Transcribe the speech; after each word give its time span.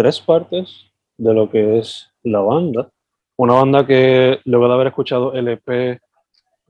tres 0.00 0.18
partes 0.18 0.90
de 1.18 1.34
lo 1.34 1.50
que 1.50 1.78
es 1.78 2.08
la 2.22 2.40
banda. 2.40 2.90
Una 3.36 3.52
banda 3.52 3.86
que 3.86 4.38
luego 4.46 4.66
de 4.66 4.72
haber 4.72 4.86
escuchado 4.86 5.34
el 5.34 5.46
EP 5.48 6.00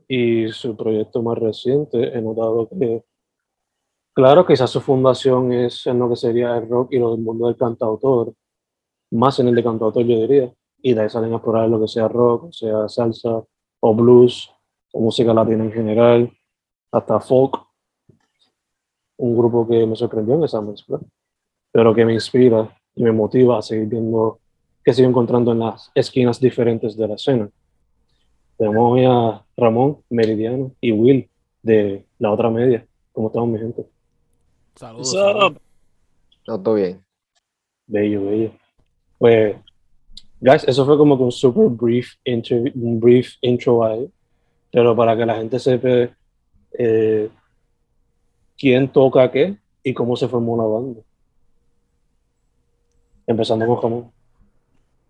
y 0.09 0.49
su 0.49 0.77
proyecto 0.77 1.23
más 1.23 1.39
reciente, 1.39 2.09
he 2.09 2.21
notado 2.21 2.69
que, 2.69 3.05
claro, 4.13 4.45
quizás 4.45 4.69
su 4.69 4.81
fundación 4.81 5.53
es 5.53 5.87
en 5.87 6.01
lo 6.01 6.09
que 6.09 6.17
sería 6.17 6.57
el 6.57 6.69
rock 6.69 6.93
y 6.93 6.99
del 6.99 7.19
mundo 7.19 7.47
del 7.47 7.57
cantautor, 7.57 8.35
más 9.13 9.39
en 9.39 9.47
el 9.47 9.55
de 9.55 9.63
cantautor 9.63 10.05
yo 10.05 10.17
diría, 10.23 10.53
y 10.83 10.95
de 10.95 11.03
ahí 11.03 11.09
salen 11.09 11.33
a 11.33 11.37
explorar 11.37 11.69
lo 11.69 11.81
que 11.81 11.87
sea 11.87 12.09
rock, 12.09 12.51
sea 12.51 12.89
salsa 12.89 13.45
o 13.79 13.95
blues, 13.95 14.53
o 14.93 15.03
música 15.03 15.33
latina 15.33 15.63
en 15.63 15.73
general, 15.73 16.33
hasta 16.91 17.21
folk, 17.21 17.65
un 19.19 19.39
grupo 19.39 19.69
que 19.69 19.87
me 19.87 19.95
sorprendió 19.95 20.35
en 20.35 20.43
esa 20.43 20.61
mezcla, 20.61 20.99
pero 21.71 21.95
que 21.95 22.05
me 22.05 22.15
inspira 22.15 22.77
y 22.95 23.03
me 23.03 23.13
motiva 23.13 23.59
a 23.59 23.63
seguir 23.63 23.87
viendo 23.87 24.39
que 24.85 24.95
sigo 24.95 25.09
encontrando 25.09 25.53
en 25.53 25.61
las 25.61 25.91
esquinas 25.95 26.41
diferentes 26.41 26.97
de 26.97 27.09
la 27.09 27.15
escena. 27.15 27.51
Tenemos 28.57 28.93
hoy 28.93 29.05
a 29.05 29.43
Ramón, 29.57 29.99
Meridiano 30.11 30.73
y 30.81 30.93
Will 30.93 31.29
de 31.63 32.05
la 32.19 32.33
otra 32.33 32.51
media. 32.51 32.87
¿Cómo 33.13 33.29
estamos, 33.29 33.49
mi 33.49 33.59
gente? 33.59 33.87
Saludos. 34.75 35.13
saludos. 35.13 35.57
todo 36.45 36.75
bien. 36.75 37.03
Bello, 37.87 38.25
bello. 38.25 38.53
Pues, 39.19 39.57
guys, 40.41 40.65
eso 40.67 40.87
fue 40.87 40.97
como 40.97 41.17
que 41.17 41.25
un 41.25 41.33
super 41.33 41.69
brief, 41.69 42.15
un 42.75 43.01
brief 43.01 43.35
intro 43.43 43.85
ahí, 43.85 44.11
pero 44.71 44.95
para 44.95 45.17
que 45.17 45.27
la 45.27 45.37
gente 45.37 45.59
sepa 45.59 46.15
eh, 46.73 47.29
quién 48.57 48.89
toca 48.93 49.31
qué 49.31 49.57
y 49.83 49.93
cómo 49.93 50.17
se 50.17 50.29
formó 50.29 50.55
una 50.55 50.65
banda. 50.65 51.01
Empezando 53.31 53.65
con 53.65 53.81
Ramón. 53.81 54.13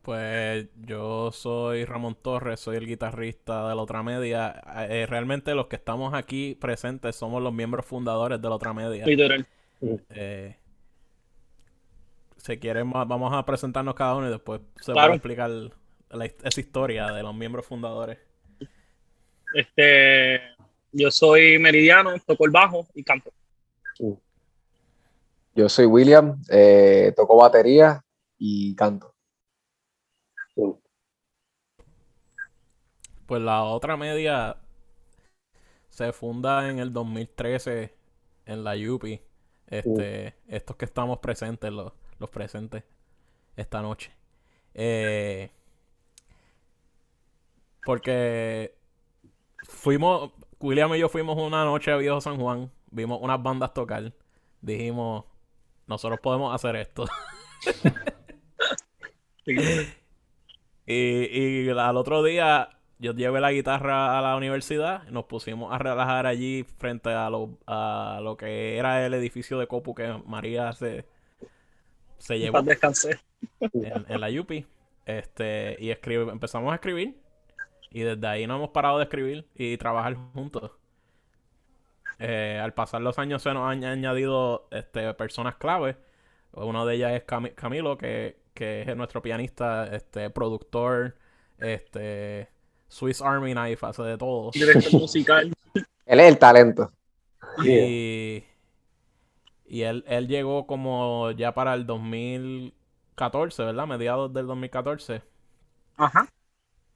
Pues 0.03 0.69
yo 0.87 1.33
soy 1.33 1.87
Ramón 1.87 2.19
Torres, 2.21 2.61
soy 2.61 2.77
el 2.77 2.87
guitarrista 2.87 3.67
de 3.67 3.75
la 3.75 3.81
otra 3.81 4.03
media. 4.03 4.61
Eh, 4.91 5.07
realmente 5.09 5.55
los 5.55 5.69
que 5.69 5.77
estamos 5.77 6.13
aquí 6.13 6.55
presentes 6.55 7.17
somos 7.17 7.43
los 7.43 7.55
miembros 7.55 7.87
fundadores 7.87 8.43
de 8.43 8.47
la 8.47 8.55
otra 8.57 8.75
media. 8.75 9.07
Literal. 9.07 9.47
Eh, 10.11 10.55
si 12.37 12.59
quieren, 12.59 12.91
vamos 12.91 13.33
a 13.33 13.47
presentarnos 13.47 13.95
cada 13.95 14.15
uno 14.17 14.29
y 14.29 14.31
después 14.31 14.61
se 14.83 14.93
va 14.93 15.05
a 15.05 15.15
explicar 15.15 15.51
esa 16.43 16.61
historia 16.61 17.07
de 17.13 17.23
los 17.23 17.35
miembros 17.35 17.65
fundadores. 17.65 18.19
Este, 19.55 20.41
yo 20.93 21.11
soy 21.11 21.59
Meridiano, 21.59 22.13
toco 22.27 22.45
el 22.45 22.51
bajo 22.51 22.87
y 22.95 23.03
canto. 23.03 23.33
Yo 25.55 25.69
soy 25.71 25.87
William, 25.87 26.37
eh, 26.51 27.15
toco 27.17 27.39
batería 27.39 28.05
y 28.41 28.75
canto. 28.75 29.15
Pues 33.27 33.43
la 33.43 33.63
otra 33.63 33.97
media 33.97 34.57
se 35.91 36.13
funda 36.13 36.69
en 36.69 36.79
el 36.79 36.93
2013 36.93 37.95
en 38.47 38.65
la 38.65 38.75
Yupi. 38.75 39.21
Este, 39.67 40.35
estos 40.49 40.75
que 40.75 40.87
estamos 40.87 41.19
presentes, 41.19 41.71
los, 41.71 41.93
los 42.19 42.31
presentes 42.31 42.83
esta 43.55 43.83
noche. 43.83 44.11
Eh, 44.75 45.51
porque 47.85 48.75
fuimos, 49.63 50.33
William 50.59 50.93
y 50.95 50.99
yo 50.99 51.09
fuimos 51.09 51.39
una 51.39 51.65
noche 51.65 51.93
a 51.93 51.97
Viejo 51.97 52.21
San 52.21 52.41
Juan, 52.41 52.73
vimos 52.91 53.21
unas 53.23 53.41
bandas 53.41 53.73
tocar, 53.75 54.13
dijimos, 54.61 55.25
nosotros 55.87 56.19
podemos 56.21 56.53
hacer 56.55 56.75
esto. 56.77 57.05
y, 60.87 61.65
y 61.67 61.69
al 61.71 61.97
otro 61.97 62.23
día 62.23 62.71
yo 63.01 63.15
llevé 63.15 63.41
la 63.41 63.51
guitarra 63.51 64.19
a 64.19 64.23
la 64.23 64.37
universidad, 64.37 65.05
nos 65.09 65.25
pusimos 65.25 65.73
a 65.73 65.79
relajar 65.79 66.27
allí 66.27 66.65
frente 66.77 67.09
a 67.09 67.31
lo, 67.31 67.59
a 67.67 68.21
lo 68.23 68.37
que 68.37 68.77
era 68.77 69.05
el 69.07 69.15
edificio 69.15 69.59
de 69.59 69.67
Copu 69.67 69.95
que 69.95 70.23
María 70.27 70.73
se, 70.75 71.07
se 72.19 72.39
llevó. 72.39 72.61
Descansé. 72.61 73.19
En, 73.73 74.21
la 74.21 74.29
Yupi. 74.29 74.67
Este, 75.07 75.77
y 75.81 75.91
escribe, 75.91 76.31
empezamos 76.31 76.71
a 76.73 76.75
escribir. 76.75 77.19
Y 77.91 78.03
desde 78.03 78.27
ahí 78.27 78.47
no 78.47 78.57
hemos 78.57 78.71
parado 78.71 78.99
de 78.99 79.05
escribir 79.05 79.47
y 79.55 79.79
trabajar 79.79 80.15
juntos. 80.35 80.71
Eh, 82.19 82.61
al 82.63 82.75
pasar 82.75 83.01
los 83.01 83.19
años 83.19 83.43
se 83.43 83.55
nos 83.55 83.67
han 83.67 83.83
añadido 83.83 84.69
este, 84.71 85.15
personas 85.15 85.57
clave. 85.57 85.97
Uno 86.53 86.85
de 86.85 86.97
ellas 86.97 87.13
es 87.13 87.23
Camilo, 87.55 87.97
que, 87.97 88.37
que 88.55 88.83
es 88.83 88.97
nuestro 88.97 89.23
pianista, 89.23 89.87
este, 89.95 90.31
productor, 90.31 91.17
este 91.59 92.49
Swiss 92.89 93.23
Army 93.23 93.53
Knife 93.53 93.87
hace 93.87 94.03
de 94.03 94.19
todo. 94.19 94.51
Director 94.53 94.93
musical. 95.01 95.53
él 96.07 96.21
es 96.21 96.29
el 96.29 96.39
talento. 96.39 96.93
Y, 97.65 98.45
y 99.67 99.83
él, 99.83 100.05
él 100.07 100.29
llegó 100.29 100.67
como 100.67 101.31
ya 101.33 101.55
para 101.55 101.75
el 101.75 101.87
2014, 101.87 103.65
¿verdad? 103.65 103.87
Mediados 103.87 104.33
del 104.33 104.47
2014. 104.47 105.23
Ajá. 105.97 106.29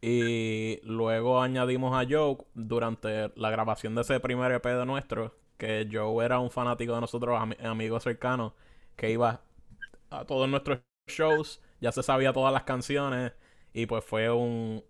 Y 0.01 0.81
luego 0.83 1.41
añadimos 1.41 1.95
a 1.95 2.07
Joe 2.09 2.37
durante 2.55 3.33
la 3.37 3.51
grabación 3.51 3.95
de 3.95 4.03
ese 4.03 4.21
primer 4.21 4.53
EP 4.53 4.65
de 4.65 4.85
nuestro, 4.85 5.35
que 5.57 5.89
Joe 5.91 6.25
era 6.25 6.41
un 6.41 6.51
fanático 6.51 6.95
de 6.95 7.01
nosotros, 7.01 7.41
amigos 7.63 8.03
cercanos, 8.03 8.53
que 8.97 9.11
iba 9.11 9.41
a 10.11 10.25
todos 10.27 10.49
nuestros 10.49 10.81
shows, 11.07 11.61
ya 11.81 11.93
se 11.93 12.03
sabía 12.03 12.33
todas 12.33 12.53
las 12.53 12.65
canciones 12.65 13.33
y 13.73 13.87
pues 13.87 14.05
fue 14.05 14.31
un, 14.31 14.83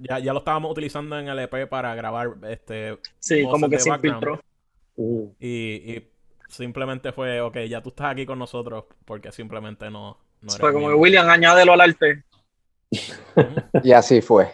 ya, 0.00 0.18
ya 0.18 0.32
lo 0.32 0.40
estábamos 0.40 0.70
utilizando 0.72 1.18
en 1.18 1.28
el 1.28 1.38
EP 1.38 1.68
para 1.68 1.94
grabar 1.94 2.36
este 2.48 2.98
sí 3.18 3.44
como 3.44 3.68
que 3.68 3.78
se 3.78 3.96
filtró 3.98 4.40
uh. 4.96 5.32
y, 5.38 5.92
y, 5.94 6.10
simplemente 6.48 7.12
fue 7.12 7.40
ok 7.40 7.58
ya 7.68 7.80
tú 7.80 7.90
estás 7.90 8.10
aquí 8.10 8.26
con 8.26 8.38
nosotros 8.38 8.84
porque 9.04 9.30
simplemente 9.30 9.88
no, 9.88 10.18
no 10.40 10.50
fue 10.50 10.72
como 10.72 10.88
que 10.88 10.94
William 10.94 11.28
añádelo 11.28 11.72
al 11.72 11.80
arte 11.80 12.24
y 13.84 13.92
así 13.92 14.20
fue. 14.20 14.52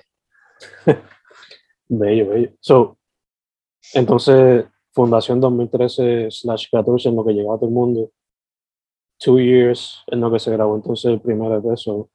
Bello 1.88 2.28
bello. 2.28 2.50
So 2.60 2.98
entonces 3.94 4.66
Fundación 4.92 5.40
2013 5.40 6.30
slash 6.30 6.66
14 6.70 7.08
en 7.08 7.16
lo 7.16 7.24
que 7.24 7.32
llegaba 7.32 7.54
a 7.54 7.58
todo 7.58 7.68
el 7.68 7.74
mundo 7.74 8.10
two 9.18 9.38
years 9.40 10.02
en 10.08 10.20
lo 10.20 10.30
que 10.30 10.38
se 10.38 10.50
grabó 10.50 10.76
entonces 10.76 11.12
el 11.12 11.20
primer 11.20 11.52
EP. 11.52 11.76
So, 11.76 12.10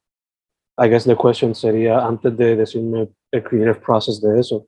I 0.78 0.88
guess 0.88 1.04
the 1.04 1.16
question 1.16 1.54
sería, 1.54 2.04
antes 2.04 2.36
de 2.36 2.56
decirme 2.56 3.08
el 3.30 3.42
creative 3.42 3.80
process 3.80 4.20
de 4.20 4.40
eso, 4.40 4.66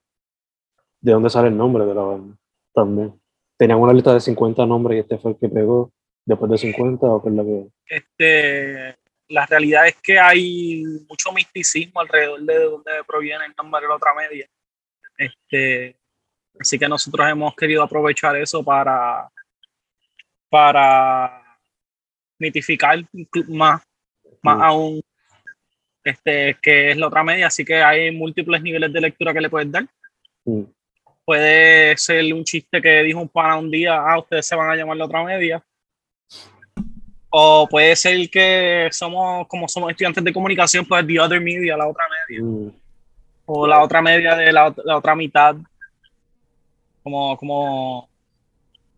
¿de 1.01 1.13
dónde 1.13 1.31
sale 1.31 1.49
el 1.49 1.57
nombre 1.57 1.85
de 1.85 1.95
la 1.95 2.03
banda? 2.03 2.37
También. 2.75 3.21
Tenían 3.57 3.79
una 3.79 3.93
lista 3.93 4.13
de 4.13 4.21
50 4.21 4.67
nombres 4.67 4.97
y 4.97 5.01
este 5.01 5.19
fue 5.19 5.33
el 5.33 5.39
que 5.39 5.49
pegó 5.49 5.93
después 6.25 6.51
de 6.51 6.59
50 6.59 7.07
o 7.07 7.23
qué 7.23 7.29
es 7.29 7.35
lo 7.35 7.45
que... 7.45 7.67
Este, 7.87 8.99
la 9.29 9.47
realidad 9.47 9.87
es 9.87 9.97
que 10.03 10.19
hay 10.19 10.83
mucho 11.09 11.33
misticismo 11.33 12.01
alrededor 12.01 12.41
de 12.41 12.65
dónde 12.65 12.93
proviene 13.07 13.47
el 13.47 13.55
nombre 13.57 13.83
de 13.83 13.89
la 13.89 13.97
otra 13.97 14.15
media. 14.15 14.49
Este, 15.17 15.97
así 16.59 16.79
que 16.79 16.89
nosotros 16.89 17.29
hemos 17.29 17.55
querido 17.55 17.83
aprovechar 17.83 18.37
eso 18.37 18.65
para, 18.65 19.31
para 20.49 21.44
mitificar 22.39 23.05
más, 23.49 23.83
más 24.43 24.63
aún 24.63 25.03
este, 26.05 26.57
que 26.61 26.91
es 26.91 26.97
la 26.97 27.09
otra 27.09 27.25
media. 27.25 27.47
Así 27.47 27.65
que 27.65 27.83
hay 27.83 28.11
múltiples 28.11 28.63
niveles 28.63 28.93
de 28.93 29.01
lectura 29.01 29.33
que 29.33 29.41
le 29.41 29.51
puedes 29.51 29.71
dar. 29.73 29.87
Puede 31.25 31.97
ser 31.97 32.33
un 32.35 32.45
chiste 32.45 32.83
que 32.83 33.03
dijo 33.03 33.21
un 33.21 33.29
pana 33.29 33.57
un 33.57 33.71
día, 33.71 33.97
ah, 33.97 34.19
ustedes 34.19 34.47
se 34.47 34.55
van 34.55 34.71
a 34.71 34.77
llamar 34.77 34.97
la 34.97 35.07
otra 35.07 35.25
media. 35.25 35.65
O 37.31 37.67
puede 37.69 37.97
ser 37.97 38.31
que 38.31 38.89
somos, 38.93 39.49
como 39.49 39.67
somos 39.67 39.91
estudiantes 39.91 40.23
de 40.23 40.33
comunicación, 40.33 40.85
pues 40.85 41.05
the 41.07 41.19
other 41.19 41.41
media, 41.41 41.77
la 41.77 41.89
otra 41.89 42.05
media. 42.29 42.73
O 43.47 43.67
la 43.67 43.83
otra 43.83 44.01
media 44.01 44.37
de 44.37 44.53
la, 44.53 44.73
la 44.85 44.99
otra 44.99 45.17
mitad. 45.17 45.57
Como, 47.03 47.37
como 47.37 48.09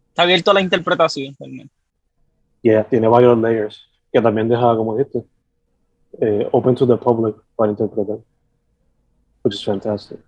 está 0.09 0.23
abierto 0.23 0.51
a 0.51 0.55
la 0.55 0.61
interpretación. 0.61 1.35
realmente. 1.39 1.76
Yeah, 2.67 2.83
tiene 2.83 3.07
varios 3.07 3.39
layers 3.39 3.89
que 4.13 4.21
también 4.21 4.49
deja, 4.49 4.77
como 4.77 4.97
dijiste, 4.97 5.25
eh, 6.21 6.49
open 6.51 6.75
to 6.75 6.85
the 6.85 6.97
public 6.97 7.37
para 7.55 7.71
interpretar. 7.71 8.19
Which 9.45 9.55
is 9.55 9.65
fantastic. 9.65 10.19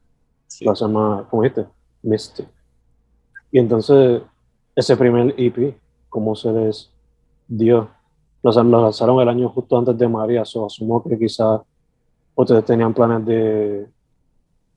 Sí. 0.47 0.65
Lo 0.65 0.71
hace 0.71 0.87
más, 0.87 1.27
como 1.27 1.43
dijiste, 1.43 1.67
mystic. 2.01 2.47
Y 3.51 3.59
entonces, 3.59 4.23
ese 4.77 4.97
primer 4.97 5.35
EP, 5.37 5.77
¿cómo 6.09 6.37
se 6.37 6.53
les 6.53 6.93
dio? 7.49 7.91
Lo, 8.45 8.53
lo 8.53 8.83
lanzaron 8.83 9.21
el 9.21 9.29
año 9.29 9.49
justo 9.49 9.77
antes 9.77 9.99
de 9.99 10.07
María, 10.07 10.45
so 10.45 10.65
asumo 10.65 11.03
que 11.03 11.19
quizás 11.19 11.61
ustedes 12.37 12.65
tenían 12.65 12.95
planes 12.95 13.27
de 13.27 13.89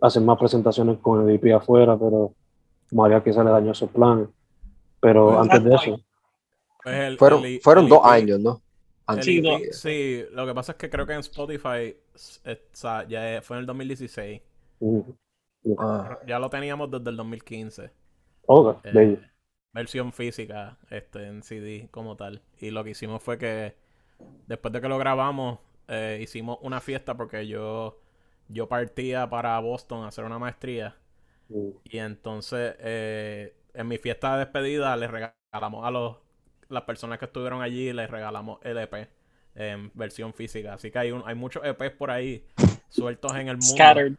hacer 0.01 0.23
más 0.23 0.39
presentaciones 0.39 0.97
con 0.97 1.29
el 1.29 1.35
EP 1.35 1.53
afuera, 1.53 1.95
pero 1.95 2.33
María 2.91 3.23
quizás 3.23 3.45
le 3.45 3.51
dañó 3.51 3.71
esos 3.71 3.91
planes. 3.91 4.29
Pero 4.99 5.27
Pues, 5.27 5.37
antes 5.41 5.63
de 5.63 5.75
eso, 5.75 5.99
Pues 6.83 6.95
el- 6.95 7.17
Fueron, 7.17 7.41
el- 7.45 7.61
fueron 7.61 7.87
el 7.87 7.87
dos 7.87 8.01
EP 8.03 8.05
años, 8.05 8.39
¿no? 8.39 8.61
Sí. 9.09 9.67
Sí, 9.71 10.25
lo 10.31 10.45
que 10.47 10.53
pasa 10.55 10.73
es 10.73 10.77
que 10.77 10.89
creo 10.89 11.05
que 11.07 11.13
en 11.13 11.19
Spotify 11.21 11.97
eh, 12.45 12.69
ya 13.09 13.41
fue 13.43 13.57
en 13.57 13.61
el 13.61 13.65
2016. 13.67 14.41
mm, 14.81 15.13
Ah, 15.77 16.19
Ya 16.27 16.39
lo 16.39 16.49
teníamos 16.49 16.91
desde 16.91 17.09
el 17.09 17.17
2015. 17.17 17.91
ok, 18.47 18.83
eh, 18.83 19.19
versión 19.73 20.13
física 20.13 20.77
este, 20.89 21.27
en 21.27 21.43
CD 21.43 21.89
como 21.91 22.17
tal. 22.17 22.41
Y 22.59 22.71
lo 22.71 22.83
que 22.83 22.91
hicimos 22.91 23.23
fue 23.23 23.37
que 23.37 23.75
después 24.47 24.73
de 24.73 24.81
que 24.81 24.89
lo 24.89 24.97
grabamos, 24.99 25.59
eh, 25.89 26.19
hicimos 26.23 26.59
una 26.61 26.81
fiesta 26.81 27.17
porque 27.17 27.47
yo, 27.47 27.99
yo 28.49 28.69
partía 28.69 29.29
para 29.29 29.59
Boston 29.59 30.05
a 30.05 30.09
hacer 30.09 30.25
una 30.25 30.39
maestría. 30.39 30.97
Mm, 31.49 31.71
Y 31.83 31.97
entonces, 31.99 32.75
eh, 32.79 33.55
en 33.73 33.87
mi 33.87 33.97
fiesta 33.97 34.33
de 34.33 34.39
despedida, 34.45 34.95
les 34.97 35.11
regalamos 35.11 35.85
a 35.85 35.91
los, 35.91 36.17
las 36.71 36.83
personas 36.83 37.19
que 37.19 37.25
estuvieron 37.25 37.61
allí, 37.61 37.93
les 37.93 38.09
regalamos 38.09 38.59
el 38.63 38.77
EP 38.77 39.09
en 39.55 39.91
versión 39.93 40.33
física. 40.33 40.73
Así 40.73 40.91
que 40.91 40.99
hay, 40.99 41.11
un, 41.11 41.23
hay 41.25 41.35
muchos 41.35 41.63
EPs 41.65 41.91
por 41.97 42.11
ahí 42.11 42.45
sueltos 42.89 43.31
en 43.33 43.47
el 43.49 43.57
mundo. 43.57 43.65
Scattered. 43.67 44.15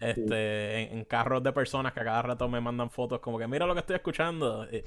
Este, 0.00 0.82
en, 0.82 0.98
en 0.98 1.04
carros 1.04 1.42
de 1.42 1.52
personas 1.52 1.92
que 1.92 2.00
a 2.00 2.04
cada 2.04 2.22
rato 2.22 2.48
me 2.48 2.60
mandan 2.60 2.88
fotos 2.90 3.18
como 3.18 3.36
que 3.38 3.48
mira 3.48 3.66
lo 3.66 3.74
que 3.74 3.80
estoy 3.80 3.96
escuchando. 3.96 4.64
Y, 4.70 4.84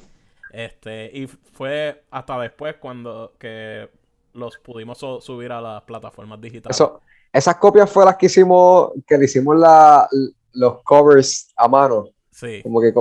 Este, 0.51 1.09
y 1.13 1.27
fue 1.27 2.03
hasta 2.11 2.39
después 2.39 2.75
cuando 2.77 3.33
que 3.39 3.89
los 4.33 4.57
pudimos 4.59 4.97
so- 4.97 5.19
subir 5.21 5.51
a 5.51 5.61
las 5.61 5.81
plataformas 5.83 6.39
digitales. 6.39 6.75
Eso, 6.77 7.01
esas 7.33 7.55
copias 7.57 7.89
fue 7.89 8.05
las 8.05 8.15
que 8.17 8.27
hicimos, 8.27 8.91
que 9.07 9.17
le 9.17 9.25
hicimos 9.25 9.57
la, 9.57 10.07
los 10.53 10.83
covers 10.83 11.51
a 11.57 11.67
mano. 11.67 12.05
Sí, 12.31 12.61
Como 12.63 12.79
que 12.81 12.93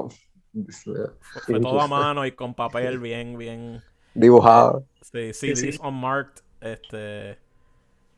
fue, 0.71 1.61
todo 1.61 1.81
a 1.81 1.87
mano 1.89 2.27
y 2.27 2.33
con 2.33 2.55
papel 2.55 2.99
bien, 2.99 3.37
bien. 3.39 3.83
dibujado. 4.15 4.87
Sí, 5.03 5.33
Sí, 5.45 5.57
sí. 5.57 5.81
unmarked, 5.81 6.43
este, 6.61 7.39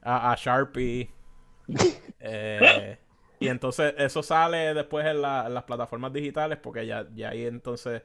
a, 0.03 0.33
a 0.33 0.37
Sharpie. 0.37 1.11
eh, 2.21 2.99
y 3.39 3.49
entonces 3.49 3.95
eso 3.99 4.23
sale 4.23 4.75
después 4.75 5.07
en, 5.07 5.23
la- 5.23 5.47
en 5.47 5.55
las 5.55 5.65
plataformas 5.65 6.13
digitales 6.13 6.59
porque 6.59 6.87
ya, 6.87 7.09
ya 7.15 7.31
ahí 7.31 7.45
entonces 7.47 8.03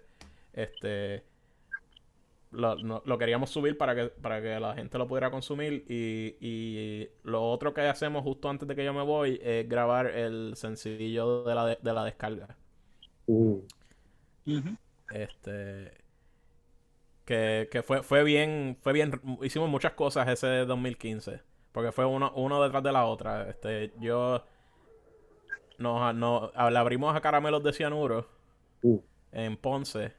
este 0.54 1.24
lo, 2.52 2.78
no- 2.78 3.02
lo 3.06 3.18
queríamos 3.18 3.50
subir 3.50 3.78
para 3.78 3.94
que, 3.96 4.06
para 4.08 4.42
que 4.42 4.60
la 4.60 4.74
gente 4.76 4.98
lo 4.98 5.08
pudiera 5.08 5.32
consumir 5.32 5.86
y, 5.90 6.38
y 6.40 7.10
lo 7.24 7.44
otro 7.50 7.74
que 7.74 7.82
hacemos 7.82 8.24
justo 8.24 8.50
antes 8.50 8.68
de 8.68 8.76
que 8.76 8.86
yo 8.86 8.94
me 8.94 9.04
voy 9.04 9.40
es 9.44 9.68
grabar 9.68 10.08
el 10.08 10.54
sencillo 10.56 11.44
de 11.44 11.56
la, 11.56 11.66
de, 11.66 11.78
de 11.82 11.94
la 11.94 12.04
descarga. 12.06 12.58
Este. 15.12 15.92
Que, 17.26 17.68
que 17.72 17.84
fue, 17.84 18.04
fue 18.04 18.24
bien. 18.24 18.78
Fue 18.82 18.94
bien. 18.94 19.20
Hicimos 19.42 19.70
muchas 19.70 19.94
cosas 19.94 20.28
ese 20.30 20.66
2015. 20.66 21.42
Porque 21.72 21.92
fue 21.92 22.06
uno, 22.06 22.32
uno 22.36 22.64
detrás 22.64 22.84
de 22.84 22.92
la 22.92 23.06
otra. 23.06 23.50
Este, 23.50 23.94
yo. 24.00 24.44
Nos, 25.78 26.16
nos- 26.16 26.52
le 26.72 26.78
abrimos 26.80 27.16
a 27.16 27.22
Caramelos 27.22 27.64
de 27.64 27.74
Cianuro 27.74 28.28
mm, 28.82 28.96
en 29.32 29.58
Ponce. 29.58 30.14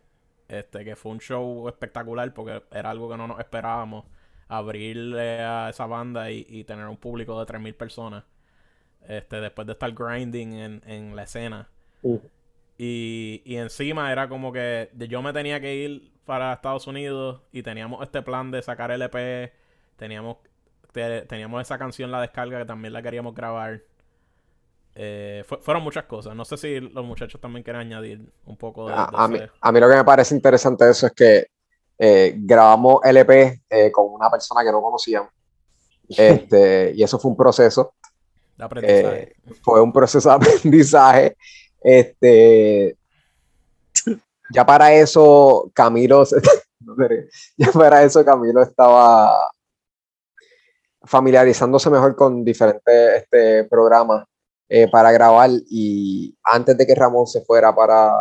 Este, 0.48 0.84
que 0.84 0.96
fue 0.96 1.12
un 1.12 1.20
show 1.20 1.68
espectacular 1.68 2.32
porque 2.32 2.62
era 2.72 2.90
algo 2.90 3.10
que 3.10 3.16
no 3.16 3.26
nos 3.26 3.38
esperábamos. 3.40 4.04
Abrirle 4.48 5.40
a 5.42 5.68
esa 5.68 5.86
banda 5.86 6.30
y, 6.30 6.46
y 6.48 6.64
tener 6.64 6.86
un 6.86 6.96
público 6.96 7.38
de 7.38 7.46
3.000 7.52 7.74
personas. 7.76 8.24
Este, 9.06 9.40
después 9.40 9.66
de 9.66 9.72
estar 9.74 9.92
grinding 9.92 10.52
en, 10.54 10.82
en 10.86 11.16
la 11.16 11.24
escena. 11.24 11.68
mm. 12.02 12.16
Y, 12.80 13.42
y 13.44 13.56
encima 13.56 14.12
era 14.12 14.28
como 14.28 14.52
que 14.52 14.88
yo 14.96 15.20
me 15.20 15.32
tenía 15.32 15.60
que 15.60 15.74
ir 15.74 16.12
para 16.24 16.52
Estados 16.52 16.86
Unidos 16.86 17.40
y 17.52 17.62
teníamos 17.62 18.02
este 18.02 18.22
plan 18.22 18.50
de 18.52 18.62
sacar 18.62 18.90
el 18.92 19.02
EP. 19.02 19.52
Teníamos, 19.96 20.36
te- 20.92 21.22
teníamos 21.22 21.60
esa 21.60 21.76
canción, 21.76 22.10
la 22.12 22.20
descarga, 22.20 22.58
que 22.60 22.64
también 22.66 22.92
la 22.92 23.02
queríamos 23.02 23.34
grabar. 23.34 23.80
Eh, 24.94 25.44
fue- 25.46 25.58
fueron 25.58 25.82
muchas 25.82 26.04
cosas. 26.04 26.34
No 26.36 26.44
sé 26.44 26.56
si 26.56 26.80
los 26.80 27.04
muchachos 27.04 27.40
también 27.40 27.62
quieren 27.64 27.80
añadir 27.82 28.32
un 28.46 28.56
poco 28.56 28.86
de, 28.88 28.94
A, 28.94 29.08
de 29.10 29.16
a 29.16 29.28
mí, 29.28 29.36
ese- 29.36 29.50
a 29.60 29.72
mí 29.72 29.80
lo 29.80 29.88
que 29.88 29.96
me 29.96 30.04
parece 30.04 30.34
interesante 30.34 30.84
de 30.84 30.90
eso 30.92 31.06
es 31.06 31.12
que 31.12 31.46
eh, 31.98 32.34
grabamos 32.36 33.00
LP 33.04 33.60
eh, 33.70 33.90
con 33.90 34.06
una 34.12 34.30
persona 34.30 34.62
que 34.64 34.70
no 34.70 34.80
conocíamos. 34.80 35.30
Este, 36.16 36.92
y 36.94 37.02
eso 37.02 37.18
fue 37.18 37.30
un 37.30 37.36
proceso. 37.36 37.92
de 38.56 38.64
aprendizaje. 38.64 39.22
Eh, 39.46 39.52
fue 39.62 39.80
un 39.82 39.92
proceso 39.92 40.28
de 40.30 40.34
aprendizaje. 40.36 41.36
Este, 41.80 42.96
ya 44.52 44.64
para 44.66 44.92
eso 44.92 45.70
Camilo, 45.74 46.24
ya 47.56 47.72
para 47.72 48.02
eso 48.02 48.24
Camilo 48.24 48.62
estaba 48.62 49.50
familiarizándose 51.02 51.90
mejor 51.90 52.16
con 52.16 52.44
diferentes 52.44 53.22
este, 53.22 53.64
programas 53.64 54.24
eh, 54.68 54.88
para 54.90 55.12
grabar 55.12 55.50
y 55.70 56.36
antes 56.42 56.76
de 56.76 56.86
que 56.86 56.94
Ramón 56.94 57.26
se 57.26 57.40
fuera 57.42 57.74
para, 57.74 58.12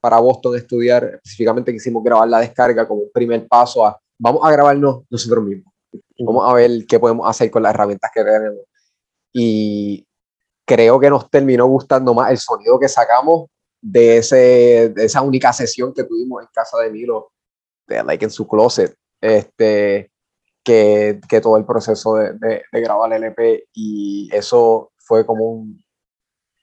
para 0.00 0.18
Boston 0.18 0.54
a 0.54 0.58
estudiar, 0.58 1.04
específicamente 1.04 1.72
quisimos 1.72 2.02
grabar 2.02 2.28
la 2.28 2.40
descarga 2.40 2.88
como 2.88 3.02
un 3.02 3.12
primer 3.12 3.46
paso 3.46 3.86
a 3.86 3.98
vamos 4.18 4.42
a 4.44 4.50
grabarnos 4.50 5.04
nosotros 5.10 5.44
mismos. 5.44 5.72
Vamos 6.18 6.50
a 6.50 6.54
ver 6.54 6.70
qué 6.88 6.98
podemos 6.98 7.28
hacer 7.28 7.50
con 7.50 7.62
las 7.62 7.74
herramientas 7.74 8.10
que 8.12 8.24
tenemos. 8.24 8.62
Y 9.32 10.06
creo 10.64 10.98
que 10.98 11.10
nos 11.10 11.30
terminó 11.30 11.66
gustando 11.66 12.14
más 12.14 12.30
el 12.30 12.38
sonido 12.38 12.78
que 12.78 12.88
sacamos 12.88 13.48
de, 13.80 14.18
ese, 14.18 14.92
de 14.94 15.04
esa 15.04 15.20
única 15.22 15.52
sesión 15.52 15.92
que 15.92 16.04
tuvimos 16.04 16.42
en 16.42 16.48
casa 16.52 16.78
de 16.78 16.90
Milo, 16.90 17.32
de, 17.86 18.02
like 18.02 18.24
en 18.24 18.30
su 18.30 18.48
closet, 18.48 18.96
este, 19.20 20.10
que, 20.62 21.20
que 21.28 21.40
todo 21.40 21.56
el 21.58 21.66
proceso 21.66 22.14
de, 22.14 22.32
de, 22.34 22.62
de 22.72 22.80
grabar 22.80 23.12
el 23.12 23.24
LP. 23.24 23.68
Y 23.74 24.30
eso 24.32 24.92
fue 24.96 25.26
como 25.26 25.44
un, 25.50 25.84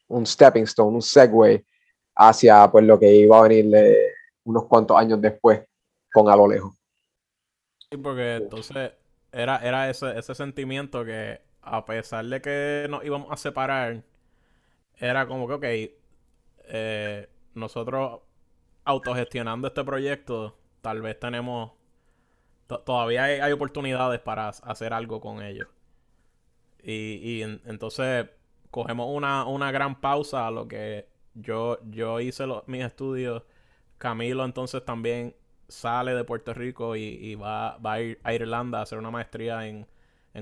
un 0.08 0.25
stepping 0.25 0.63
stone, 0.63 0.96
un 0.96 1.01
segue 1.01 1.65
hacia 2.15 2.70
pues, 2.72 2.86
lo 2.86 3.00
que 3.00 3.13
iba 3.13 3.39
a 3.39 3.43
venir 3.43 3.70
de 3.70 3.98
unos 4.43 4.65
cuantos 4.65 4.98
años 4.98 5.22
después 5.22 5.62
con 6.12 6.27
A 6.29 6.36
lo 6.36 6.48
lejos. 6.48 6.75
Sí, 7.89 7.98
porque 7.98 8.36
entonces 8.36 8.91
era, 9.31 9.58
era 9.58 9.89
ese, 9.89 10.17
ese 10.17 10.36
sentimiento 10.36 11.05
que 11.05 11.41
a 11.62 11.86
pesar 11.86 12.25
de 12.25 12.41
que 12.41 12.88
nos 12.89 13.03
íbamos 13.03 13.32
a 13.32 13.38
separar, 13.38 14.03
era 14.98 15.27
como 15.27 15.48
que, 15.48 15.53
ok, 15.53 15.65
eh, 16.74 17.30
nosotros 17.53 18.22
autogestionando 18.86 19.68
este 19.68 19.84
proyecto, 19.84 20.58
tal 20.82 21.01
vez 21.01 21.20
tenemos 21.20 21.72
todavía 22.80 23.24
hay, 23.25 23.51
oportunidades 23.51 24.20
para 24.22 24.50
hacer 24.50 24.94
algo 24.94 25.20
con 25.20 25.41
ellos. 25.41 25.68
Y, 26.84 27.41
entonces 27.41 28.27
cogemos 28.72 29.08
una, 29.10 29.46
una 29.46 29.72
gran 29.72 30.00
pausa 30.00 30.48
a 30.48 30.51
lo 30.51 30.68
que 30.68 31.08
yo, 31.34 31.80
yo 31.89 32.20
hice 32.20 32.46
mis 32.68 32.84
estudios. 32.84 33.44
Camilo 33.98 34.46
entonces 34.46 34.84
también 34.84 35.36
sale 35.68 36.13
de 36.15 36.24
Puerto 36.24 36.53
Rico 36.53 36.96
y, 36.96 37.36
va, 37.36 37.77
va, 37.77 37.94
a 37.94 38.01
ir 38.01 38.20
a 38.24 38.34
Irlanda 38.34 38.80
a 38.80 38.82
hacer 38.84 38.98
una 38.98 39.12
maestría 39.12 39.68
en, 39.68 39.86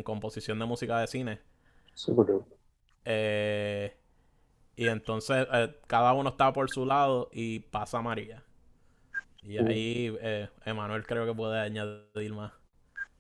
composición 0.04 0.60
de 0.60 0.66
música 0.66 1.00
de 1.00 1.08
cine. 1.08 1.40
Eh, 3.06 3.96
y 4.76 4.88
entonces 4.88 5.48
eh, 5.52 5.76
cada 5.88 6.14
uno 6.14 6.30
está 6.30 6.54
por 6.54 6.70
su 6.70 6.86
lado 6.86 7.30
y 7.32 7.60
pasa 7.60 8.02
María. 8.02 8.44
Y 9.42 9.58
ahí 9.58 10.16
eh, 10.22 10.50
Emanuel 10.66 11.06
creo 11.06 11.26
que 11.26 11.34
puede 11.34 11.60
añadir 11.60 12.34
más 12.34 12.52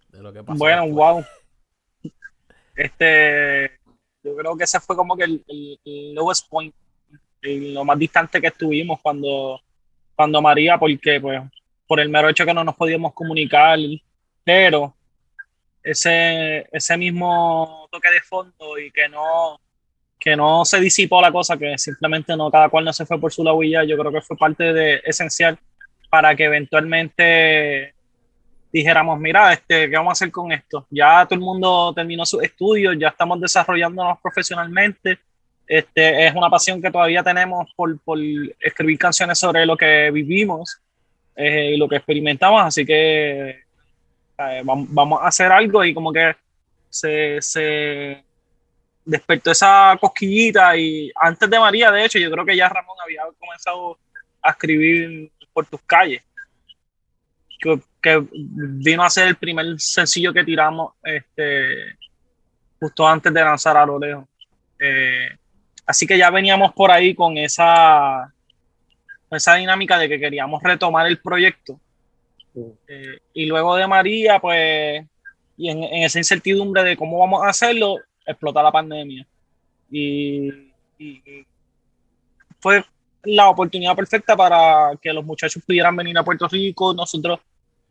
de 0.09 0.21
lo 0.21 0.33
que 0.33 0.43
pasó. 0.43 0.57
Bueno, 0.57 0.88
wow. 0.89 1.23
Este, 2.75 3.71
yo 4.23 4.35
creo 4.35 4.57
que 4.57 4.63
ese 4.63 4.79
fue 4.79 4.95
como 4.95 5.17
que 5.17 5.23
el, 5.25 5.43
el, 5.85 6.13
lowest 6.13 6.47
point, 6.49 6.73
lo 7.41 7.83
más 7.83 7.97
distante 7.97 8.39
que 8.39 8.47
estuvimos 8.47 8.99
cuando, 9.01 9.61
cuando 10.15 10.41
María, 10.41 10.77
porque 10.77 11.19
pues 11.19 11.41
por 11.88 11.99
el 11.99 12.09
mero 12.09 12.29
hecho 12.29 12.45
que 12.45 12.53
no 12.53 12.63
nos 12.63 12.75
podíamos 12.75 13.13
comunicar, 13.13 13.79
pero 14.43 14.95
ese, 15.83 16.67
ese 16.71 16.98
mismo 16.98 17.88
toque 17.91 18.12
de 18.12 18.21
fondo 18.21 18.77
y 18.77 18.91
que 18.91 19.07
no, 19.09 19.59
que 20.19 20.36
no 20.36 20.65
se 20.65 20.79
disipó 20.79 21.21
la 21.21 21.31
cosa, 21.31 21.57
que 21.57 21.77
simplemente 21.77 22.36
no, 22.36 22.51
cada 22.51 22.69
cual 22.69 22.86
no 22.86 22.93
se 22.93 23.05
fue 23.05 23.19
por 23.19 23.31
su 23.31 23.43
lado 23.43 23.62
yo 23.63 23.98
creo 23.98 24.12
que 24.12 24.21
fue 24.21 24.38
parte 24.38 24.74
de 24.74 25.01
esencial 25.05 25.57
para 26.09 26.36
que 26.36 26.45
eventualmente 26.45 27.93
dijéramos, 28.71 29.19
mira, 29.19 29.53
este, 29.53 29.89
¿qué 29.89 29.95
vamos 29.95 30.12
a 30.12 30.13
hacer 30.13 30.31
con 30.31 30.51
esto? 30.51 30.86
Ya 30.89 31.25
todo 31.25 31.36
el 31.36 31.41
mundo 31.41 31.93
terminó 31.95 32.25
sus 32.25 32.43
estudios, 32.43 32.95
ya 33.00 33.07
estamos 33.09 33.39
desarrollándonos 33.39 34.19
profesionalmente. 34.21 35.19
Este, 35.65 36.27
es 36.27 36.36
una 36.36 36.50
pasión 36.50 36.81
que 36.81 36.91
todavía 36.91 37.24
tenemos 37.24 37.71
por, 37.75 38.00
por 38.00 38.17
escribir 38.59 38.98
canciones 38.98 39.38
sobre 39.38 39.65
lo 39.65 39.77
que 39.77 40.09
vivimos 40.12 40.79
eh, 41.36 41.74
y 41.74 41.77
lo 41.77 41.88
que 41.88 41.98
experimentamos, 41.98 42.62
así 42.63 42.86
que 42.86 43.68
vamos, 44.63 45.22
a 45.22 45.27
hacer 45.27 45.51
algo 45.51 45.84
y 45.84 45.93
como 45.93 46.13
que 46.13 46.36
se, 46.89 47.41
se 47.41 48.24
despertó 49.05 49.51
esa 49.51 49.98
cosquillita 50.00 50.77
y 50.77 51.12
antes 51.19 51.50
de 51.50 51.60
María, 51.60 51.91
de 51.91 52.05
hecho, 52.05 52.19
yo 52.19 52.31
creo 52.31 52.46
que 52.46 52.55
ya 52.55 52.69
Ramón 52.69 52.98
había 53.03 53.24
comenzado 53.39 53.98
a 54.41 54.51
escribir 54.51 55.31
por 55.51 55.65
tus 55.65 55.81
calles, 55.81 56.22
que, 57.60 57.79
vino 58.31 59.03
a 59.03 59.10
ser 59.10 59.27
el 59.27 59.36
primer 59.36 59.65
sencillo 59.79 60.31
que 60.31 60.46
tiramos 60.46 60.93
este, 61.03 61.98
justo 62.79 63.05
antes 63.05 63.34
de 63.34 63.43
lanzar 63.43 63.75
a 63.75 63.86
lo 63.86 64.00
lejos. 64.00 64.25
Eh, 64.79 65.29
así 65.86 66.08
que 66.08 66.17
ya 66.17 66.29
veníamos 66.29 66.72
por 66.74 66.91
ahí 66.91 67.13
con 67.13 67.38
esa, 67.38 68.34
esa 69.31 69.55
dinámica 69.55 69.98
de 69.98 70.08
que 70.08 70.19
queríamos 70.19 70.63
retomar 70.63 71.08
el 71.08 71.19
proyecto. 71.19 71.79
Eh, 72.56 73.20
y 73.34 73.46
luego 73.46 73.75
de 73.75 73.88
María, 73.88 74.39
pues, 74.39 75.06
y 75.58 75.70
en, 75.70 75.84
esa 75.84 76.20
incertidumbre 76.20 76.84
de 76.84 76.98
cómo 76.98 77.20
vamos 77.20 77.44
a 77.44 77.50
hacerlo, 77.50 77.98
explota 78.25 78.63
la 78.63 78.72
pandemia. 78.72 79.25
y 79.91 80.70
fue 82.60 82.84
la 83.24 83.50
oportunidad 83.50 83.96
perfecta 83.96 84.36
para 84.36 84.91
que 85.01 85.13
los 85.13 85.25
muchachos 85.25 85.63
pudieran 85.65 85.96
venir 85.96 86.18
a 86.18 86.24
Puerto 86.24 86.48
Rico, 86.48 86.94
nosotros 86.94 87.39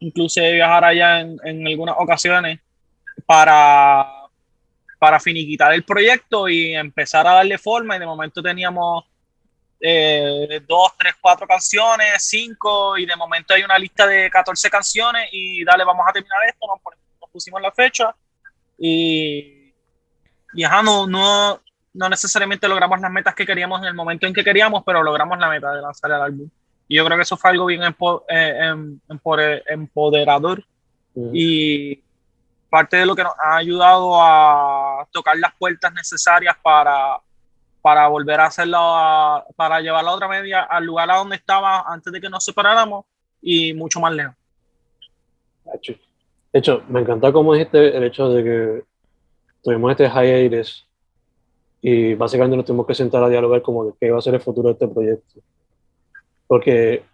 incluso 0.00 0.40
viajar 0.40 0.84
allá 0.84 1.20
en, 1.20 1.38
en 1.44 1.66
algunas 1.66 1.96
ocasiones 1.98 2.60
para, 3.26 4.06
para 4.98 5.20
finiquitar 5.20 5.72
el 5.72 5.84
proyecto 5.84 6.48
y 6.48 6.74
empezar 6.74 7.26
a 7.26 7.34
darle 7.34 7.58
forma 7.58 7.96
y 7.96 7.98
de 7.98 8.06
momento 8.06 8.42
teníamos 8.42 9.04
eh, 9.80 10.60
dos, 10.66 10.92
tres, 10.98 11.14
cuatro 11.20 11.46
canciones, 11.46 12.14
cinco 12.18 12.98
y 12.98 13.06
de 13.06 13.14
momento 13.16 13.54
hay 13.54 13.62
una 13.62 13.78
lista 13.78 14.06
de 14.06 14.28
14 14.30 14.70
canciones 14.70 15.28
y 15.32 15.64
dale, 15.64 15.84
vamos 15.84 16.04
a 16.08 16.12
terminar 16.12 16.38
esto, 16.48 16.66
nos, 16.66 17.30
pusimos 17.30 17.60
la 17.62 17.70
fecha 17.70 18.14
y, 18.78 19.72
y 20.54 20.62
no, 20.82 21.06
no, 21.06 21.60
no 21.94 22.08
necesariamente 22.08 22.68
logramos 22.68 23.00
las 23.00 23.10
metas 23.10 23.34
que 23.34 23.46
queríamos 23.46 23.80
en 23.80 23.88
el 23.88 23.94
momento 23.94 24.26
en 24.26 24.34
que 24.34 24.42
queríamos, 24.42 24.82
pero 24.84 25.02
logramos 25.02 25.38
la 25.38 25.48
meta 25.48 25.72
de 25.72 25.82
lanzar 25.82 26.10
el 26.10 26.22
álbum. 26.22 26.48
Y 26.88 26.96
yo 26.96 27.04
creo 27.04 27.16
que 27.18 27.22
eso 27.22 27.36
fue 27.36 27.50
algo 27.50 27.66
bien 27.66 27.82
eh, 27.82 28.58
em, 28.60 28.98
empoderador 29.68 30.64
y 31.32 32.00
parte 32.70 32.96
de 32.98 33.06
lo 33.06 33.14
que 33.14 33.24
nos 33.24 33.32
ha 33.38 33.56
ayudado 33.56 34.20
a 34.22 35.06
tocar 35.12 35.36
las 35.38 35.54
puertas 35.54 35.92
necesarias 35.92 36.56
para, 36.62 37.18
para 37.88 38.06
volver 38.06 38.38
a 38.38 38.44
hacerlo, 38.44 38.78
para 39.56 39.80
llevar 39.80 40.04
la 40.04 40.12
otra 40.12 40.28
media 40.28 40.62
al 40.64 40.84
lugar 40.84 41.10
a 41.10 41.16
donde 41.16 41.36
estaba 41.36 41.80
antes 41.90 42.12
de 42.12 42.20
que 42.20 42.28
nos 42.28 42.44
separáramos 42.44 43.06
y 43.40 43.72
mucho 43.72 43.98
más 43.98 44.12
lejos. 44.12 44.34
De 45.64 46.58
hecho, 46.58 46.82
me 46.90 47.00
encanta 47.00 47.32
cómo 47.32 47.54
dijiste 47.54 47.96
el 47.96 48.04
hecho 48.04 48.28
de 48.28 48.44
que 48.44 48.84
tuvimos 49.62 49.90
este 49.92 50.06
hiatus 50.06 50.86
y 51.80 52.12
básicamente 52.12 52.58
nos 52.58 52.66
tuvimos 52.66 52.86
que 52.86 52.94
sentar 52.94 53.22
a 53.22 53.28
dialogar 53.30 53.62
como 53.62 53.86
de 53.86 53.92
qué 53.98 54.10
va 54.10 54.18
a 54.18 54.22
ser 54.22 54.34
el 54.34 54.42
futuro 54.42 54.68
de 54.68 54.74
este 54.74 54.88
proyecto. 54.88 55.40
Porque 56.46 57.04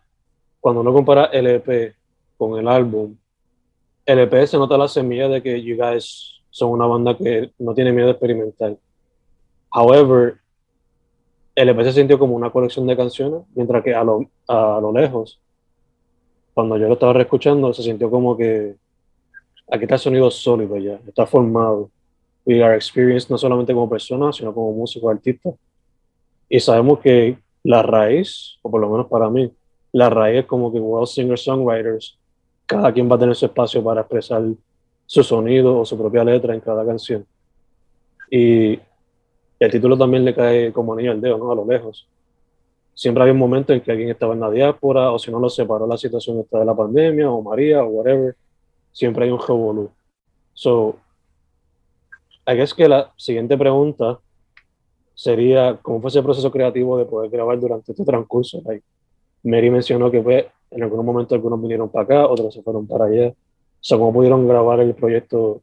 cuando 0.59 0.81
uno 0.81 0.93
compara 0.93 1.26
el 1.26 1.47
EP 1.47 1.95
con 2.37 2.59
el 2.59 2.66
álbum, 2.66 3.16
el 4.07 4.19
EP 4.19 4.45
se 4.45 4.57
nota 4.57 4.76
la 4.76 4.88
semilla 4.88 5.28
de 5.28 5.40
que 5.40 5.62
you 5.62 5.76
guys 5.76 6.43
son 6.50 6.71
una 6.71 6.87
banda 6.87 7.16
que 7.16 7.52
no 7.61 7.75
tiene 7.75 7.93
miedo 7.93 8.09
de 8.09 8.14
experimentar. 8.14 8.76
However, 9.71 10.40
el 11.54 11.68
EP 11.68 11.82
se 11.82 11.92
sintió 11.92 12.18
como 12.18 12.34
una 12.34 12.50
colección 12.50 12.87
de 12.87 12.96
canciones, 12.96 13.42
mientras 13.54 13.82
que 13.82 13.94
a 13.94 14.04
lo, 14.04 14.26
a 14.49 14.78
lo 14.80 14.92
lejos, 14.92 15.40
cuando 16.52 16.76
yo 16.76 16.88
lo 16.88 16.94
estaba 16.94 17.12
reescuchando, 17.12 17.73
se 17.73 17.82
sintió 17.82 18.11
como 18.11 18.37
que 18.37 18.76
aquí 19.70 19.84
está 19.84 19.94
el 19.94 20.00
sonido 20.00 20.30
sólido 20.30 20.76
ya, 20.76 21.00
está 21.06 21.26
formado 21.26 21.90
we 22.44 22.62
are 22.62 22.75
experienced 22.75 23.30
no 23.30 23.38
solamente 23.38 23.73
como 23.73 23.88
personas, 23.88 24.37
sino 24.37 24.52
como 24.54 24.73
músicos, 24.73 25.11
artistas. 25.11 25.54
Y 26.49 26.61
sabemos 26.61 27.00
que 27.00 27.38
la 27.62 27.82
raíz, 27.82 28.58
o 28.62 28.70
por 28.70 28.80
lo 28.80 28.90
menos 28.90 29.06
para 29.06 29.30
mí, 29.30 29.50
la 29.92 30.11
raíz 30.11 30.40
es 30.40 30.46
como 30.46 30.73
que 30.73 30.78
world 30.78 31.08
singer-songwriters, 31.08 32.18
cada 32.66 32.92
quien 32.92 33.11
va 33.11 33.16
a 33.16 33.18
tener 33.18 33.34
su 33.34 33.46
espacio 33.46 33.82
para 33.82 34.02
expresar 34.02 34.42
su 35.06 35.23
sonido 35.23 35.78
o 35.78 35.84
su 35.84 35.96
propia 35.96 36.25
letra 36.25 36.54
en 36.54 36.61
cada 36.61 36.84
canción. 36.84 37.26
Y 38.30 38.78
el 39.58 39.70
título 39.70 39.96
también 39.96 40.25
le 40.25 40.34
cae 40.34 40.73
como 40.73 40.92
anillo 40.92 41.12
al 41.12 41.20
dedo, 41.20 41.38
¿no? 41.38 41.52
A 41.52 41.54
lo 41.54 41.64
lejos. 41.66 42.06
Siempre 42.94 43.23
había 43.23 43.32
un 43.32 43.38
momento 43.38 43.73
en 43.73 43.80
que 43.80 43.90
alguien 43.90 44.11
estaba 44.11 44.34
en 44.34 44.40
la 44.40 44.50
diáspora, 44.50 45.11
o 45.11 45.18
si 45.18 45.30
no 45.30 45.40
lo 45.40 45.50
separó 45.50 45.87
la 45.87 45.96
situación 45.96 46.38
esta 46.40 46.61
de 46.61 46.64
la 46.64 46.75
pandemia, 46.75 47.30
o 47.30 47.42
María, 47.42 47.82
o 47.82 47.88
whatever. 47.88 48.37
Siempre 48.92 49.25
hay 49.25 49.30
un 49.30 49.40
revolú. 49.40 49.90
So, 50.52 50.96
es 52.46 52.75
que 52.75 52.88
la 52.88 53.12
siguiente 53.16 53.58
pregunta 53.58 54.20
sería, 55.14 55.78
¿cómo 55.82 56.00
fue 56.00 56.11
ese 56.11 56.23
proceso 56.23 56.50
creativo 56.50 56.99
de 56.99 57.04
poder 57.04 57.30
grabar 57.30 57.58
durante 57.58 57.92
este 57.92 58.04
transcurso? 58.04 58.62
Mary 59.42 59.70
mencionó 59.70 60.11
que 60.11 60.23
fue, 60.23 60.50
en 60.70 60.82
algún 60.82 61.04
momento 61.04 61.34
algunos 61.34 61.61
vinieron 61.61 61.88
para 61.88 62.04
acá, 62.04 62.28
otros 62.28 62.54
se 62.54 62.62
fueron 62.62 62.87
para 62.87 63.06
allá. 63.06 63.28
O 63.28 63.99
¿cómo 63.99 64.12
pudieron 64.12 64.46
grabar 64.49 64.80
el 64.80 64.94
proyecto 64.94 65.62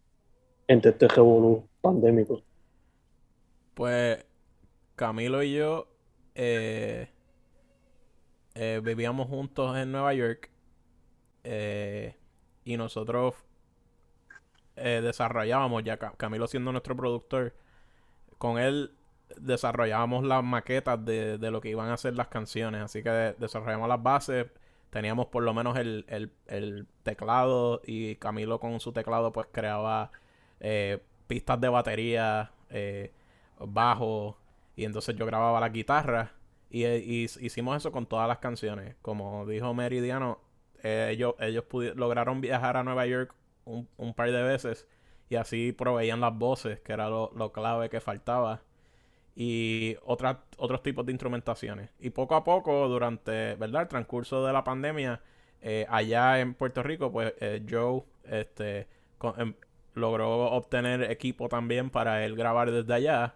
entre 0.67 0.91
este 0.91 1.07
revolú 1.07 1.63
pandémico? 1.81 2.41
Pues 3.82 4.24
Camilo 4.96 5.42
y 5.42 5.54
yo 5.54 5.88
eh, 6.36 7.10
eh, 8.54 8.80
vivíamos 8.84 9.28
juntos 9.28 9.76
en 9.76 9.92
Nueva 9.92 10.14
York 10.14 10.52
eh, 11.44 12.16
y 12.64 12.78
nosotros 12.78 13.34
desarrollábamos, 14.76 15.84
ya 15.84 15.98
Camilo 15.98 16.46
siendo 16.46 16.72
nuestro 16.72 16.96
productor, 16.96 17.56
con 18.38 18.60
él 18.60 18.94
desarrollábamos 19.38 20.26
las 20.26 20.44
maquetas 20.44 21.04
de, 21.04 21.40
de, 21.40 21.50
lo 21.50 21.60
que 21.60 21.70
iban 21.70 21.90
a 21.90 21.98
ser 21.98 22.16
las 22.16 22.28
canciones. 22.28 22.84
Así 22.84 23.02
que 23.02 23.36
desarrollamos 23.40 23.90
las 23.90 24.04
bases. 24.04 24.46
Teníamos 24.92 25.26
por 25.26 25.42
lo 25.42 25.56
menos 25.56 25.76
el, 25.80 26.06
el, 26.08 26.32
el 26.46 26.88
teclado 27.02 27.82
y 27.84 28.16
Camilo 28.18 28.60
con 28.60 28.80
su 28.80 28.94
teclado 28.94 29.32
pues 29.32 29.48
creaba 29.52 30.12
pistas 31.26 31.60
de 31.60 31.70
batería, 31.70 32.52
bajo 33.68 34.38
y 34.75 34.86
entonces 34.86 35.15
yo 35.15 35.25
grababa 35.25 35.60
la 35.60 35.70
guitarra 35.70 36.34
y, 36.70 36.86
y, 36.86 37.24
hicimos 37.24 37.77
eso 37.77 37.91
con 37.91 38.06
todas 38.06 38.27
las 38.27 38.39
canciones. 38.39 38.96
Como 39.01 39.46
dijo 39.46 39.74
Meridiano, 39.74 40.39
ellos, 40.84 41.36
ellos 41.39 41.65
lograron 41.96 42.41
viajar 42.41 42.77
a 42.77 42.84
Nueva 42.84 43.06
York 43.06 43.36
un, 43.65 44.13
par 44.13 44.32
de 44.32 44.44
veces 44.44 44.88
y 45.30 45.36
así 45.36 45.72
proveían 45.72 46.22
las 46.22 46.38
voces, 46.38 46.80
que 46.82 46.94
era 46.94 47.10
lo, 47.10 47.51
clave 47.53 47.89
que 47.89 48.01
faltaba, 48.01 48.62
y 49.36 49.96
otras 50.03 50.38
otros 50.58 50.84
tipos 50.84 51.06
de 51.06 51.13
instrumentaciones. 51.13 51.89
Y 52.00 52.10
poco 52.12 52.36
a 52.36 52.44
poco, 52.44 52.88
durante 52.89 53.56
¿verdad? 53.56 53.84
el 53.84 53.88
transcurso 53.88 54.46
de 54.46 54.53
la 54.53 54.63
pandemia, 54.63 55.22
Eh, 55.63 55.86
allá 55.89 56.39
en 56.39 56.56
Puerto 56.56 56.82
Rico, 56.84 57.12
pues 57.12 57.34
eh, 57.39 57.63
Joe 57.70 58.03
este, 58.25 58.88
em- 59.38 59.53
logró 59.94 60.51
obtener 60.51 61.03
equipo 61.12 61.50
también 61.50 61.91
para 61.91 62.25
él 62.25 62.36
grabar 62.36 62.72
desde 62.72 62.94
allá 62.94 63.36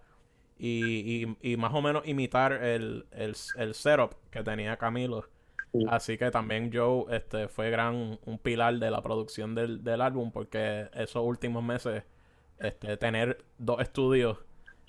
y, 0.57 1.25
y- 1.41 1.53
y 1.53 1.57
más 1.57 1.74
o 1.74 1.81
menos 1.81 2.07
imitar 2.07 2.53
el, 2.53 3.05
el, 3.12 3.35
el 3.55 3.74
setup 3.74 4.15
que 4.31 4.43
tenía 4.43 4.77
Camilo. 4.77 5.25
Sí. 5.71 5.79
Así 5.85 6.17
que 6.17 6.31
también 6.31 6.71
Joe 6.74 7.05
este, 7.15 7.47
fue 7.47 7.69
gran 7.69 8.19
un 8.25 8.39
pilar 8.39 8.79
de 8.79 8.91
la 8.91 9.01
producción 9.03 9.55
del, 9.55 9.83
del 9.83 10.01
álbum 10.01 10.31
porque 10.31 10.89
esos 10.93 11.24
últimos 11.25 11.63
meses 11.63 12.03
este, 12.59 12.97
tener 12.97 13.45
dos 13.59 13.81
estudios 13.81 14.39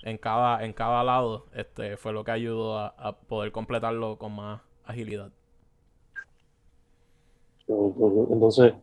en 0.02 0.18
cada, 0.18 0.64
en 0.64 0.72
cada 0.72 1.04
lado 1.04 1.46
este, 1.54 1.96
fue 1.98 2.12
lo 2.12 2.24
que 2.24 2.30
ayudó 2.32 2.78
a, 2.78 2.88
a 2.98 3.18
poder 3.20 3.52
completarlo 3.52 4.18
con 4.18 4.32
más 4.34 4.62
agilidad. 4.84 5.32
Entonces, 7.68 8.74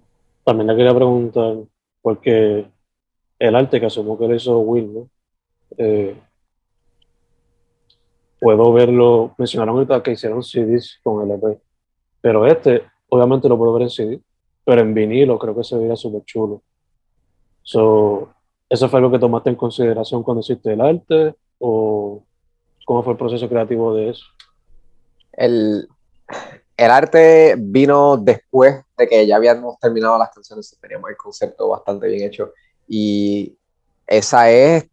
también 0.43 0.67
le 0.67 0.75
quería 0.75 0.93
preguntar, 0.95 1.57
porque 2.01 2.67
el 3.39 3.55
arte 3.55 3.79
que 3.79 3.87
asumo 3.87 4.17
que 4.19 4.27
lo 4.27 4.35
hizo 4.35 4.59
Will, 4.59 4.93
¿no? 4.93 5.09
Eh, 5.77 6.15
puedo 8.43 8.73
verlo, 8.73 9.33
mencionaron 9.37 9.75
ahorita 9.75 10.03
que 10.03 10.11
hicieron 10.11 10.43
CDs 10.43 10.99
con 11.01 11.23
el 11.23 11.37
EP, 11.37 11.61
pero 12.19 12.45
este, 12.45 12.83
obviamente 13.07 13.47
lo 13.47 13.57
puedo 13.57 13.73
ver 13.73 13.83
en 13.83 13.89
CD, 13.89 14.19
pero 14.65 14.81
en 14.81 14.93
vinilo 14.93 15.39
creo 15.39 15.55
que 15.55 15.63
se 15.63 15.77
vería 15.77 15.95
súper 15.95 16.25
chulo. 16.25 16.61
So, 17.61 18.33
¿eso 18.69 18.89
fue 18.89 18.99
algo 18.99 19.11
que 19.11 19.19
tomaste 19.19 19.49
en 19.49 19.55
consideración 19.55 20.23
cuando 20.23 20.41
hiciste 20.41 20.73
el 20.73 20.81
arte? 20.81 21.35
¿O 21.57 22.21
cómo 22.85 23.01
fue 23.01 23.13
el 23.13 23.17
proceso 23.17 23.47
creativo 23.47 23.95
de 23.95 24.09
eso? 24.09 24.25
El, 25.31 25.87
el 26.75 26.91
arte 26.91 27.55
vino 27.57 28.17
después 28.17 28.83
de 28.97 29.07
que 29.07 29.25
ya 29.25 29.37
habíamos 29.37 29.79
terminado 29.79 30.17
las 30.17 30.31
canciones, 30.31 30.77
teníamos 30.81 31.09
el 31.09 31.15
concepto 31.15 31.69
bastante 31.69 32.07
bien 32.07 32.27
hecho. 32.27 32.51
Y 32.89 33.55
esa 34.05 34.51
es, 34.51 34.89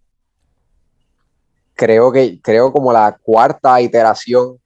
creo 1.81 2.13
que, 2.13 2.39
creo 2.43 2.71
como 2.71 2.93
la 2.93 3.19
cuarta 3.23 3.81
iteración 3.81 4.59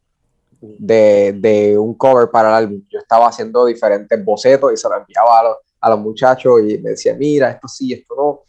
de, 0.60 1.32
de 1.38 1.78
un 1.78 1.94
cover 1.94 2.28
para 2.28 2.48
el 2.48 2.54
álbum. 2.56 2.82
Yo 2.90 2.98
estaba 2.98 3.28
haciendo 3.28 3.66
diferentes 3.66 4.24
bocetos 4.24 4.72
y 4.72 4.76
se 4.76 4.88
lo 4.88 4.96
enviaba 4.96 5.38
a 5.38 5.42
los, 5.44 5.56
a 5.80 5.90
los 5.90 6.00
muchachos 6.00 6.60
y 6.62 6.76
me 6.78 6.90
decía, 6.90 7.14
mira, 7.14 7.52
esto 7.52 7.68
sí, 7.68 7.92
esto 7.92 8.16
no. 8.16 8.40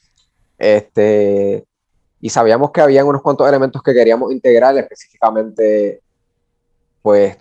Este, 0.57 1.63
y 2.19 2.27
sabíamos 2.31 2.71
que 2.71 2.81
habían 2.81 3.05
unos 3.05 3.21
cuantos 3.21 3.47
elementos 3.47 3.83
que 3.83 3.93
queríamos 3.93 4.31
integrar, 4.31 4.75
específicamente, 4.75 6.01
pues, 7.03 7.37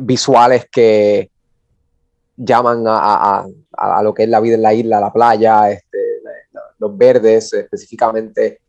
visuales 0.00 0.66
que 0.72 1.30
llaman 2.38 2.86
a, 2.86 3.42
a, 3.42 3.46
a, 3.76 4.02
lo 4.02 4.14
que 4.14 4.22
es 4.22 4.30
la 4.30 4.40
vida 4.40 4.54
en 4.54 4.62
la 4.62 4.72
isla, 4.72 4.98
la 4.98 5.12
playa, 5.12 5.70
este, 5.70 5.98
los 6.78 6.96
verdes, 6.96 7.52
específicamente 7.52 8.60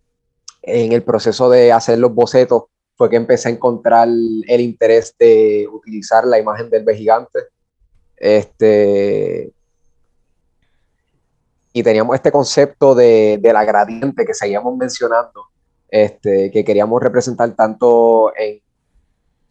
en 0.69 0.91
el 0.91 1.03
proceso 1.03 1.49
de 1.49 1.71
hacer 1.71 1.99
los 1.99 2.13
bocetos 2.13 2.63
fue 2.99 3.09
que 3.09 3.15
empecé 3.15 3.47
a 3.47 3.51
encontrar 3.53 4.09
el 4.09 4.59
interés 4.59 5.15
de 5.17 5.67
utilizar 5.71 6.27
la 6.27 6.37
imagen 6.37 6.69
del 6.69 6.85
gigante. 6.93 7.39
Este, 8.17 9.53
y 11.71 11.81
teníamos 11.81 12.15
este 12.15 12.29
concepto 12.29 12.93
de, 12.93 13.39
de, 13.41 13.53
la 13.53 13.63
gradiente 13.63 14.25
que 14.25 14.33
seguíamos 14.33 14.75
mencionando, 14.75 15.45
este, 15.87 16.51
que 16.51 16.65
queríamos 16.65 17.01
representar 17.01 17.55
tanto 17.55 18.33
en, 18.35 18.61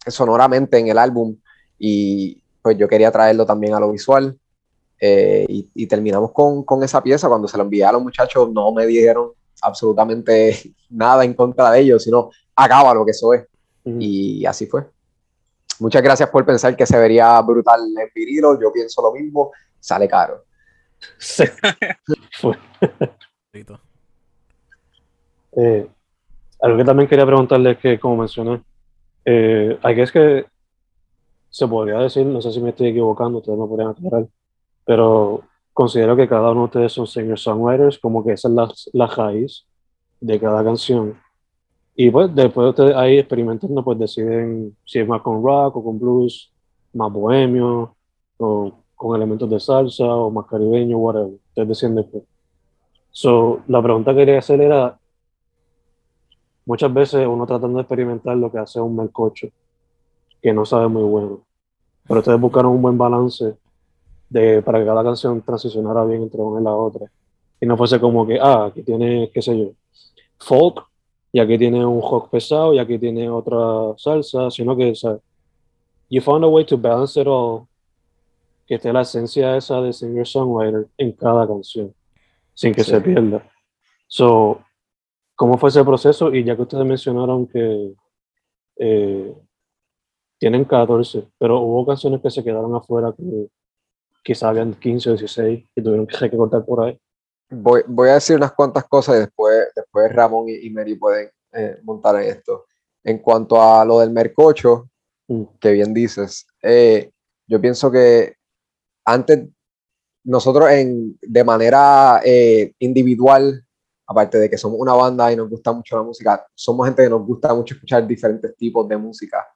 sonoramente 0.05 0.77
en 0.77 0.89
el 0.89 0.99
álbum 0.99 1.35
y 1.79 2.43
pues 2.61 2.77
yo 2.77 2.87
quería 2.87 3.11
traerlo 3.11 3.47
también 3.47 3.73
a 3.73 3.79
lo 3.79 3.91
visual. 3.91 4.37
Eh, 5.01 5.45
y, 5.49 5.69
y, 5.73 5.87
terminamos 5.87 6.33
con, 6.33 6.63
con, 6.63 6.83
esa 6.83 7.01
pieza. 7.01 7.29
Cuando 7.29 7.47
se 7.47 7.57
lo 7.57 7.63
envié 7.63 7.85
a 7.85 7.93
los 7.93 8.03
muchachos, 8.03 8.51
no 8.51 8.71
me 8.73 8.85
dijeron 8.85 9.31
absolutamente 9.61 10.73
nada 10.89 11.23
en 11.23 11.33
contra 11.33 11.71
de 11.71 11.81
ellos, 11.81 12.03
sino 12.03 12.29
acaba 12.55 12.93
lo 12.93 13.05
que 13.05 13.11
eso 13.11 13.33
es. 13.33 13.45
Uh 13.83 13.91
-huh. 13.91 13.97
Y 13.99 14.45
así 14.45 14.65
fue. 14.65 14.85
Muchas 15.79 16.01
gracias 16.01 16.29
por 16.29 16.45
pensar 16.45 16.75
que 16.75 16.85
se 16.85 16.97
vería 16.97 17.41
brutal 17.41 17.81
en 17.97 18.09
vinilo. 18.13 18.59
Yo 18.59 18.71
pienso 18.71 19.01
lo 19.01 19.13
mismo. 19.13 19.51
Sale 19.79 20.07
caro. 20.07 20.43
Sí. 21.17 21.43
eh, 25.53 25.87
algo 26.61 26.77
que 26.77 26.83
también 26.83 27.07
quería 27.07 27.25
preguntarle 27.25 27.71
es 27.71 27.77
que, 27.77 27.99
como 27.99 28.17
mencioné, 28.17 28.61
eh, 29.23 29.79
aquí 29.81 30.01
es 30.01 30.11
que 30.11 30.45
se 31.49 31.67
podría 31.67 31.99
decir, 31.99 32.25
no 32.25 32.41
sé 32.41 32.51
si 32.51 32.59
me 32.59 32.69
estoy 32.69 32.89
equivocando, 32.89 33.39
ustedes 33.39 33.57
me 33.57 33.65
podrían 33.65 33.89
aclarar, 33.91 34.27
pero 34.85 35.43
considero 35.73 36.15
que 36.15 36.27
cada 36.27 36.51
uno 36.51 36.61
de 36.61 36.65
ustedes 36.65 36.93
son 36.93 37.07
singer-songwriters, 37.07 37.99
como 37.99 38.23
que 38.23 38.33
esa 38.33 38.47
es 38.47 38.53
la, 38.53 38.71
la 38.93 39.07
raíz 39.07 39.65
de 40.19 40.39
cada 40.39 40.63
canción. 40.63 41.17
Y 41.95 42.09
pues 42.11 42.33
después 42.33 42.69
ustedes 42.69 42.95
ahí 42.95 43.17
experimentando, 43.17 43.83
pues 43.83 43.99
deciden 43.99 44.75
si 44.85 44.99
es 44.99 45.07
más 45.07 45.21
con 45.21 45.43
rock 45.43 45.75
o 45.77 45.83
con 45.83 45.99
blues, 45.99 46.51
más 46.93 47.11
bohemio, 47.11 47.95
o 48.37 48.71
con 48.95 49.15
elementos 49.15 49.49
de 49.49 49.59
salsa, 49.59 50.05
o 50.05 50.31
más 50.31 50.45
caribeño, 50.45 50.97
whatever. 50.97 51.33
Ustedes 51.49 51.67
deciden 51.67 51.95
después. 51.95 52.23
So, 53.11 53.61
la 53.67 53.81
pregunta 53.81 54.11
que 54.11 54.19
quería 54.19 54.39
hacer 54.39 54.61
era, 54.61 54.97
muchas 56.65 56.93
veces 56.93 57.27
uno 57.27 57.45
tratando 57.45 57.77
de 57.77 57.81
experimentar 57.81 58.37
lo 58.37 58.51
que 58.51 58.59
hace 58.59 58.79
un 58.79 58.95
melcocho, 58.95 59.49
que 60.41 60.53
no 60.53 60.65
sabe 60.65 60.87
muy 60.87 61.03
bueno. 61.03 61.41
Pero 62.07 62.19
ustedes 62.19 62.39
buscaron 62.39 62.71
un 62.71 62.81
buen 62.81 62.97
balance 62.97 63.55
de, 64.29 64.61
para 64.61 64.79
que 64.79 64.85
cada 64.85 65.03
canción 65.03 65.41
transicionara 65.41 66.05
bien 66.05 66.23
entre 66.23 66.41
una 66.41 66.61
y 66.61 66.63
la 66.63 66.73
otra. 66.73 67.11
Y 67.59 67.65
no 67.65 67.75
fuese 67.75 67.99
como 67.99 68.25
que, 68.25 68.39
ah, 68.39 68.65
aquí 68.65 68.83
tiene, 68.83 69.31
qué 69.33 69.41
sé 69.41 69.57
yo, 69.57 69.71
folk, 70.37 70.85
y 71.31 71.39
aquí 71.39 71.57
tiene 71.57 71.85
un 71.85 72.01
rock 72.01 72.29
pesado, 72.29 72.73
y 72.73 72.79
aquí 72.79 72.97
tiene 72.97 73.29
otra 73.29 73.97
salsa, 73.97 74.49
sino 74.49 74.75
que, 74.75 74.91
o 74.91 74.95
sea, 74.95 75.17
you 76.09 76.21
found 76.21 76.43
a 76.43 76.47
way 76.47 76.65
to 76.65 76.77
balance 76.77 77.19
it 77.19 77.27
all, 77.27 77.67
que 78.65 78.75
esté 78.75 78.93
la 78.93 79.01
esencia 79.01 79.57
esa 79.57 79.81
de 79.81 79.91
singer-songwriter 79.91 80.87
en 80.97 81.11
cada 81.13 81.47
canción, 81.47 81.93
sin 82.53 82.73
que 82.73 82.83
sí. 82.83 82.91
se 82.91 83.01
pierda. 83.01 83.43
So, 84.07 84.61
¿cómo 85.35 85.57
fue 85.57 85.69
ese 85.69 85.83
proceso? 85.83 86.33
Y 86.33 86.43
ya 86.43 86.55
que 86.55 86.61
ustedes 86.63 86.85
mencionaron 86.85 87.47
que 87.47 87.93
eh, 88.77 89.33
tienen 90.37 90.65
14, 90.65 91.27
pero 91.37 91.59
hubo 91.59 91.85
canciones 91.85 92.21
que 92.21 92.31
se 92.31 92.43
quedaron 92.43 92.73
afuera 92.75 93.13
que 93.15 93.49
quizás 94.23 94.43
habían 94.43 94.73
15 94.73 95.09
o 95.09 95.13
16 95.13 95.65
y 95.75 95.81
tuvieron 95.81 96.07
que 96.07 96.17
recortar 96.17 96.65
por 96.65 96.85
ahí. 96.85 96.99
Voy, 97.51 97.81
voy, 97.87 98.09
a 98.09 98.15
decir 98.15 98.35
unas 98.35 98.53
cuantas 98.53 98.83
cosas 98.85 99.15
y 99.15 99.19
después, 99.19 99.67
después 99.75 100.11
Ramón 100.13 100.49
y, 100.49 100.67
y 100.67 100.69
Mary 100.69 100.95
pueden 100.95 101.29
eh, 101.51 101.79
montar 101.83 102.15
en 102.21 102.29
esto. 102.29 102.65
En 103.03 103.19
cuanto 103.19 103.61
a 103.61 103.83
lo 103.85 103.99
del 103.99 104.11
mercocho, 104.11 104.89
mm. 105.27 105.43
que 105.59 105.71
bien 105.71 105.93
dices, 105.93 106.45
eh, 106.61 107.11
yo 107.47 107.59
pienso 107.59 107.91
que 107.91 108.35
antes 109.05 109.47
nosotros 110.23 110.69
en, 110.69 111.17
de 111.21 111.43
manera 111.43 112.21
eh, 112.23 112.73
individual, 112.79 113.65
aparte 114.05 114.37
de 114.37 114.49
que 114.49 114.57
somos 114.57 114.79
una 114.79 114.93
banda 114.93 115.31
y 115.31 115.35
nos 115.35 115.49
gusta 115.49 115.71
mucho 115.71 115.95
la 115.95 116.03
música, 116.03 116.45
somos 116.53 116.85
gente 116.85 117.03
que 117.03 117.09
nos 117.09 117.25
gusta 117.25 117.53
mucho 117.53 117.73
escuchar 117.73 118.05
diferentes 118.05 118.55
tipos 118.55 118.87
de 118.87 118.97
música. 118.97 119.47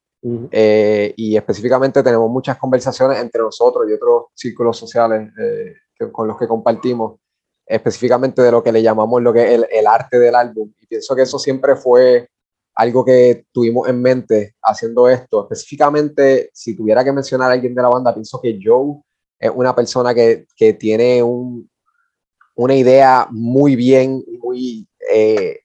Eh, 0.52 1.14
y 1.18 1.36
específicamente 1.36 2.02
tenemos 2.02 2.30
muchas 2.30 2.58
conversaciones 2.58 3.20
entre 3.20 3.42
nosotros 3.42 3.86
y 3.90 3.94
otros 3.94 4.26
círculos 4.34 4.78
sociales 4.78 5.30
eh, 5.38 5.76
con 6.12 6.28
los 6.28 6.38
que 6.38 6.48
compartimos, 6.48 7.20
específicamente 7.66 8.42
de 8.42 8.52
lo 8.52 8.64
que 8.64 8.72
le 8.72 8.82
llamamos 8.82 9.22
lo 9.22 9.34
que 9.34 9.44
es 9.44 9.52
el, 9.52 9.68
el, 9.70 9.88
arte 9.88 10.20
del 10.20 10.36
álbum. 10.36 10.72
Y 10.80 10.88
pienso 10.88 11.16
que 11.16 11.24
eso 11.24 11.38
siempre 11.38 11.76
fue 11.76 12.30
algo 12.76 13.04
que 13.04 13.46
tuvimos 13.52 13.88
en 13.88 14.02
mente 14.02 14.56
haciendo 14.62 15.10
esto. 15.10 15.44
Específicamente, 15.44 16.50
si 16.54 16.76
tuviera 16.76 17.04
que 17.04 17.12
mencionar 17.12 17.52
a 17.52 17.54
alguien 17.54 17.76
de 17.76 17.82
la 17.82 17.90
banda, 17.90 18.14
pienso 18.14 18.40
que 18.42 18.58
Joe 18.64 19.02
es 19.40 19.52
una 19.54 19.76
persona 19.76 20.14
que, 20.14 20.48
que 20.56 20.74
tiene 20.74 21.22
un, 21.22 21.70
una 22.56 22.76
idea 22.76 23.28
muy 23.30 23.76
bien, 23.76 24.24
muy 24.40 24.88
eh, 25.12 25.60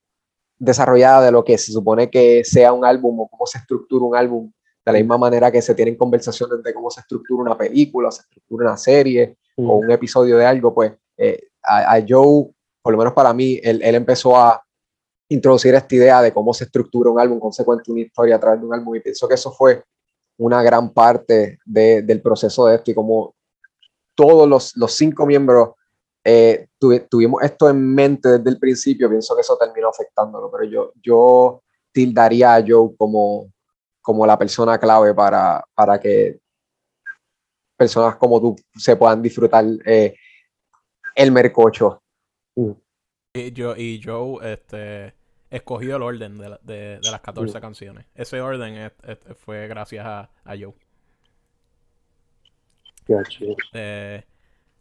desarrollada 0.59 1.27
de 1.27 1.33
lo 1.33 1.45
que 1.45 1.57
se 1.59 1.73
supone 1.73 2.11
que 2.11 2.45
sea 2.45 2.73
un 2.73 2.85
álbum 2.85 3.21
o 3.21 3.29
cómo 3.29 3.47
se 3.47 3.59
estructura 3.59 4.05
un 4.05 4.17
álbum, 4.17 4.53
de 4.85 4.93
la 4.93 4.99
misma 4.99 5.19
manera 5.19 5.51
que 5.51 5.63
se 5.63 5.75
tienen 5.75 5.97
conversaciones 5.97 6.63
de 6.63 6.75
cómo 6.75 6.91
se 6.91 7.01
estructura 7.01 7.43
una 7.43 7.57
película, 7.57 8.11
se 8.11 8.23
estructura 8.23 8.69
una 8.69 8.77
serie 8.77 9.37
mm. 9.57 9.71
o 9.71 9.77
un 9.77 9.91
episodio 9.91 10.37
de 10.39 10.47
algo, 10.47 10.75
pues 10.75 10.93
eh, 11.17 11.49
a, 11.63 11.95
a, 11.95 12.05
Joe, 12.07 12.51
por 12.83 12.93
lo 12.93 12.99
menos 12.99 13.13
para 13.13 13.33
mí, 13.33 13.61
él, 13.63 13.81
él, 13.83 13.95
empezó 13.95 14.37
a 14.37 14.63
introducir 15.29 15.75
esta 15.75 15.95
idea 15.95 16.23
de 16.23 16.33
cómo 16.33 16.55
se 16.55 16.65
estructura 16.65 17.11
un 17.11 17.21
álbum, 17.21 17.39
cómo 17.39 17.53
se 17.53 17.65
cuenta 17.65 17.93
una 17.93 18.01
historia 18.01 18.37
a 18.37 18.41
través 18.41 18.61
de 18.61 18.67
un 18.67 18.75
álbum, 18.75 18.97
y 18.97 19.01
pienso 19.01 19.29
que 19.29 19.35
eso 19.35 19.53
fue 19.53 19.85
una 20.39 20.63
gran 20.63 20.93
parte 20.93 21.59
de, 21.65 22.03
del 22.03 22.23
proceso 22.23 22.67
de 22.67 22.77
esto 22.77 22.91
y 22.91 22.95
como 22.95 23.35
todos 24.15 24.49
los, 24.49 24.77
los 24.77 24.93
cinco 24.95 25.27
miembros 25.27 25.71
eh, 26.31 26.69
tuvi, 26.79 27.01
tuvimos 27.09 27.43
esto 27.43 27.71
en 27.71 27.95
mente 27.95 28.29
desde 28.29 28.51
el 28.51 28.59
principio, 28.59 29.09
pienso 29.09 29.35
que 29.35 29.41
eso 29.41 29.57
terminó 29.57 29.89
afectándolo, 29.89 30.51
pero 30.51 30.65
yo, 30.65 30.93
yo 31.03 31.63
tildaría 31.93 32.55
a 32.57 32.65
Joe 32.67 32.95
como, 32.99 33.51
como 34.03 34.27
la 34.27 34.39
persona 34.39 34.79
clave 34.79 35.15
para, 35.15 35.65
para 35.75 35.99
que 35.99 36.39
personas 37.77 38.17
como 38.17 38.41
tú 38.41 38.57
se 38.77 38.97
puedan 38.97 39.23
disfrutar 39.23 39.65
eh, 39.87 40.15
el 41.15 41.33
mercocho. 41.33 42.03
Y 43.35 43.53
yo, 43.53 43.75
y 43.77 44.01
Joe 44.05 44.53
este, 44.53 45.15
escogió 45.49 45.97
el 45.97 46.03
orden 46.03 46.37
de, 46.39 46.49
la- 46.51 46.61
de- 46.63 46.99
de 47.01 47.11
las 47.11 47.21
14 47.21 47.59
canciones. 47.61 48.07
Ese 48.15 48.41
orden 48.41 48.75
es- 48.75 48.93
es- 49.05 49.37
fue 49.39 49.67
gracias 49.69 50.05
a, 50.05 50.31
a 50.45 50.55
Joe. 50.59 50.75
Chido. 53.29 53.57
Eh, 53.73 54.23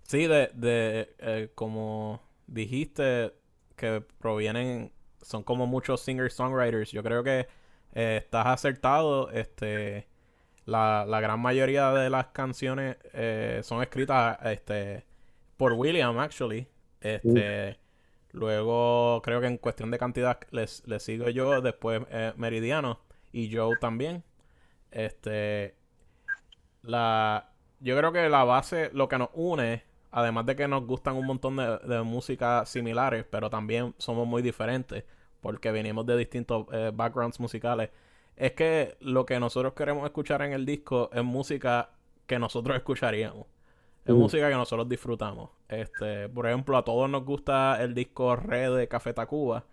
sí, 0.07 0.25
de, 0.27 0.49
de 0.55 1.15
eh, 1.19 1.51
como 1.53 2.21
dijiste, 2.47 3.33
que 3.75 4.01
provienen, 4.19 4.91
son 5.21 5.43
como 5.43 5.67
muchos 5.67 6.01
singer-songwriters. 6.01 6.91
Yo 6.91 7.03
creo 7.03 7.23
que 7.23 7.47
eh, 7.93 8.21
estás 8.23 8.47
acertado. 8.47 9.29
Este, 9.29 10.07
la, 10.65 11.05
la 11.07 11.21
gran 11.21 11.39
mayoría 11.39 11.91
de 11.91 12.09
las 12.09 12.27
canciones 12.27 12.97
eh, 13.13 13.61
son 13.63 13.83
escritas 13.83 14.39
este, 14.45 15.05
por 15.57 15.73
William, 15.73 16.17
actually. 16.17 16.67
Este, 17.01 17.77
Luego, 18.31 19.21
creo 19.23 19.41
que 19.41 19.47
en 19.47 19.57
cuestión 19.57 19.89
de 19.89 19.97
cantidad 19.97 20.39
les, 20.51 20.85
les 20.85 21.01
sigo 21.01 21.29
yo, 21.29 21.61
después 21.61 22.01
eh, 22.11 22.33
Meridiano 22.35 22.99
y 23.31 23.55
Joe 23.55 23.77
también. 23.77 24.23
Este, 24.91 25.75
la, 26.83 27.49
yo 27.79 27.97
creo 27.97 28.11
que 28.11 28.29
la 28.29 28.43
base, 28.43 28.91
lo 28.93 29.07
que 29.07 29.17
nos 29.17 29.29
une, 29.33 29.83
además 30.11 30.45
de 30.45 30.55
que 30.55 30.67
nos 30.67 30.85
gustan 30.85 31.15
un 31.15 31.25
montón 31.25 31.57
de, 31.57 31.77
de 31.79 32.01
música 32.03 32.65
similares, 32.65 33.25
pero 33.29 33.49
también 33.49 33.93
somos 33.97 34.27
muy 34.27 34.41
diferentes, 34.41 35.03
porque 35.41 35.71
venimos 35.71 36.05
de 36.05 36.17
distintos 36.17 36.65
eh, 36.71 36.91
backgrounds 36.93 37.39
musicales, 37.39 37.89
es 38.35 38.53
que 38.53 38.97
lo 38.99 39.25
que 39.25 39.39
nosotros 39.39 39.73
queremos 39.73 40.05
escuchar 40.05 40.41
en 40.43 40.53
el 40.53 40.65
disco 40.65 41.09
es 41.13 41.23
música 41.23 41.89
que 42.27 42.39
nosotros 42.39 42.77
escucharíamos. 42.77 43.47
Es 44.05 44.15
Mm. 44.15 44.17
música 44.17 44.49
que 44.49 44.55
nosotros 44.55 44.87
disfrutamos. 44.89 45.49
Este, 45.67 46.29
por 46.29 46.47
ejemplo, 46.47 46.77
a 46.77 46.83
todos 46.85 47.09
nos 47.09 47.25
gusta 47.25 47.81
el 47.83 47.93
disco 47.93 48.35
Red 48.35 48.75
de 48.77 48.87
Café 48.87 49.13
Tacuba. 49.13 49.65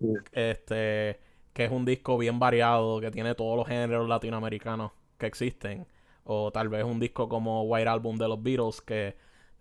Mm. 0.00 0.14
Este, 0.32 1.20
que 1.52 1.64
es 1.64 1.70
un 1.70 1.84
disco 1.84 2.18
bien 2.18 2.38
variado, 2.38 3.00
que 3.00 3.10
tiene 3.10 3.34
todos 3.34 3.56
los 3.56 3.66
géneros 3.68 4.08
latinoamericanos 4.08 4.92
que 5.18 5.26
existen. 5.26 5.86
O 6.24 6.50
tal 6.52 6.68
vez 6.68 6.84
un 6.84 6.98
disco 7.00 7.28
como 7.28 7.62
White 7.64 7.88
Album 7.88 8.16
de 8.18 8.28
los 8.28 8.42
Beatles, 8.42 8.80
que 8.80 9.16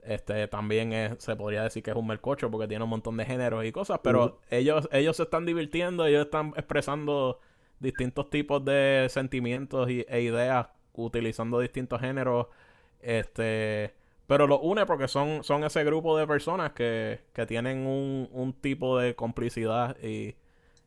este 0.06 0.48
también 0.48 0.94
es, 0.94 1.24
se 1.24 1.36
podría 1.36 1.64
decir 1.64 1.84
que 1.84 1.92
es 1.92 1.98
un 1.98 2.08
mercocho 2.08 2.50
porque 2.52 2.68
tiene 2.68 2.84
un 2.84 2.90
montón 2.90 3.18
de 3.18 3.26
géneros 3.26 3.66
y 3.66 3.72
cosas, 3.72 4.00
pero 4.04 4.40
ellos, 4.50 4.90
ellos 4.92 5.18
se 5.18 5.24
están 5.24 5.46
divirtiendo, 5.46 6.06
ellos 6.06 6.26
están 6.26 6.54
expresando 6.58 7.40
distintos 7.80 8.30
tipos 8.30 8.64
de 8.66 9.08
sentimientos 9.10 9.90
y, 9.90 10.06
e 10.08 10.22
ideas 10.22 10.68
utilizando 10.94 11.60
distintos 11.60 12.02
géneros. 12.02 12.48
Este, 13.02 13.94
pero 14.28 14.48
lo 14.48 14.60
une 14.60 14.86
porque 14.86 15.08
son, 15.08 15.44
son 15.44 15.64
ese 15.64 15.84
grupo 15.84 16.18
de 16.18 16.26
personas 16.28 16.74
que, 16.74 17.22
que 17.34 17.46
tienen 17.46 17.86
un, 17.86 18.30
un 18.32 18.54
tipo 18.54 18.98
de 18.98 19.16
complicidad 19.16 19.98
y, 20.02 20.36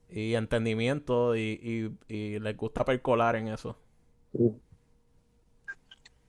y 0.09 0.35
entendimiento 0.35 1.37
y, 1.37 1.96
y, 2.09 2.14
y 2.14 2.38
les 2.38 2.57
gusta 2.57 2.85
percolar 2.85 3.37
en 3.37 3.48
eso. 3.48 3.79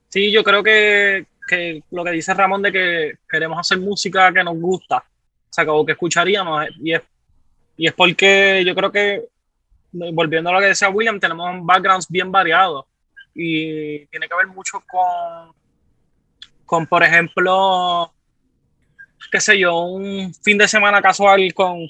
Sí, 0.10 0.32
yo 0.32 0.43
creo 0.43 0.63
que, 0.63 1.28
que 1.47 1.81
lo 1.91 2.03
que 2.03 2.12
dice 2.12 2.33
Ramón 2.33 2.62
de 2.62 2.71
que 2.71 3.17
queremos 3.29 3.57
hacer 3.60 3.79
música 3.79 4.31
que 4.31 4.43
nos 4.43 4.55
gusta, 4.60 4.97
o 4.97 5.53
sea, 5.53 5.65
que 5.65 5.91
escucharíamos, 5.91 6.67
y 6.79 6.93
es, 6.93 7.01
y 7.77 7.88
es 7.88 7.93
porque 7.93 8.63
yo 8.65 8.75
creo 8.75 8.91
que, 8.91 9.23
volviendo 9.91 10.49
a 10.49 10.53
lo 10.53 10.60
que 10.60 10.67
decía 10.67 10.89
William, 10.89 11.19
tenemos 11.19 11.65
backgrounds 11.65 12.07
bien 12.10 12.31
variados 12.31 12.86
y 13.33 14.05
tiene 14.07 14.27
que 14.27 14.36
ver 14.36 14.47
mucho 14.47 14.83
con, 14.88 15.53
con 16.65 16.86
por 16.86 17.03
ejemplo, 17.03 18.12
qué 19.31 19.39
sé 19.39 19.57
yo, 19.57 19.79
un 19.79 20.33
fin 20.43 20.57
de 20.57 20.67
semana 20.67 21.01
casual 21.01 21.53
con 21.53 21.88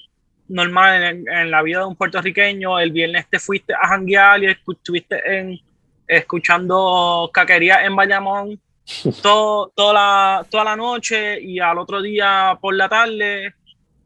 normal 0.49 1.25
en, 1.27 1.51
la 1.51 1.61
vida 1.61 1.79
de 1.79 1.85
un 1.85 1.95
puertorriqueño, 1.95 2.79
el 2.79 2.91
viernes 2.91 3.27
te 3.29 3.39
fuiste 3.39 3.73
a 3.73 3.87
janguear 3.87 4.43
y 4.43 4.47
estuviste 4.47 5.61
escuchando 6.07 7.29
caquería 7.33 7.85
en 7.85 7.95
Bayamón 7.95 8.61
todo, 9.21 9.71
toda, 9.75 9.93
la, 9.93 10.45
toda 10.49 10.63
la 10.63 10.75
noche 10.75 11.41
y 11.41 11.59
al 11.59 11.77
otro 11.77 12.01
día 12.01 12.57
por 12.59 12.75
la 12.75 12.87
tarde 12.87 13.53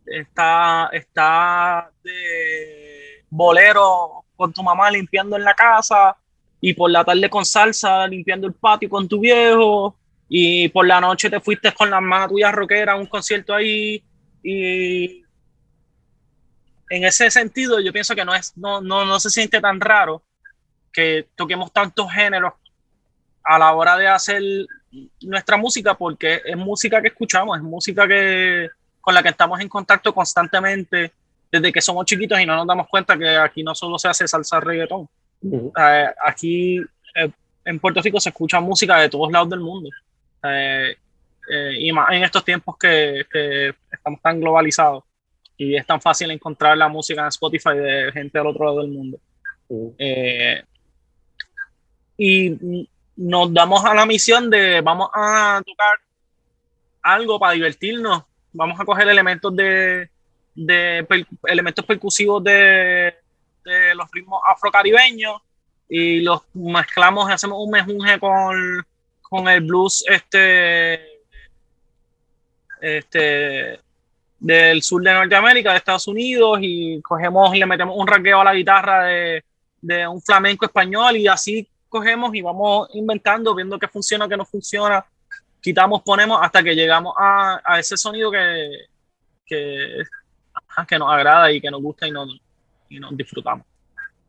está, 0.05 0.89
está 0.91 1.91
de 2.03 3.25
bolero 3.29 4.25
con 4.35 4.51
tu 4.51 4.63
mamá 4.63 4.89
limpiando 4.89 5.35
en 5.37 5.43
la 5.43 5.53
casa 5.53 6.17
y 6.59 6.73
por 6.73 6.89
la 6.89 7.03
tarde 7.03 7.29
con 7.29 7.45
salsa 7.45 8.07
limpiando 8.07 8.47
el 8.47 8.53
patio 8.53 8.89
con 8.89 9.07
tu 9.07 9.19
viejo 9.19 9.95
y 10.27 10.69
por 10.69 10.87
la 10.87 10.99
noche 10.99 11.29
te 11.29 11.39
fuiste 11.39 11.71
con 11.73 11.89
la 11.89 11.97
hermana 11.97 12.27
tuya 12.27 12.51
rockera 12.51 12.93
a 12.93 12.97
un 12.97 13.05
concierto 13.05 13.53
ahí 13.53 14.03
y 14.43 15.23
en 16.89 17.03
ese 17.03 17.29
sentido 17.29 17.79
yo 17.79 17.93
pienso 17.93 18.15
que 18.15 18.25
no 18.25 18.33
es 18.33 18.57
no, 18.57 18.81
no, 18.81 19.05
no 19.05 19.19
se 19.19 19.29
siente 19.29 19.61
tan 19.61 19.79
raro 19.79 20.23
que 20.91 21.27
toquemos 21.35 21.71
tantos 21.71 22.11
géneros 22.11 22.53
a 23.43 23.59
la 23.59 23.73
hora 23.73 23.97
de 23.97 24.07
hacer 24.07 24.41
nuestra 25.21 25.57
música 25.57 25.95
porque 25.95 26.41
es 26.45 26.57
música 26.57 27.01
que 27.01 27.09
escuchamos, 27.09 27.57
es 27.57 27.63
música 27.63 28.07
que 28.07 28.69
con 28.99 29.13
la 29.13 29.23
que 29.23 29.29
estamos 29.29 29.59
en 29.59 29.69
contacto 29.69 30.13
constantemente 30.13 31.11
desde 31.51 31.71
que 31.71 31.81
somos 31.81 32.05
chiquitos 32.05 32.39
y 32.39 32.45
no 32.45 32.55
nos 32.55 32.67
damos 32.67 32.87
cuenta 32.87 33.17
que 33.17 33.35
aquí 33.35 33.63
no 33.63 33.73
solo 33.75 33.97
se 33.97 34.07
hace 34.07 34.27
salsa 34.27 34.59
reggaetón. 34.59 35.09
Ujú. 35.41 35.73
Eh, 35.77 36.09
aquí 36.25 36.77
eh, 37.15 37.31
en 37.65 37.79
Puerto 37.79 38.01
Rico 38.01 38.19
se 38.19 38.29
escucha 38.29 38.59
música 38.59 38.97
de 38.99 39.09
todos 39.09 39.31
lados 39.31 39.49
del 39.49 39.59
mundo. 39.59 39.89
Eh, 40.43 40.95
eh, 41.49 41.75
y 41.79 41.91
más 41.91 42.11
en 42.11 42.23
estos 42.23 42.45
tiempos 42.45 42.77
que, 42.77 43.25
que 43.31 43.73
estamos 43.91 44.21
tan 44.21 44.39
globalizados 44.39 45.03
y 45.57 45.75
es 45.75 45.85
tan 45.85 45.99
fácil 45.99 46.31
encontrar 46.31 46.77
la 46.77 46.87
música 46.87 47.21
en 47.21 47.27
Spotify 47.27 47.75
de 47.75 48.11
gente 48.11 48.39
al 48.39 48.47
otro 48.47 48.65
lado 48.65 48.81
del 48.81 48.91
mundo. 48.91 49.19
Ujú. 49.67 49.95
Eh, 49.97 50.63
y 52.17 52.87
nos 53.21 53.53
damos 53.53 53.85
a 53.85 53.93
la 53.93 54.05
misión 54.05 54.49
de 54.49 54.81
vamos 54.81 55.09
a 55.13 55.61
tocar 55.65 55.99
algo 57.03 57.39
para 57.39 57.53
divertirnos, 57.53 58.23
vamos 58.51 58.79
a 58.79 58.85
coger 58.85 59.07
elementos 59.07 59.55
de, 59.55 60.09
de 60.55 61.07
elementos 61.43 61.85
percusivos 61.85 62.43
de, 62.43 63.13
de 63.63 63.95
los 63.95 64.09
ritmos 64.11 64.41
afrocaribeños 64.45 65.39
y 65.87 66.21
los 66.21 66.41
mezclamos 66.53 67.29
y 67.29 67.33
hacemos 67.33 67.59
un 67.61 67.69
mejunje 67.69 68.19
con, 68.19 68.85
con 69.21 69.47
el 69.47 69.61
blues 69.61 70.03
este 70.07 71.01
este 72.81 73.79
del 74.39 74.81
sur 74.81 75.03
de 75.03 75.13
Norteamérica, 75.13 75.69
de 75.71 75.77
Estados 75.77 76.07
Unidos, 76.07 76.57
y 76.63 76.99
cogemos 77.03 77.53
y 77.53 77.59
le 77.59 77.67
metemos 77.67 77.95
un 77.95 78.07
raqueo 78.07 78.41
a 78.41 78.43
la 78.43 78.55
guitarra 78.55 79.03
de, 79.03 79.43
de 79.79 80.07
un 80.07 80.19
flamenco 80.19 80.65
español 80.65 81.15
y 81.17 81.27
así 81.27 81.67
cogemos 81.91 82.33
y 82.33 82.41
vamos 82.41 82.89
inventando, 82.93 83.53
viendo 83.53 83.77
qué 83.77 83.87
funciona, 83.87 84.27
qué 84.27 84.37
no 84.37 84.45
funciona, 84.45 85.05
quitamos, 85.59 86.01
ponemos 86.01 86.39
hasta 86.41 86.63
que 86.63 86.73
llegamos 86.73 87.13
a, 87.17 87.61
a 87.63 87.79
ese 87.79 87.97
sonido 87.97 88.31
que, 88.31 88.69
que, 89.45 90.01
que 90.87 90.97
nos 90.97 91.11
agrada 91.11 91.51
y 91.51 91.59
que 91.59 91.69
nos 91.69 91.81
gusta 91.81 92.07
y 92.07 92.11
nos, 92.11 92.29
y 92.89 92.97
nos 92.97 93.15
disfrutamos. 93.15 93.65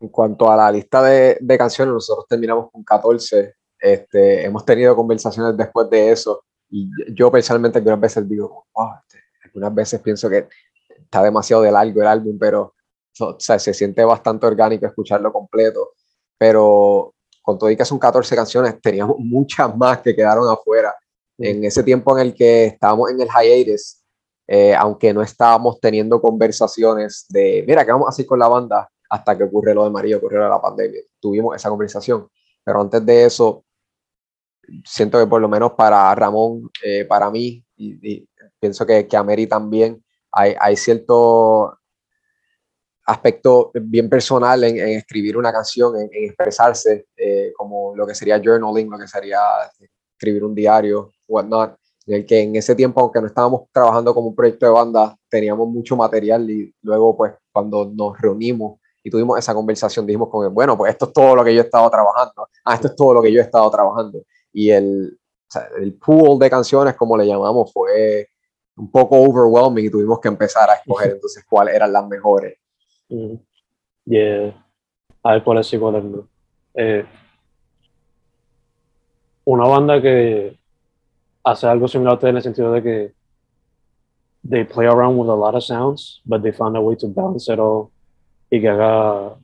En 0.01 0.09
cuanto 0.09 0.51
a 0.51 0.57
la 0.57 0.71
lista 0.71 1.01
de, 1.01 1.37
de 1.39 1.57
canciones, 1.57 1.93
nosotros 1.93 2.27
terminamos 2.27 2.69
con 2.69 2.83
14. 2.83 3.55
Este, 3.79 4.45
hemos 4.45 4.65
tenido 4.65 4.93
conversaciones 4.95 5.55
después 5.55 5.89
de 5.89 6.11
eso 6.11 6.43
y 6.69 6.89
yo 7.13 7.31
personalmente 7.31 7.77
algunas 7.77 7.99
veces 7.99 8.27
digo, 8.27 8.65
"Wow, 8.73 8.89
este, 9.01 9.23
algunas 9.45 9.73
veces 9.73 10.01
pienso 10.01 10.29
que 10.29 10.49
está 10.89 11.23
demasiado 11.23 11.63
de 11.63 11.71
largo 11.71 12.01
el 12.01 12.07
álbum, 12.07 12.37
pero 12.37 12.73
o 13.19 13.35
sea, 13.39 13.57
se 13.57 13.73
siente 13.73 14.03
bastante 14.03 14.45
orgánico 14.47 14.85
escucharlo 14.85 15.31
completo. 15.31 15.93
Pero 16.37 17.13
con 17.43 17.59
todo 17.59 17.69
y 17.69 17.75
que 17.75 17.85
son 17.85 17.99
14 17.99 18.35
canciones, 18.35 18.81
teníamos 18.81 19.17
muchas 19.19 19.75
más 19.75 19.99
que 19.99 20.15
quedaron 20.15 20.49
afuera. 20.49 20.95
En 21.37 21.63
ese 21.65 21.83
tiempo 21.83 22.17
en 22.17 22.27
el 22.27 22.33
que 22.33 22.65
estábamos 22.65 23.11
en 23.11 23.19
el 23.19 23.27
hiatus, 23.27 24.01
eh, 24.47 24.73
aunque 24.73 25.13
no 25.13 25.21
estábamos 25.21 25.79
teniendo 25.79 26.21
conversaciones 26.21 27.25
de, 27.27 27.65
mira, 27.67 27.85
¿qué 27.85 27.91
vamos 27.91 28.07
a 28.07 28.09
hacer 28.09 28.25
con 28.25 28.39
la 28.39 28.47
banda? 28.47 28.89
Hasta 29.09 29.37
que 29.37 29.43
ocurre 29.43 29.73
lo 29.73 29.83
de 29.83 29.89
María, 29.89 30.17
ocurrió 30.17 30.47
la 30.47 30.61
pandemia. 30.61 31.01
Tuvimos 31.19 31.55
esa 31.55 31.69
conversación. 31.69 32.27
Pero 32.63 32.79
antes 32.79 33.05
de 33.05 33.25
eso, 33.25 33.65
siento 34.85 35.19
que 35.19 35.27
por 35.27 35.41
lo 35.41 35.49
menos 35.49 35.73
para 35.73 36.15
Ramón, 36.15 36.69
eh, 36.81 37.03
para 37.03 37.29
mí, 37.29 37.63
y, 37.75 38.09
y 38.09 38.29
pienso 38.57 38.85
que, 38.85 39.05
que 39.05 39.17
a 39.17 39.23
Mary 39.23 39.47
también, 39.47 40.01
hay, 40.31 40.55
hay 40.57 40.77
cierto 40.77 41.77
aspecto 43.05 43.71
bien 43.73 44.09
personal 44.09 44.63
en, 44.63 44.77
en 44.77 44.89
escribir 44.89 45.37
una 45.37 45.51
canción, 45.51 45.95
en, 45.95 46.09
en 46.11 46.25
expresarse, 46.25 47.07
eh, 47.17 47.51
como 47.55 47.95
lo 47.95 48.07
que 48.07 48.15
sería 48.15 48.41
journaling, 48.43 48.89
lo 48.89 48.97
que 48.97 49.07
sería 49.07 49.39
escribir 50.11 50.43
un 50.43 50.55
diario, 50.55 51.11
whatnot, 51.27 51.75
en 52.05 52.15
el 52.15 52.25
que 52.25 52.41
en 52.41 52.55
ese 52.55 52.75
tiempo, 52.75 53.01
aunque 53.01 53.21
no 53.21 53.27
estábamos 53.27 53.63
trabajando 53.71 54.13
como 54.13 54.27
un 54.27 54.35
proyecto 54.35 54.65
de 54.65 54.71
banda, 54.71 55.15
teníamos 55.29 55.67
mucho 55.67 55.95
material 55.95 56.49
y 56.49 56.73
luego 56.81 57.15
pues 57.15 57.33
cuando 57.51 57.91
nos 57.93 58.19
reunimos 58.19 58.79
y 59.03 59.09
tuvimos 59.09 59.37
esa 59.37 59.53
conversación, 59.53 60.05
dijimos 60.05 60.29
como, 60.29 60.49
bueno, 60.51 60.77
pues 60.77 60.91
esto 60.91 61.05
es 61.05 61.13
todo 61.13 61.35
lo 61.35 61.43
que 61.43 61.53
yo 61.53 61.61
he 61.61 61.65
estado 61.65 61.89
trabajando, 61.89 62.47
ah, 62.63 62.73
esto 62.73 62.87
es 62.87 62.95
todo 62.95 63.13
lo 63.13 63.21
que 63.21 63.31
yo 63.31 63.39
he 63.39 63.43
estado 63.43 63.69
trabajando. 63.69 64.23
Y 64.53 64.69
el, 64.69 65.17
sea, 65.53 65.67
el 65.77 65.93
pool 65.93 66.39
de 66.39 66.49
canciones, 66.49 66.95
como 66.95 67.17
le 67.17 67.27
llamamos, 67.27 67.71
fue 67.71 68.27
un 68.75 68.89
poco 68.89 69.17
overwhelming 69.17 69.85
y 69.85 69.89
tuvimos 69.89 70.19
que 70.19 70.27
empezar 70.27 70.69
a 70.69 70.75
escoger 70.75 71.11
entonces 71.13 71.43
cuáles 71.49 71.75
eran 71.75 71.93
las 71.93 72.07
mejores. 72.07 72.57
Mm. 73.13 73.39
Yeah. 74.05 74.53
A 75.23 75.33
ver 75.33 75.43
cuáles 75.43 75.67
sí, 75.67 75.77
cuáles 75.77 76.03
no. 76.03 76.27
Eh, 76.73 77.05
una 79.45 79.67
banda 79.67 80.01
que 80.01 80.57
hace 81.43 81.67
algo 81.67 81.87
similar 81.87 82.17
en 82.23 82.37
el 82.37 82.41
sentido 82.41 82.71
de 82.71 82.81
que 82.81 83.13
they 84.49 84.63
play 84.63 84.87
around 84.87 85.17
with 85.17 85.29
a 85.29 85.35
lot 85.35 85.55
of 85.55 85.63
sounds, 85.63 86.21
but 86.25 86.41
they 86.41 86.51
found 86.51 86.75
a 86.75 86.81
way 86.81 86.95
to 86.95 87.07
balance 87.07 87.51
it 87.51 87.59
all 87.59 87.91
y 88.49 88.59
que 88.59 88.69
haga 88.69 89.35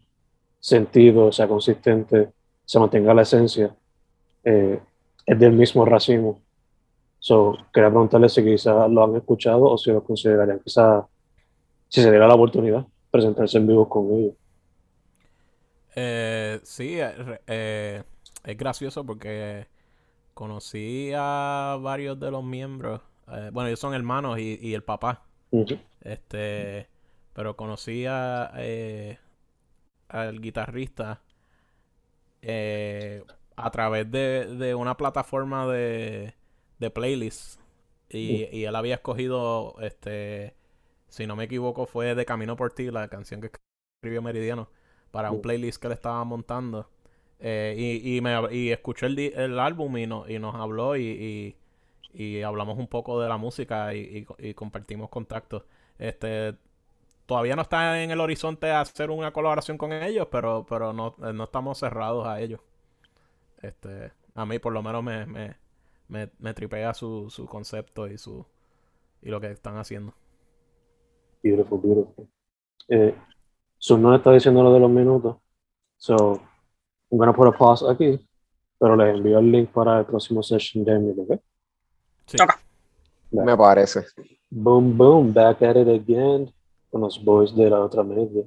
sentido, 0.60 1.32
sea 1.32 1.48
consistente, 1.48 2.32
se 2.66 2.80
mantenga 2.80 3.14
la 3.14 3.22
esencia, 3.22 3.76
eh, 4.44 4.80
es 5.26 5.40
del 5.40 5.54
mismo 5.54 5.86
racimo. 5.86 6.42
So, 7.20 7.56
quería 7.74 7.90
preguntarle 7.90 8.30
si 8.30 8.44
quizás 8.44 8.90
lo 8.90 9.04
han 9.04 9.16
escuchado 9.16 9.64
o 9.64 9.78
si 9.78 9.92
lo 9.92 10.04
considerarían 10.04 10.60
quizás, 10.60 11.06
si 11.88 12.02
se 12.02 12.10
diera 12.10 12.28
la 12.28 12.36
oportunidad, 12.36 12.86
presentarse 13.12 13.58
en 13.58 13.68
vivo 13.68 13.88
con 13.90 14.12
ellos. 14.14 14.34
Eh, 15.96 16.60
sí, 16.64 17.00
eh, 17.00 17.42
eh, 17.48 18.04
es 18.44 18.58
gracioso 18.58 19.06
porque 19.06 19.68
conocí 20.34 21.12
a 21.16 21.78
varios 21.82 22.20
de 22.20 22.32
los 22.32 22.44
miembros. 22.44 23.02
eh, 23.30 23.50
bueno, 23.54 23.68
ellos 23.70 23.80
son 23.80 23.94
hermanos 23.94 24.40
y, 24.40 24.60
y 24.62 24.74
el 24.74 24.84
papá. 24.84 25.26
Este, 26.02 26.90
pero 27.34 27.56
conocí 27.58 28.06
a, 28.08 28.52
eh, 28.58 29.20
al 30.10 30.42
guitarrista 30.42 31.24
a 33.56 33.72
través 33.72 34.10
de, 34.12 34.46
de 34.56 34.76
una 34.76 34.96
plataforma 34.98 35.68
de, 35.68 36.34
de 36.80 36.90
playlists. 36.90 37.60
Y, 38.10 38.48
y 38.52 38.66
él 38.66 38.76
había 38.76 38.96
escogido, 38.96 39.76
este, 39.82 40.56
si 41.10 41.28
no 41.28 41.36
me 41.36 41.46
equivoco, 41.46 41.86
fue 41.86 42.16
De 42.16 42.26
Camino 42.26 42.56
por 42.56 42.74
Ti, 42.74 42.92
la 42.92 43.08
canción 43.10 43.42
que 43.42 43.52
escribió 44.02 44.22
Meridiano, 44.22 44.70
para 45.12 45.32
un 45.32 45.40
playlist 45.40 45.82
que 45.82 45.88
le 45.90 45.96
estaba 45.96 46.24
montando. 46.24 46.90
Eh, 47.40 47.76
y, 47.78 48.18
y, 48.18 48.22
me, 48.22 48.36
y 48.54 48.72
escuché 48.72 49.06
el, 49.08 49.18
el 49.20 49.60
álbum 49.60 49.98
y, 49.98 50.08
no, 50.08 50.28
y 50.30 50.40
nos 50.40 50.56
habló 50.56 50.96
y, 50.98 51.56
y, 52.14 52.36
y 52.40 52.42
hablamos 52.44 52.78
un 52.78 52.88
poco 52.88 53.22
de 53.22 53.30
la 53.30 53.38
música 53.38 53.94
y, 53.96 54.26
y- 54.40 54.50
y 54.50 54.54
compartimos 54.54 55.10
contactos. 55.10 55.64
Este, 56.00 56.56
todavía 57.26 57.56
no 57.56 57.64
está 57.64 58.02
en 58.04 58.12
el 58.12 58.20
horizonte 58.22 58.72
hacer 58.72 59.12
una 59.12 59.32
colaboración 59.34 59.78
con 59.78 59.94
ellos, 59.94 60.28
pero, 60.32 60.66
pero 60.70 60.94
no, 60.94 61.16
eh, 61.24 61.34
no 61.34 61.46
estamos 61.46 61.80
cerrados 61.80 62.28
a 62.28 62.42
ellos. 62.42 62.62
Este, 63.62 64.12
a 64.36 64.46
mí 64.46 64.60
por 64.60 64.74
lo 64.74 64.82
menos 64.84 65.04
me, 65.04 65.26
me, 65.26 65.56
me, 66.08 66.30
me 66.40 66.54
tripea 66.54 66.94
su, 66.94 67.30
su 67.30 67.46
concepto 67.46 68.08
y 68.08 68.18
su 68.18 68.46
y 69.24 69.30
lo 69.30 69.42
que 69.42 69.52
están 69.52 69.78
haciendo. 69.78 70.14
Beautiful, 71.42 71.80
beautiful. 71.80 72.28
Eh, 72.90 73.16
nos 73.90 74.18
está 74.18 74.32
diciendo 74.34 74.64
lo 74.64 74.74
de 74.74 74.80
los 74.80 74.90
minutos. 74.90 75.38
So, 75.98 76.42
I'm 77.12 77.18
gonna 77.18 77.34
put 77.34 77.48
a 77.48 77.58
pause 77.58 77.84
aquí, 77.90 78.20
pero 78.80 78.96
les 78.96 79.16
envío 79.16 79.40
el 79.40 79.52
link 79.52 79.70
para 79.70 80.00
el 80.00 80.06
próximo 80.06 80.42
session 80.44 80.84
de 80.84 80.94
Emily, 80.94 81.22
¿ok? 81.22 81.40
Sí. 82.26 82.38
Me 83.32 83.56
parece. 83.56 84.06
Boom, 84.50 84.98
boom, 84.98 85.34
back 85.34 85.62
at 85.62 85.76
it 85.76 85.88
again 85.88 86.52
con 86.90 87.02
los 87.02 87.24
boys 87.24 87.56
de 87.56 87.70
la 87.70 87.80
otra 87.80 88.04
media. 88.04 88.44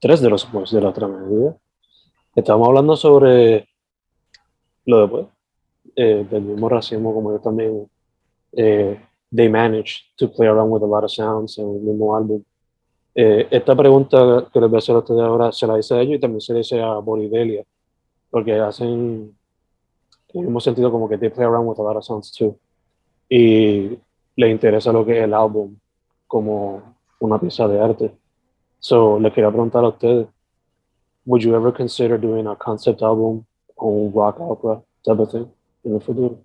Tres 0.00 0.20
de 0.20 0.28
los 0.28 0.50
boys 0.50 0.70
de 0.70 0.80
la 0.80 0.88
otra 0.88 1.06
media. 1.08 1.56
Estamos 2.34 2.66
hablando 2.66 2.96
sobre 2.96 3.68
lo 4.86 5.00
de 5.00 5.08
pues, 5.08 5.26
eh, 5.96 6.26
del 6.28 6.42
mismo 6.42 6.68
racismo 6.68 7.14
como 7.14 7.32
yo 7.32 7.40
también. 7.40 7.88
Eh, 8.52 9.00
they 9.34 9.48
managed 9.48 10.04
to 10.16 10.28
play 10.28 10.46
around 10.46 10.70
with 10.70 10.82
a 10.82 10.86
lot 10.86 11.04
of 11.04 11.10
sounds 11.10 11.58
en 11.58 11.64
el 11.64 11.80
mismo 11.80 12.16
álbum. 12.16 12.42
Eh, 13.14 13.46
esta 13.50 13.74
pregunta 13.74 14.48
que 14.52 14.60
les 14.60 14.70
voy 14.70 14.76
a 14.76 14.78
hacer 14.78 14.94
a 14.94 14.98
ustedes 14.98 15.20
ahora 15.22 15.52
se 15.52 15.66
la 15.66 15.78
hice 15.78 15.94
a 15.94 16.00
ellos 16.00 16.16
y 16.16 16.20
también 16.20 16.40
se 16.40 16.52
la 16.52 16.60
hice 16.60 16.80
a 16.80 16.94
Boridelia, 16.98 17.64
porque 18.30 18.54
hacen 18.54 19.34
en 20.28 20.40
el 20.40 20.46
mismo 20.46 20.60
sentido 20.60 20.90
como 20.90 21.08
que 21.08 21.18
they 21.18 21.30
play 21.30 21.46
around 21.46 21.68
with 21.68 21.78
a 21.78 21.82
lot 21.82 21.96
of 21.96 22.04
sounds 22.04 22.32
too. 22.32 22.56
Y 23.28 23.98
les 24.36 24.50
interesa 24.50 24.92
lo 24.92 25.04
que 25.04 25.18
es 25.18 25.24
el 25.24 25.34
álbum 25.34 25.76
como 26.26 26.82
una 27.20 27.38
pieza 27.40 27.66
de 27.68 27.80
arte. 27.80 28.14
So, 28.78 29.18
les 29.18 29.32
quería 29.32 29.50
preguntar 29.50 29.84
a 29.84 29.88
ustedes, 29.88 30.26
would 31.24 31.42
you 31.42 31.54
ever 31.54 31.72
consider 31.72 32.20
doing 32.20 32.46
a 32.46 32.56
concept 32.56 33.02
album 33.02 33.44
o 33.76 33.88
un 33.88 34.12
rock 34.12 34.40
opera 34.40 34.82
type 35.02 35.22
of 35.22 35.30
thing 35.30 35.46
en 35.84 35.94
el 35.94 36.00
futuro? 36.00 36.38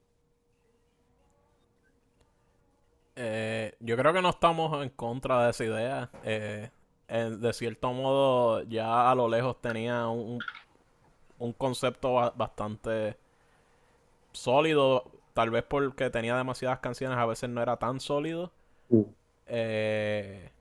Eh, 3.22 3.76
yo 3.82 3.98
creo 3.98 4.14
que 4.14 4.22
no 4.22 4.30
estamos 4.30 4.82
en 4.82 4.90
contra 4.92 5.44
de 5.44 5.50
esa 5.52 5.66
idea. 5.66 6.10
Eh, 6.24 6.70
de 7.10 7.54
cierto 7.54 7.92
modo, 7.92 8.64
ya 8.64 9.12
a 9.12 9.16
lo 9.16 9.28
lejos 9.28 9.60
tenía 9.62 10.08
un, 10.08 10.40
un 11.40 11.54
concepto 11.54 12.14
ba- 12.14 12.34
bastante 12.36 13.18
sólido. 14.32 15.12
Tal 15.34 15.50
vez 15.52 15.64
porque 15.64 16.10
tenía 16.10 16.36
demasiadas 16.36 16.80
canciones, 16.80 17.18
a 17.18 17.26
veces 17.26 17.50
no 17.50 17.62
era 17.62 17.78
tan 17.78 18.00
sólido. 18.00 18.52
Eh, 19.48 20.52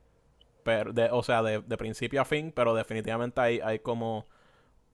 pero 0.65 0.93
de, 0.93 1.11
o 1.13 1.23
sea, 1.23 1.43
de, 1.43 1.61
de 1.63 1.77
principio 1.79 2.23
a 2.23 2.25
fin, 2.25 2.53
pero 2.55 2.75
definitivamente 2.75 3.41
hay, 3.41 3.61
hay 3.61 3.81
como 3.81 4.27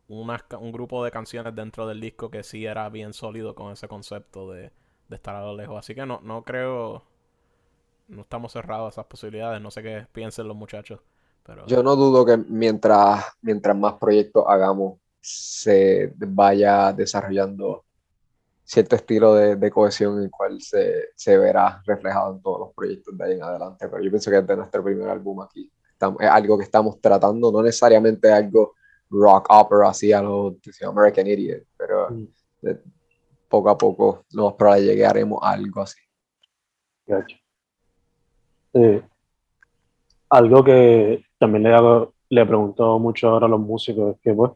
un 0.08 0.72
grupo 0.72 1.04
de 1.04 1.10
canciones 1.10 1.54
dentro 1.54 1.86
del 1.86 2.00
disco 2.00 2.30
que 2.30 2.42
sí 2.42 2.66
era 2.66 2.88
bien 2.90 3.12
sólido 3.14 3.54
con 3.54 3.72
ese 3.72 3.88
concepto 3.88 4.50
de, 4.52 4.72
de 5.08 5.16
estar 5.16 5.36
a 5.36 5.42
lo 5.42 5.56
lejos. 5.56 5.78
Así 5.78 5.94
que 5.94 6.06
no, 6.06 6.20
no 6.22 6.44
creo, 6.44 7.04
no 8.08 8.22
estamos 8.22 8.52
cerrados 8.52 8.86
a 8.86 8.88
esas 8.90 9.06
posibilidades. 9.06 9.60
No 9.60 9.70
sé 9.70 9.82
qué 9.82 10.06
piensen 10.12 10.48
los 10.48 10.56
muchachos, 10.56 11.00
pero 11.42 11.66
Yo 11.66 11.82
no 11.82 11.96
dudo 11.96 12.24
que 12.24 12.36
mientras, 12.36 13.24
mientras 13.42 13.76
más 13.76 13.94
proyectos 13.94 14.44
hagamos, 14.46 14.98
se 15.20 16.12
vaya 16.16 16.92
desarrollando 16.92 17.84
cierto 18.62 18.96
estilo 18.96 19.34
de, 19.34 19.56
de 19.56 19.70
cohesión 19.70 20.18
en 20.18 20.24
el 20.24 20.30
cual 20.30 20.60
se, 20.60 21.10
se 21.14 21.36
verá 21.38 21.82
reflejado 21.86 22.34
en 22.34 22.42
todos 22.42 22.60
los 22.60 22.74
proyectos 22.74 23.16
de 23.16 23.24
ahí 23.24 23.32
en 23.34 23.42
adelante. 23.42 23.88
Pero 23.88 24.02
yo 24.02 24.10
pienso 24.10 24.30
que 24.30 24.40
desde 24.40 24.56
nuestro 24.56 24.82
primer 24.84 25.08
álbum 25.08 25.40
aquí 25.42 25.70
estamos- 25.92 26.20
es 26.20 26.28
algo 26.28 26.58
que 26.58 26.64
estamos 26.64 27.00
tratando, 27.00 27.50
no 27.52 27.62
necesariamente 27.62 28.30
algo 28.32 28.74
rock 29.10 29.46
opera 29.50 29.90
así 29.90 30.12
a 30.12 30.20
los 30.22 30.54
American 30.86 31.26
Idiot, 31.26 31.64
pero 31.76 32.10
Mm. 32.10 32.26
de- 32.62 32.82
poco 33.48 33.70
a 33.70 33.78
poco 33.78 34.24
lo 34.32 34.46
más 34.46 34.54
probable 34.54 34.84
llegaremos 34.86 35.38
a 35.42 35.50
algo 35.52 35.82
así. 35.82 36.00
Gotcha. 37.06 37.36
Algo 40.30 40.64
que 40.64 41.24
también 41.38 41.62
le 41.62 41.74
hago, 41.74 42.12
le 42.30 42.44
pregunto 42.46 42.98
mucho 42.98 43.28
ahora 43.28 43.46
a 43.46 43.48
los 43.48 43.60
músicos 43.60 44.14
es 44.14 44.20
que, 44.20 44.34
pues, 44.34 44.52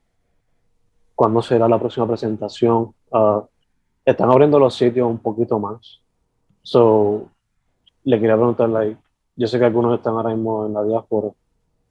¿cuándo 1.15 1.43
será 1.43 1.69
la 1.69 1.79
próxima 1.79 2.07
presentación? 2.07 2.93
Ah, 3.13 3.45
están 4.05 4.31
abriendo 4.31 4.59
los 4.59 4.75
sitios 4.75 5.09
un 5.09 5.19
poquito 5.19 5.59
más. 5.59 6.01
So, 6.63 7.29
le 8.05 8.19
quería 8.19 8.37
preguntar, 8.37 8.69
like, 8.71 8.99
yo 9.37 9.47
sé 9.47 9.59
que 9.59 9.67
algunos 9.67 9.97
están 9.97 10.15
ahora 10.15 10.35
mismo 10.35 10.67
en 10.67 10.75
la 10.75 10.83
diáspora. 10.83 11.29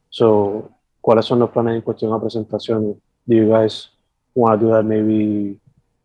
So, 0.10 0.70
¿cuáles 1.00 1.26
son 1.26 1.40
los 1.40 1.50
planes 1.50 1.76
en 1.76 1.82
cuestión 1.82 2.12
a 2.12 2.20
presentaciones? 2.20 2.98
Do 3.26 3.36
you 3.36 3.48
guys 3.48 3.92
want 4.36 4.60
to 4.60 4.66
do 4.68 4.74
that 4.74 4.84
maybe, 4.84 5.58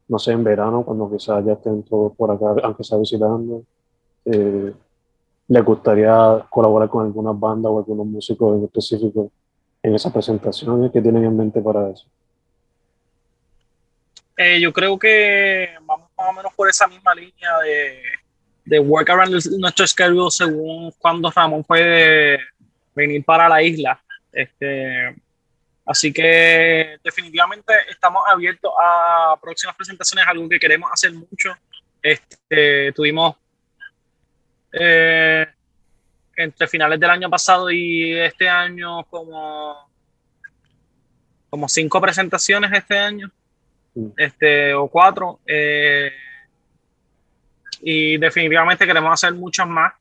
no 0.08 0.18
sé, 0.18 0.32
en 0.32 0.44
verano, 0.44 0.84
cuando 0.84 1.10
quizás 1.10 1.44
ya 1.44 1.54
estén 1.54 1.82
todos 1.82 2.14
por 2.16 2.30
acá, 2.30 2.54
aunque 2.62 2.84
sea 2.84 2.98
visitando? 2.98 3.62
Eh, 4.24 4.72
¿les 5.52 5.62
gustaría 5.62 6.46
colaborar 6.48 6.88
con 6.88 7.04
algunas 7.04 7.38
bandas 7.38 7.70
o 7.70 7.78
algunos 7.78 8.06
músicos 8.06 8.56
en 8.56 8.64
específico 8.64 9.30
en 9.82 9.94
esas 9.94 10.10
presentaciones? 10.10 10.90
¿Qué 10.90 11.02
tienen 11.02 11.24
en 11.24 11.36
mente 11.36 11.60
para 11.60 11.90
eso? 11.90 12.06
Eh, 14.38 14.58
yo 14.60 14.72
creo 14.72 14.98
que 14.98 15.68
vamos 15.82 16.08
más 16.16 16.30
o 16.30 16.32
menos 16.32 16.54
por 16.54 16.70
esa 16.70 16.88
misma 16.88 17.14
línea 17.14 17.58
de, 17.58 18.00
de 18.64 18.78
work 18.80 19.10
around 19.10 19.34
nuestro 19.58 19.86
schedule 19.86 20.30
según 20.30 20.90
cuando 20.98 21.30
Ramón 21.30 21.62
puede 21.64 22.38
venir 22.94 23.22
para 23.22 23.46
la 23.46 23.62
isla. 23.62 24.02
Este, 24.32 25.14
así 25.84 26.14
que 26.14 26.96
definitivamente 27.04 27.74
estamos 27.90 28.22
abiertos 28.26 28.72
a 28.82 29.36
próximas 29.38 29.76
presentaciones, 29.76 30.26
algo 30.26 30.48
que 30.48 30.58
queremos 30.58 30.90
hacer 30.90 31.12
mucho. 31.12 31.54
Este, 32.00 32.90
tuvimos 32.92 33.36
eh, 34.72 35.46
entre 36.36 36.66
finales 36.66 36.98
del 36.98 37.10
año 37.10 37.30
pasado 37.30 37.70
y 37.70 38.18
este 38.18 38.48
año 38.48 39.04
como, 39.04 39.90
como 41.50 41.68
cinco 41.68 42.00
presentaciones 42.00 42.72
este 42.72 42.98
año 42.98 43.30
este, 44.16 44.74
o 44.74 44.88
cuatro. 44.88 45.40
eh, 45.46 46.12
y 47.84 48.16
definitivamente 48.16 48.86
queremos 48.86 49.12
hacer 49.12 49.34
muchas 49.34 49.66
más. 49.66 49.92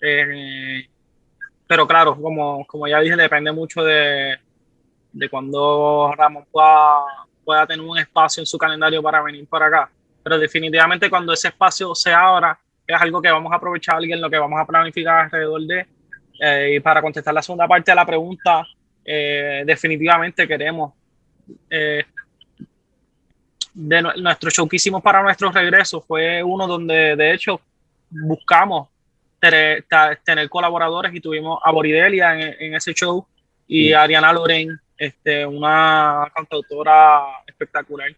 eh, 0.00 0.88
pero 1.66 1.86
claro, 1.86 2.20
como, 2.20 2.66
como 2.66 2.86
ya 2.86 3.00
dije, 3.00 3.16
depende 3.16 3.52
mucho 3.52 3.82
de, 3.82 4.38
de 5.12 5.28
cuando 5.28 6.12
Ramón 6.16 6.44
pueda, 6.50 7.00
pueda 7.44 7.66
tener 7.66 7.84
un 7.86 7.98
espacio 7.98 8.42
en 8.42 8.46
su 8.46 8.58
calendario 8.58 9.02
para 9.02 9.22
venir 9.22 9.46
para 9.46 9.66
acá. 9.66 9.90
pero 10.22 10.38
definitivamente 10.38 11.08
cuando 11.08 11.32
ese 11.32 11.48
espacio 11.48 11.94
se 11.94 12.12
abra, 12.12 12.58
es 12.86 13.00
algo 13.00 13.22
que 13.22 13.30
vamos 13.30 13.52
a 13.52 13.56
aprovechar 13.56 14.04
y 14.04 14.12
en 14.12 14.20
lo 14.20 14.30
que 14.30 14.38
vamos 14.38 14.60
a 14.60 14.66
planificar 14.66 15.24
alrededor 15.24 15.62
de. 15.62 15.86
Eh, 16.40 16.74
y 16.76 16.80
para 16.80 17.00
contestar 17.00 17.32
la 17.32 17.42
segunda 17.42 17.68
parte 17.68 17.90
de 17.90 17.96
la 17.96 18.06
pregunta, 18.06 18.66
eh, 19.04 19.62
definitivamente 19.64 20.46
queremos. 20.46 20.92
Eh, 21.70 22.04
de 23.74 24.02
nuestro 24.02 24.50
show 24.50 24.68
que 24.68 24.76
hicimos 24.76 25.02
para 25.02 25.22
nuestro 25.22 25.50
regreso 25.50 26.02
fue 26.02 26.42
uno 26.42 26.66
donde 26.66 27.16
de 27.16 27.32
hecho 27.32 27.58
buscamos 28.10 28.88
tener, 29.40 29.86
tener 30.22 30.48
colaboradores 30.50 31.14
y 31.14 31.20
tuvimos 31.20 31.58
a 31.64 31.72
Boridelia 31.72 32.38
en, 32.38 32.54
en 32.60 32.74
ese 32.74 32.92
show 32.92 33.26
y 33.66 33.94
a 33.94 34.02
Ariana 34.02 34.30
Loren, 34.30 34.78
este, 34.98 35.46
una 35.46 36.30
cantautora 36.34 37.42
espectacular 37.46 38.14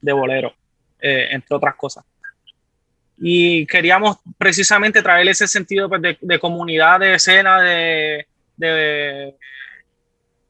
de 0.00 0.12
bolero, 0.12 0.54
entre 0.98 1.54
otras 1.54 1.74
cosas 1.74 2.02
y 3.20 3.66
queríamos 3.66 4.18
precisamente 4.36 5.02
traer 5.02 5.28
ese 5.28 5.48
sentido 5.48 5.88
pues, 5.88 6.02
de, 6.20 6.38
comunidad, 6.38 7.00
de 7.00 7.14
escena, 7.14 7.60
de, 7.60 8.26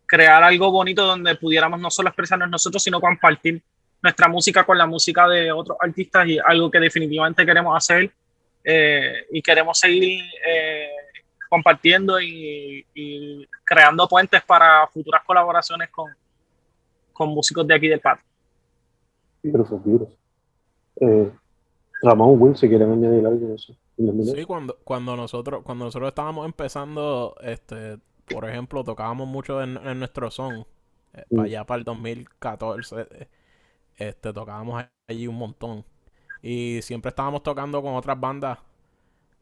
crear 0.06 0.42
algo 0.42 0.70
bonito 0.70 1.04
donde 1.04 1.34
pudiéramos 1.36 1.80
no 1.80 1.90
solo 1.90 2.08
expresarnos 2.08 2.48
nosotros, 2.48 2.82
sino 2.82 3.00
compartir 3.00 3.62
nuestra 4.02 4.28
música 4.28 4.64
con 4.64 4.78
la 4.78 4.86
música 4.86 5.28
de 5.28 5.50
otros 5.52 5.76
artistas 5.80 6.26
y 6.26 6.38
algo 6.38 6.70
que 6.70 6.80
definitivamente 6.80 7.44
queremos 7.44 7.76
hacer 7.76 8.10
eh, 8.64 9.26
y 9.30 9.42
queremos 9.42 9.78
seguir 9.78 10.24
eh, 10.46 10.88
compartiendo 11.48 12.20
y, 12.20 12.84
creando 13.64 14.08
puentes 14.08 14.42
para 14.42 14.86
futuras 14.88 15.22
colaboraciones 15.24 15.88
con, 15.90 16.10
con 17.12 17.30
músicos 17.30 17.66
de 17.66 17.74
aquí 17.74 17.88
del 17.88 18.00
patio. 18.00 18.24
Eh, 21.00 21.30
Ramón, 22.02 22.40
Will, 22.40 22.56
si 22.56 22.68
quieren 22.68 22.92
añadir 22.92 23.26
algo 23.26 23.54
eso. 23.54 23.74
Sí, 23.96 24.44
cuando, 24.44 24.76
cuando 24.84 25.16
nosotros, 25.16 25.62
cuando 25.64 25.86
nosotros 25.86 26.08
estábamos 26.08 26.46
empezando, 26.46 27.34
este, 27.40 27.98
por 28.28 28.48
ejemplo, 28.48 28.84
tocábamos 28.84 29.26
mucho 29.26 29.60
en, 29.62 29.74
nuestro 29.98 30.30
son, 30.30 30.66
eh, 31.14 31.24
para 31.30 31.42
mm. 31.42 31.46
allá 31.46 31.64
para 31.64 31.78
el 31.78 31.84
2014, 31.84 33.00
eh, 33.00 33.28
este, 33.96 34.32
tocábamos 34.32 34.84
allí 35.08 35.26
un 35.26 35.36
montón. 35.36 35.84
Y 36.40 36.80
siempre 36.82 37.08
estábamos 37.08 37.42
tocando 37.42 37.82
con 37.82 37.94
otras 37.94 38.18
bandas 38.20 38.58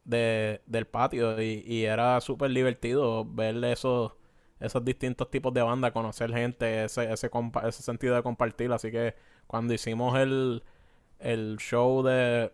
de, 0.03 0.61
del 0.65 0.87
patio 0.87 1.39
y, 1.39 1.63
y 1.67 1.83
era 1.83 2.19
súper 2.21 2.49
divertido 2.51 3.23
ver 3.23 3.63
esos, 3.65 4.13
esos 4.59 4.83
distintos 4.83 5.29
tipos 5.29 5.53
de 5.53 5.61
bandas, 5.61 5.91
conocer 5.91 6.33
gente, 6.33 6.85
ese, 6.85 7.11
ese, 7.11 7.29
ese 7.63 7.83
sentido 7.83 8.15
de 8.15 8.23
compartir. 8.23 8.71
Así 8.71 8.91
que 8.91 9.13
cuando 9.45 9.73
hicimos 9.73 10.17
el 10.17 10.63
el 11.19 11.57
show 11.57 12.03
de, 12.03 12.51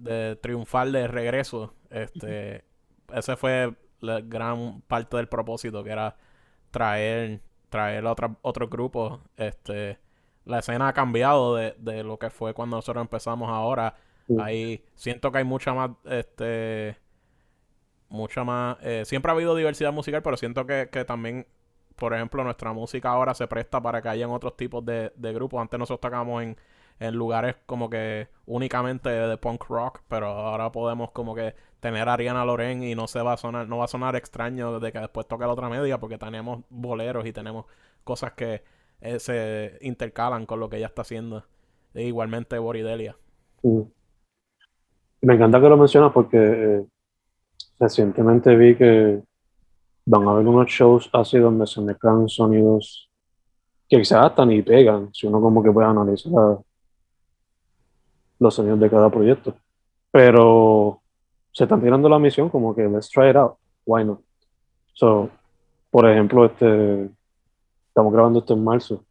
de 0.00 0.36
triunfal 0.36 0.92
de 0.92 1.06
regreso, 1.08 1.74
este, 1.90 2.64
ese 3.12 3.36
fue 3.36 3.74
la 4.00 4.20
gran 4.20 4.82
parte 4.82 5.16
del 5.16 5.28
propósito, 5.28 5.82
que 5.84 5.90
era 5.90 6.16
traer, 6.70 7.40
traer 7.68 8.06
a 8.06 8.14
otros 8.42 8.70
grupos. 8.70 9.20
Este, 9.36 9.98
la 10.44 10.60
escena 10.60 10.88
ha 10.88 10.92
cambiado 10.92 11.56
de, 11.56 11.74
de, 11.78 12.02
lo 12.04 12.18
que 12.18 12.30
fue 12.30 12.54
cuando 12.54 12.76
nosotros 12.76 13.02
empezamos 13.02 13.48
ahora. 13.50 13.96
Ahí 14.40 14.84
siento 14.94 15.30
que 15.30 15.38
hay 15.38 15.44
mucha 15.44 15.72
más, 15.72 15.90
este, 16.04 16.96
mucha 18.08 18.42
más, 18.44 18.76
eh, 18.82 19.04
siempre 19.04 19.30
ha 19.30 19.34
habido 19.34 19.54
diversidad 19.54 19.92
musical, 19.92 20.22
pero 20.22 20.36
siento 20.36 20.66
que, 20.66 20.88
que 20.90 21.04
también 21.04 21.46
por 21.96 22.12
ejemplo, 22.12 22.44
nuestra 22.44 22.72
música 22.72 23.08
ahora 23.08 23.34
se 23.34 23.48
presta 23.48 23.80
para 23.80 24.02
que 24.02 24.08
hayan 24.08 24.30
otros 24.30 24.56
tipos 24.56 24.84
de, 24.84 25.12
de 25.16 25.32
grupos. 25.32 25.60
Antes 25.60 25.78
nosotros 25.78 26.00
tocábamos 26.00 26.42
en, 26.42 26.56
en 26.98 27.14
lugares 27.14 27.56
como 27.66 27.90
que 27.90 28.28
únicamente 28.46 29.08
de 29.08 29.36
punk 29.36 29.64
rock, 29.68 30.00
pero 30.08 30.28
ahora 30.28 30.72
podemos 30.72 31.10
como 31.10 31.34
que 31.34 31.54
tener 31.80 32.08
a 32.08 32.14
Ariana 32.14 32.44
Loren 32.44 32.82
y 32.82 32.94
no 32.94 33.06
se 33.06 33.20
va 33.20 33.34
a 33.34 33.36
sonar, 33.36 33.68
no 33.68 33.78
va 33.78 33.84
a 33.84 33.88
sonar 33.88 34.16
extraño 34.16 34.80
de 34.80 34.92
que 34.92 34.98
después 34.98 35.26
toque 35.26 35.44
la 35.44 35.52
otra 35.52 35.68
media 35.68 35.98
porque 35.98 36.18
tenemos 36.18 36.64
boleros 36.70 37.26
y 37.26 37.32
tenemos 37.32 37.66
cosas 38.04 38.32
que 38.32 38.62
eh, 39.00 39.18
se 39.18 39.78
intercalan 39.82 40.46
con 40.46 40.60
lo 40.60 40.68
que 40.68 40.78
ella 40.78 40.86
está 40.86 41.02
haciendo. 41.02 41.44
E 41.94 42.04
igualmente 42.04 42.58
Boridelia. 42.58 43.16
Me 43.62 45.34
encanta 45.34 45.60
que 45.60 45.68
lo 45.68 45.76
mencionas 45.76 46.12
porque 46.12 46.38
eh, 46.38 46.84
recientemente 47.78 48.54
vi 48.54 48.76
que 48.76 49.22
van 50.06 50.28
a 50.28 50.32
haber 50.32 50.46
unos 50.46 50.68
shows 50.68 51.10
así 51.12 51.38
donde 51.38 51.66
se 51.66 51.80
mezclan 51.80 52.28
sonidos 52.28 53.10
que 53.88 54.04
se 54.04 54.14
adaptan 54.14 54.50
y 54.52 54.62
pegan, 54.62 55.12
si 55.12 55.26
uno 55.26 55.40
como 55.40 55.62
que 55.62 55.70
puede 55.70 55.86
analizar 55.86 56.32
los 58.38 58.54
sonidos 58.54 58.80
de 58.80 58.90
cada 58.90 59.10
proyecto. 59.10 59.54
Pero 60.10 61.00
se 61.52 61.64
están 61.64 61.80
tirando 61.80 62.08
la 62.08 62.18
misión 62.18 62.48
como 62.48 62.74
que 62.74 62.82
let's 62.82 63.08
try 63.08 63.30
it 63.30 63.36
out, 63.36 63.54
why 63.84 64.04
not? 64.04 64.20
So, 64.92 65.30
por 65.90 66.08
ejemplo, 66.08 66.44
este, 66.44 67.10
estamos 67.88 68.12
grabando 68.12 68.40
esto 68.40 68.54
en 68.54 68.64
marzo, 68.64 69.04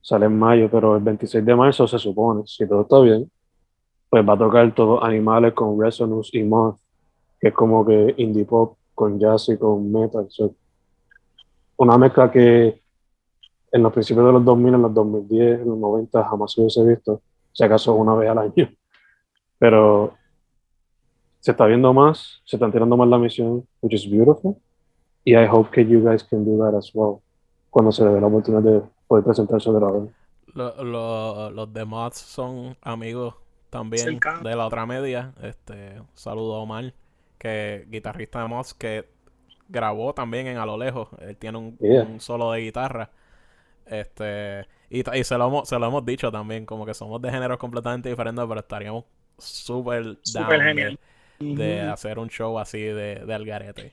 sale 0.00 0.26
en 0.26 0.38
mayo, 0.38 0.68
pero 0.70 0.96
el 0.96 1.02
26 1.02 1.44
de 1.44 1.56
marzo 1.56 1.86
se 1.86 1.98
supone, 1.98 2.42
si 2.46 2.66
todo 2.68 2.82
está 2.82 3.00
bien, 3.00 3.30
pues 4.08 4.28
va 4.28 4.34
a 4.34 4.38
tocar 4.38 4.74
todos 4.74 5.02
animales 5.02 5.54
con 5.54 5.80
Resonance 5.80 6.36
y 6.36 6.42
Moth, 6.42 6.78
que 7.40 7.48
es 7.48 7.54
como 7.54 7.84
que 7.84 8.14
indie 8.18 8.44
pop 8.44 8.76
con 8.94 9.18
jazz 9.18 9.48
y 9.48 9.56
con 9.56 9.90
metal. 9.90 10.28
una 11.76 11.98
mezcla 11.98 12.30
que 12.30 12.82
en 13.72 13.82
los 13.82 13.92
principios 13.92 14.26
de 14.26 14.32
los 14.32 14.44
2000, 14.44 14.74
en 14.74 14.82
los 14.82 14.94
2010, 14.94 15.60
en 15.62 15.68
los 15.68 15.78
90 15.78 16.24
jamás 16.24 16.52
se 16.52 16.60
hubiese 16.60 16.84
visto 16.84 17.22
si 17.52 17.64
acaso 17.64 17.94
una 17.94 18.14
vez 18.14 18.30
al 18.30 18.38
año. 18.38 18.70
Pero 19.58 20.14
se 21.40 21.50
está 21.52 21.66
viendo 21.66 21.92
más, 21.92 22.40
se 22.44 22.56
está 22.56 22.70
tirando 22.70 22.96
más 22.96 23.08
la 23.08 23.18
misión, 23.18 23.66
which 23.80 23.94
is 23.94 24.10
beautiful. 24.10 24.56
Y 25.24 25.34
I 25.34 25.46
hope 25.48 25.70
que 25.70 25.86
you 25.86 26.00
guys 26.00 26.24
can 26.24 26.44
do 26.44 26.58
that 26.64 26.76
as 26.76 26.90
well 26.94 27.20
cuando 27.72 27.90
se 27.90 28.04
dé 28.04 28.20
la 28.20 28.26
oportunidad 28.26 28.62
de 28.62 28.82
poder 29.06 29.24
presentarse 29.24 29.72
de 29.72 29.80
la 29.80 29.90
vez. 29.90 30.10
los 30.54 31.72
de 31.72 31.84
Mods 31.86 32.18
son 32.18 32.76
amigos 32.82 33.34
también 33.70 34.20
de 34.42 34.54
la 34.54 34.66
otra 34.66 34.84
media. 34.84 35.32
Este, 35.42 36.02
saludo 36.12 36.56
a 36.56 36.58
Omar, 36.58 36.92
que 37.38 37.86
guitarrista 37.88 38.42
de 38.42 38.48
Mods 38.48 38.74
que 38.74 39.08
grabó 39.70 40.12
también 40.12 40.48
en 40.48 40.58
A 40.58 40.66
lo 40.66 40.76
lejos. 40.76 41.08
Él 41.20 41.36
tiene 41.38 41.56
un, 41.56 41.78
un 41.80 42.20
solo 42.20 42.52
de 42.52 42.60
guitarra. 42.60 43.10
Este, 43.86 44.66
y, 44.90 45.00
y 45.18 45.24
se, 45.24 45.38
lo 45.38 45.48
hemos, 45.48 45.68
se 45.68 45.78
lo 45.78 45.86
hemos 45.86 46.04
dicho 46.04 46.30
también, 46.30 46.66
como 46.66 46.86
que 46.86 46.94
somos 46.94 47.20
de 47.20 47.30
géneros 47.30 47.58
completamente 47.58 48.08
diferentes, 48.08 48.44
pero 48.46 48.60
estaríamos 48.60 49.04
súper 49.38 50.18
down 50.32 50.98
de, 51.38 51.80
hacer 51.80 52.18
un 52.18 52.28
show 52.28 52.58
así 52.58 52.80
de, 52.80 53.24
de 53.26 53.34
Algarete. 53.34 53.92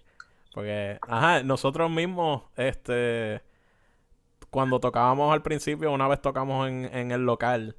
Porque, 0.53 0.97
ajá, 1.01 1.43
nosotros 1.43 1.89
mismos, 1.89 2.43
este, 2.55 3.41
cuando 4.49 4.79
tocábamos 4.79 5.33
al 5.33 5.41
principio, 5.41 5.91
una 5.91 6.07
vez 6.07 6.21
tocamos 6.21 6.67
en, 6.67 6.85
en 6.93 7.11
el 7.11 7.25
local 7.25 7.75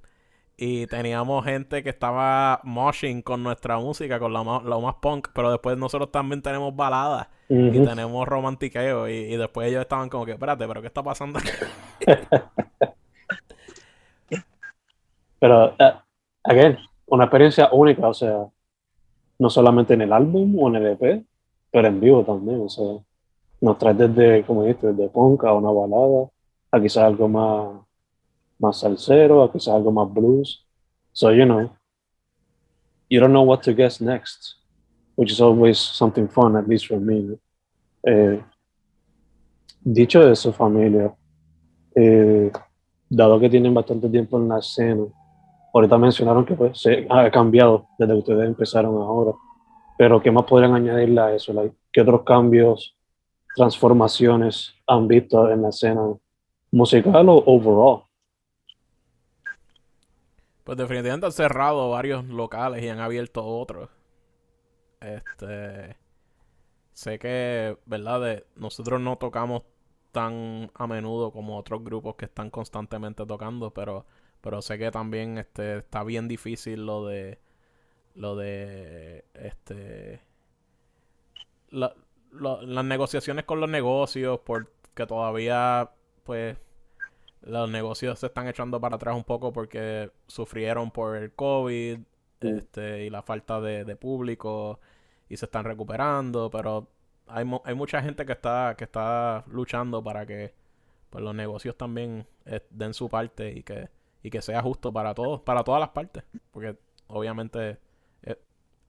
y 0.62 0.87
teníamos 0.88 1.42
gente 1.46 1.83
que 1.83 1.88
estaba 1.88 2.61
moshing 2.64 3.23
con 3.23 3.42
nuestra 3.42 3.79
música, 3.79 4.18
con 4.18 4.35
lo 4.35 4.44
más, 4.44 4.62
lo 4.62 4.79
más 4.83 4.96
punk, 4.96 5.29
pero 5.35 5.51
después 5.51 5.79
nosotros 5.79 6.12
también 6.12 6.42
tenemos 6.42 6.77
baladas 6.77 7.29
y 7.49 7.83
tenemos 7.83 8.29
romantiqueo 8.29 9.09
y, 9.09 9.12
y, 9.12 9.37
después 9.38 9.68
ellos 9.68 9.81
estaban 9.81 10.11
como 10.11 10.27
que, 10.27 10.33
espérate, 10.33 10.68
pero 10.68 10.83
¿qué 10.83 10.88
está 10.88 11.03
pasando 11.03 11.38
aquí? 11.38 11.49
pero, 15.40 15.68
uh, 15.68 15.99
again, 16.44 16.77
una 17.07 17.25
experiencia 17.25 17.70
única, 17.73 18.07
o 18.07 18.14
sea, 18.14 18.44
no 19.38 19.49
solamente 19.49 19.94
en 19.94 20.03
el 20.03 20.12
álbum 20.12 20.59
o 20.59 20.68
en 20.68 20.77
el 20.77 20.87
EP, 20.88 21.25
pero 21.70 21.88
en 21.88 22.01
vivo 22.01 22.23
también, 22.23 22.61
o 22.61 22.68
sea, 22.68 22.85
nos 23.62 23.79
trae 23.79 23.94
desde, 23.94 24.44
como 24.44 24.64
dijiste, 24.64 24.88
desde 24.88 25.09
punk 25.09 25.42
a 25.44 25.55
una 25.55 25.70
balada, 25.70 26.29
a 26.70 26.81
quizás 26.81 27.05
algo 27.05 27.29
más 27.29 27.81
más 28.61 28.81
salsero, 28.81 29.42
a 29.42 29.51
quizás 29.51 29.75
algo 29.75 29.90
más 29.90 30.12
blues. 30.12 30.64
So, 31.12 31.33
you 31.33 31.44
know, 31.44 31.70
you 33.08 33.21
don't 33.21 33.33
know 33.33 33.42
what 33.42 33.63
to 33.63 33.73
guess 33.73 34.00
next, 34.00 34.56
which 35.17 35.33
is 35.33 35.40
always 35.40 35.79
something 35.79 36.29
fun, 36.29 36.56
at 36.56 36.69
least 36.69 36.87
for 36.87 37.00
me. 37.00 37.37
Eh, 38.06 38.40
dicho 39.81 40.23
eso, 40.31 40.52
familia, 40.52 41.13
eh, 41.94 42.50
dado 43.08 43.40
que 43.40 43.50
tienen 43.50 43.75
bastante 43.75 44.08
tiempo 44.08 44.38
en 44.38 44.48
la 44.48 44.58
escena, 44.58 45.04
ahorita 45.75 45.98
mencionaron 45.98 46.44
que 46.44 46.54
pues, 46.54 46.79
se 46.79 47.06
ha 47.11 47.31
cambiado 47.31 47.88
desde 47.98 48.13
que 48.13 48.19
ustedes 48.19 48.46
empezaron 48.46 48.94
ahora, 48.96 49.33
pero 49.98 50.23
¿qué 50.23 50.31
más 50.31 50.44
podrían 50.44 50.75
añadirle 50.75 51.21
a 51.21 51.35
eso? 51.35 51.52
¿Qué 51.92 52.00
otros 52.00 52.23
cambios, 52.23 52.96
transformaciones 53.54 54.73
han 54.87 55.08
visto 55.08 55.50
en 55.50 55.63
la 55.63 55.69
escena 55.71 56.02
musical 56.71 57.29
o 57.29 57.42
overall? 57.46 58.10
Pues 60.71 60.79
definitivamente 60.79 61.27
han 61.27 61.33
cerrado 61.33 61.90
varios 61.90 62.25
locales 62.27 62.85
y 62.85 62.88
han 62.88 63.00
abierto 63.00 63.44
otros. 63.44 63.90
Este. 65.00 65.96
Sé 66.92 67.18
que, 67.18 67.79
¿verdad? 67.87 68.44
nosotros 68.56 69.00
no 69.00 69.16
tocamos 69.18 69.62
tan 70.12 70.71
a 70.75 70.87
menudo 70.87 71.33
como 71.33 71.58
otros 71.58 71.85
grupos 71.85 72.16
que 72.16 72.27
están 72.27 72.50
constantemente 72.50 73.27
tocando, 73.27 73.73
pero 73.73 74.06
pero 74.42 74.62
sé 74.62 74.79
que 74.79 74.90
también 74.90 75.38
este, 75.38 75.79
está 75.79 76.02
bien 76.04 76.29
difícil 76.29 76.87
lo 76.87 77.06
de 77.06 77.38
lo 78.14 78.37
de 78.37 79.25
este 79.35 80.21
la- 81.71 81.94
lo- 82.31 82.62
las 82.62 82.85
negociaciones 82.85 83.44
con 83.44 83.60
los 83.60 83.68
negocios 83.71 84.40
porque 84.44 85.06
todavía 85.06 85.90
pues 86.25 86.56
los 87.43 87.71
negocios 87.71 88.19
se 88.19 88.27
están 88.27 88.49
echando 88.49 88.81
para 88.81 88.97
atrás 88.97 89.17
un 89.17 89.25
poco 89.25 89.53
porque 89.53 90.11
sufrieron 90.27 90.91
por 90.91 91.17
el 91.17 91.33
COVID 91.35 92.01
este, 92.41 93.05
y 93.07 93.11
la 93.11 93.23
falta 93.23 93.61
de, 93.61 93.85
de 93.85 93.97
público 93.97 94.81
y 95.29 95.37
se 95.37 95.47
están 95.47 95.65
recuperando, 95.65 96.51
pero 96.51 96.88
hay, 97.27 97.45
mu- 97.45 97.61
hay 97.65 97.75
mucha 97.75 98.03
gente 98.03 98.27
que 98.27 98.33
está, 98.33 98.75
que 98.77 98.85
está 98.85 99.45
luchando 99.49 100.03
para 100.03 100.27
que 100.27 100.55
pues, 101.11 101.23
los 101.25 101.35
negocios 101.35 101.77
también 101.77 102.27
eh, 102.47 102.63
den 102.71 102.95
su 102.95 103.09
parte 103.09 103.53
y 103.53 103.63
que, 103.63 103.88
y 104.23 104.31
que 104.31 104.43
sea 104.43 104.63
justo 104.63 104.93
para 104.93 105.15
todos, 105.15 105.41
para 105.43 105.65
todas 105.65 105.81
las 105.81 105.91
partes, 105.91 106.25
porque 106.53 106.77
obviamente 107.09 107.79
eh, 108.23 108.38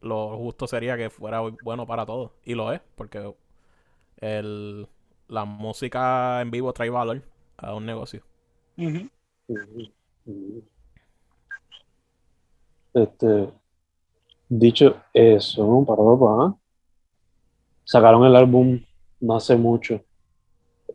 lo 0.01 0.37
justo 0.37 0.67
sería 0.67 0.97
que 0.97 1.09
fuera 1.09 1.41
bueno 1.63 1.85
para 1.87 2.05
todos, 2.05 2.31
y 2.43 2.55
lo 2.55 2.71
es, 2.73 2.81
porque 2.95 3.33
el, 4.17 4.87
la 5.27 5.45
música 5.45 6.41
en 6.41 6.51
vivo 6.51 6.73
trae 6.73 6.89
valor 6.89 7.23
a 7.57 7.73
un 7.75 7.85
negocio. 7.85 8.23
Ujú. 8.81 9.09
Este, 12.93 13.49
dicho 14.49 14.95
eso, 15.13 15.85
para 15.85 16.03
papá, 16.03 16.57
sacaron 17.83 18.25
el 18.25 18.35
álbum 18.35 18.81
no 19.19 19.35
hace 19.35 19.55
mucho. 19.55 20.01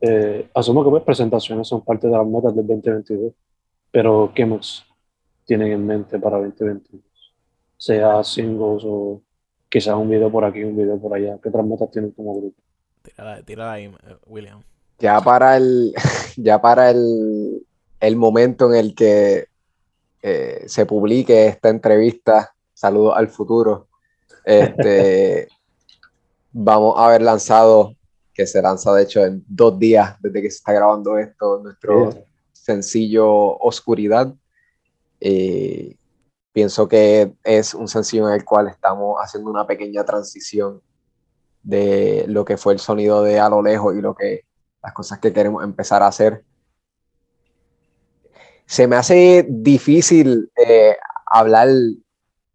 Eh, 0.01 0.51
asumo 0.55 0.85
que 0.85 0.91
pues 0.91 1.05
presentaciones 1.05 1.69
son 1.69 1.83
parte 1.83 2.07
de 2.07 2.13
las 2.13 2.27
metas 2.27 2.55
del 2.55 2.67
2022, 2.67 3.33
pero 3.91 4.33
¿qué 4.35 4.45
más 4.45 4.85
tienen 5.45 5.73
en 5.73 5.87
mente 5.87 6.19
para 6.19 6.39
2022? 6.39 7.03
Sea 7.79 8.23
singles 8.25 8.83
o 8.85 9.23
quizás 9.69 9.95
un 9.95 10.11
video 10.11 10.31
por 10.31 10.45
aquí, 10.45 10.65
un 10.65 10.77
video 10.77 10.99
por 10.99 11.15
allá. 11.15 11.39
¿Qué 11.43 11.49
otras 11.49 11.65
metas 11.65 11.91
tienen 11.91 12.11
como 12.11 12.37
grupo? 12.37 12.61
Tírala, 13.03 13.43
tírala 13.43 13.73
ahí, 13.73 13.85
eh, 13.85 14.17
William. 14.27 14.61
Ya 14.99 15.21
para 15.21 15.57
el, 15.57 15.95
ya 16.37 16.61
para 16.61 16.91
el, 16.91 17.66
el 18.01 18.17
momento 18.17 18.73
en 18.73 18.75
el 18.75 18.95
que 18.95 19.49
eh, 20.23 20.65
se 20.67 20.87
publique 20.87 21.47
esta 21.47 21.69
entrevista, 21.69 22.55
saludos 22.75 23.15
al 23.17 23.29
futuro, 23.29 23.89
este, 24.45 25.49
vamos 26.53 26.99
a 26.99 27.07
haber 27.07 27.23
lanzado, 27.23 27.95
que 28.33 28.47
se 28.47 28.61
lanza 28.61 28.93
de 28.93 29.03
hecho 29.03 29.25
en 29.25 29.45
dos 29.49 29.79
días 29.79 30.17
desde 30.21 30.43
que 30.43 30.51
se 30.51 30.59
está 30.59 30.73
grabando 30.73 31.17
esto, 31.19 31.61
nuestro 31.63 32.11
sencillo 32.53 33.57
Oscuridad. 33.59 34.35
Eh, 35.21 35.97
pienso 36.53 36.87
que 36.87 37.33
es 37.45 37.73
un 37.73 37.89
sencillo 37.89 38.29
en 38.29 38.35
el 38.35 38.45
cual 38.45 38.69
estamos 38.69 39.17
haciendo 39.23 39.51
una 39.51 39.67
pequeña 39.67 40.05
transición 40.05 40.83
de 41.63 42.25
lo 42.29 42.45
que 42.45 42.57
fue 42.57 42.75
el 42.75 42.79
sonido 42.79 43.23
de 43.23 43.41
a 43.41 43.49
lo 43.49 43.63
lejos 43.63 43.97
y 43.97 44.01
lo 44.01 44.15
que 44.15 44.45
las 44.83 44.93
cosas 44.93 45.19
que 45.19 45.33
queremos 45.33 45.65
empezar 45.65 46.03
a 46.03 46.09
hacer. 46.09 46.45
Se 48.67 48.87
me 48.87 48.97
hace 48.97 49.47
difícil 49.49 50.51
eh, 50.57 50.97
hablar 51.27 51.69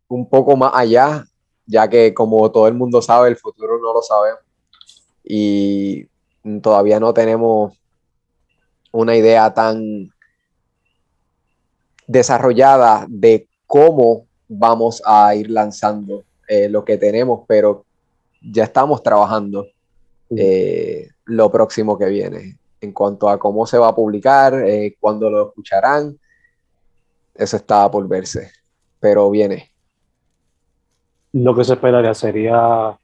un 0.07 0.29
poco 0.29 0.57
más 0.57 0.71
allá, 0.75 1.25
ya 1.65 1.87
que 1.89 2.13
como 2.13 2.51
todo 2.51 2.67
el 2.67 2.73
mundo 2.73 3.01
sabe, 3.01 3.29
el 3.29 3.37
futuro 3.37 3.79
no 3.79 3.93
lo 3.93 4.01
sabemos 4.01 4.41
y 5.23 6.07
todavía 6.61 6.99
no 6.99 7.13
tenemos 7.13 7.79
una 8.91 9.15
idea 9.15 9.53
tan 9.53 10.11
desarrollada 12.07 13.05
de 13.07 13.47
cómo 13.67 14.25
vamos 14.49 15.01
a 15.05 15.33
ir 15.35 15.49
lanzando 15.49 16.23
eh, 16.47 16.67
lo 16.67 16.83
que 16.83 16.97
tenemos, 16.97 17.45
pero 17.47 17.85
ya 18.41 18.65
estamos 18.65 19.01
trabajando 19.01 19.67
eh, 20.35 21.07
lo 21.25 21.49
próximo 21.49 21.97
que 21.97 22.05
viene. 22.07 22.57
En 22.81 22.91
cuanto 22.93 23.29
a 23.29 23.37
cómo 23.37 23.65
se 23.65 23.77
va 23.77 23.89
a 23.89 23.95
publicar, 23.95 24.55
eh, 24.55 24.97
cuándo 24.99 25.29
lo 25.29 25.49
escucharán, 25.49 26.17
eso 27.35 27.57
está 27.57 27.89
por 27.89 28.07
verse, 28.07 28.51
pero 28.99 29.29
viene. 29.29 29.71
Lo 31.33 31.55
que 31.55 31.63
se 31.63 31.73
esperaría 31.73 32.13
sería 32.13 32.97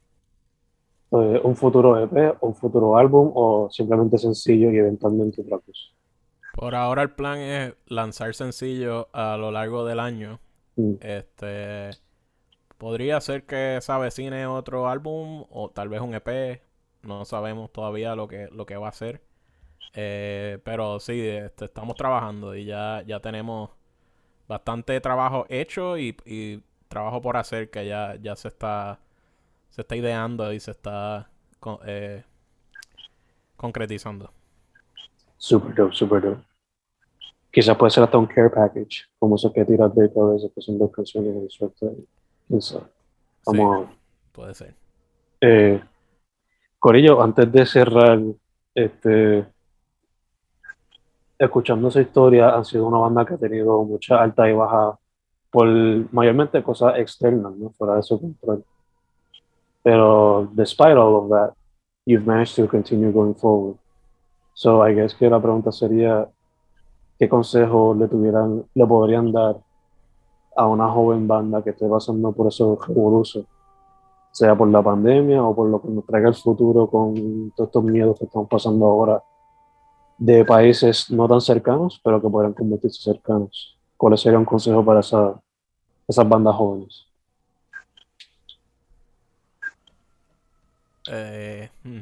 eh, 1.10 1.40
un 1.42 1.56
futuro 1.56 1.98
EP, 2.02 2.36
un 2.42 2.54
futuro 2.54 2.96
álbum 2.96 3.30
o 3.34 3.70
simplemente 3.70 4.18
sencillo 4.18 4.70
y 4.70 4.78
eventualmente 4.78 5.40
otra 5.40 5.58
cosa. 5.58 5.80
Por 6.54 6.74
ahora 6.74 7.02
el 7.02 7.10
plan 7.12 7.38
es 7.38 7.74
lanzar 7.86 8.34
sencillos 8.34 9.06
a 9.12 9.36
lo 9.36 9.50
largo 9.50 9.84
del 9.84 10.00
año. 10.00 10.40
Mm. 10.76 10.94
Este 11.00 11.90
podría 12.76 13.20
ser 13.20 13.44
que 13.44 13.78
se 13.80 13.92
avecine 13.92 14.46
otro 14.46 14.88
álbum 14.88 15.44
o 15.50 15.70
tal 15.70 15.88
vez 15.88 16.00
un 16.00 16.14
EP. 16.14 16.60
No 17.02 17.24
sabemos 17.24 17.72
todavía 17.72 18.14
lo 18.14 18.28
que, 18.28 18.48
lo 18.52 18.66
que 18.66 18.76
va 18.76 18.88
a 18.88 18.92
ser. 18.92 19.22
Eh, 20.00 20.58
pero 20.62 21.00
sí, 21.00 21.26
este, 21.26 21.64
estamos 21.64 21.96
trabajando 21.96 22.54
y 22.54 22.64
ya, 22.64 23.02
ya 23.04 23.18
tenemos 23.18 23.70
bastante 24.46 25.00
trabajo 25.00 25.44
hecho 25.48 25.98
y, 25.98 26.16
y 26.24 26.62
trabajo 26.86 27.20
por 27.20 27.36
hacer 27.36 27.68
que 27.68 27.84
ya, 27.84 28.14
ya 28.14 28.36
se 28.36 28.46
está 28.46 29.00
se 29.70 29.80
está 29.80 29.96
ideando 29.96 30.52
y 30.52 30.60
se 30.60 30.70
está 30.70 31.28
con- 31.58 31.80
eh, 31.84 32.22
concretizando. 33.56 34.30
Super 35.36 35.74
dope, 35.74 35.92
super 35.96 36.22
dope. 36.22 36.42
Quizás 37.50 37.76
puede 37.76 37.90
ser 37.90 38.04
hasta 38.04 38.18
un 38.18 38.26
care 38.26 38.50
package, 38.50 39.04
como 39.18 39.34
eso 39.34 39.52
que 39.52 39.64
tira 39.64 39.88
Drake 39.88 40.14
a 40.16 40.24
veces, 40.26 40.52
que 40.54 40.60
son 40.60 40.78
dos 40.78 40.92
canciones 40.92 41.34
en 41.34 41.50
suerte. 41.50 41.86
Vamos 43.46 43.80
ver. 43.80 43.88
Puede 44.30 44.54
ser. 44.54 44.74
Eh, 45.40 45.82
Corillo, 46.78 47.20
antes 47.20 47.50
de 47.50 47.66
cerrar, 47.66 48.20
este, 48.76 49.57
escuchando 51.38 51.88
esa 51.88 52.00
historia, 52.00 52.54
han 52.54 52.64
sido 52.64 52.86
una 52.86 52.98
banda 52.98 53.24
que 53.24 53.34
ha 53.34 53.38
tenido 53.38 53.84
mucha 53.84 54.20
alta 54.20 54.48
y 54.48 54.52
baja 54.52 54.98
por 55.50 55.68
mayormente 56.12 56.62
cosas 56.62 56.98
externas, 56.98 57.54
¿no? 57.56 57.70
Fuera 57.70 57.96
de 57.96 58.02
su 58.02 58.20
control. 58.20 58.64
Pero 59.82 60.48
despite 60.52 60.92
all 60.92 61.14
of 61.14 61.30
that, 61.30 61.54
you've 62.04 62.26
managed 62.26 62.56
to 62.56 62.68
continue 62.68 63.12
going 63.12 63.34
forward. 63.34 63.76
So 64.54 64.86
I 64.86 64.94
guess 64.94 65.14
que 65.14 65.30
la 65.30 65.40
pregunta 65.40 65.70
sería, 65.70 66.28
¿qué 67.18 67.28
consejo 67.28 67.94
le 67.94 68.08
tuvieran, 68.08 68.64
le 68.74 68.86
podrían 68.86 69.32
dar 69.32 69.56
a 70.56 70.66
una 70.66 70.88
joven 70.88 71.28
banda 71.28 71.62
que 71.62 71.70
esté 71.70 71.88
pasando 71.88 72.32
por 72.32 72.48
esos 72.48 72.86
revoluciones? 72.86 73.48
sea 74.30 74.56
por 74.56 74.68
la 74.68 74.82
pandemia 74.82 75.42
o 75.42 75.54
por 75.54 75.68
lo 75.68 75.80
que 75.80 75.88
nos 75.88 76.06
traiga 76.06 76.28
el 76.28 76.34
futuro 76.34 76.86
con 76.88 77.50
todos 77.56 77.68
estos 77.68 77.84
miedos 77.84 78.18
que 78.18 78.26
estamos 78.26 78.48
pasando 78.48 78.86
ahora 78.86 79.22
de 80.18 80.44
países 80.44 81.10
no 81.10 81.28
tan 81.28 81.40
cercanos, 81.40 82.00
pero 82.04 82.20
que 82.20 82.28
podrían 82.28 82.52
convertirse 82.52 83.02
cercanos. 83.02 83.78
¿Cuál 83.96 84.18
sería 84.18 84.38
un 84.38 84.44
consejo 84.44 84.84
para 84.84 85.00
esa- 85.00 85.40
esas 86.08 86.28
bandas 86.28 86.54
jóvenes? 86.56 87.06
Eh, 91.10 91.68
hmm. 91.84 92.00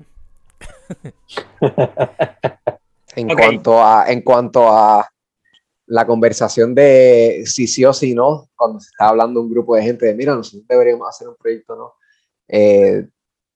En 3.16 3.28
cuanto 3.28 3.82
a, 3.82 4.10
en 4.10 4.20
cuanto 4.20 4.68
a 4.68 5.08
la 5.86 6.06
conversación 6.06 6.74
de 6.74 7.44
si 7.46 7.66
sí 7.66 7.82
o 7.84 7.94
si 7.94 8.14
no, 8.14 8.48
cuando 8.54 8.78
se 8.78 8.88
está 8.90 9.08
hablando 9.08 9.40
un 9.40 9.50
grupo 9.50 9.74
de 9.74 9.82
gente 9.84 10.04
de 10.04 10.14
mira, 10.14 10.34
nosotros 10.34 10.66
deberíamos 10.68 11.08
hacer 11.08 11.26
un 11.28 11.36
proyecto, 11.36 11.76
¿no? 11.76 11.94
Eh, 12.48 13.08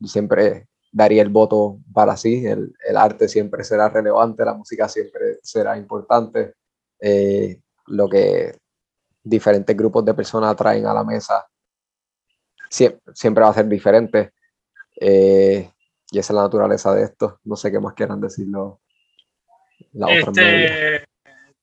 siempre 0.03 0.67
daría 0.93 1.23
el 1.23 1.29
voto 1.29 1.79
para 1.93 2.17
sí, 2.17 2.45
el, 2.47 2.73
el 2.87 2.97
arte 2.97 3.29
siempre 3.29 3.63
será 3.65 3.89
relevante, 3.89 4.45
la 4.45 4.55
música 4.55 4.89
siempre 4.89 5.39
será 5.43 5.77
importante, 5.77 6.55
eh, 7.01 7.61
lo 7.87 8.09
que 8.09 8.59
diferentes 9.23 9.77
grupos 9.77 10.05
de 10.05 10.15
personas 10.15 10.57
traen 10.57 10.87
a 10.87 10.95
la 10.95 11.05
mesa 11.05 11.47
siempre, 12.69 13.01
siempre 13.15 13.45
va 13.45 13.51
a 13.51 13.55
ser 13.55 13.69
diferente. 13.69 14.33
eh, 15.01 15.71
y 16.13 16.19
esa 16.19 16.33
es 16.33 16.37
la 16.37 16.43
naturaleza 16.43 16.93
de 16.93 17.05
esto. 17.05 17.39
No 17.45 17.55
sé 17.55 17.71
qué 17.71 17.79
más 17.79 17.95
quieran 17.95 18.21
decirlo. 18.21 18.81
La 19.93 20.07
otra. 20.09 20.19
Este, 20.29 21.05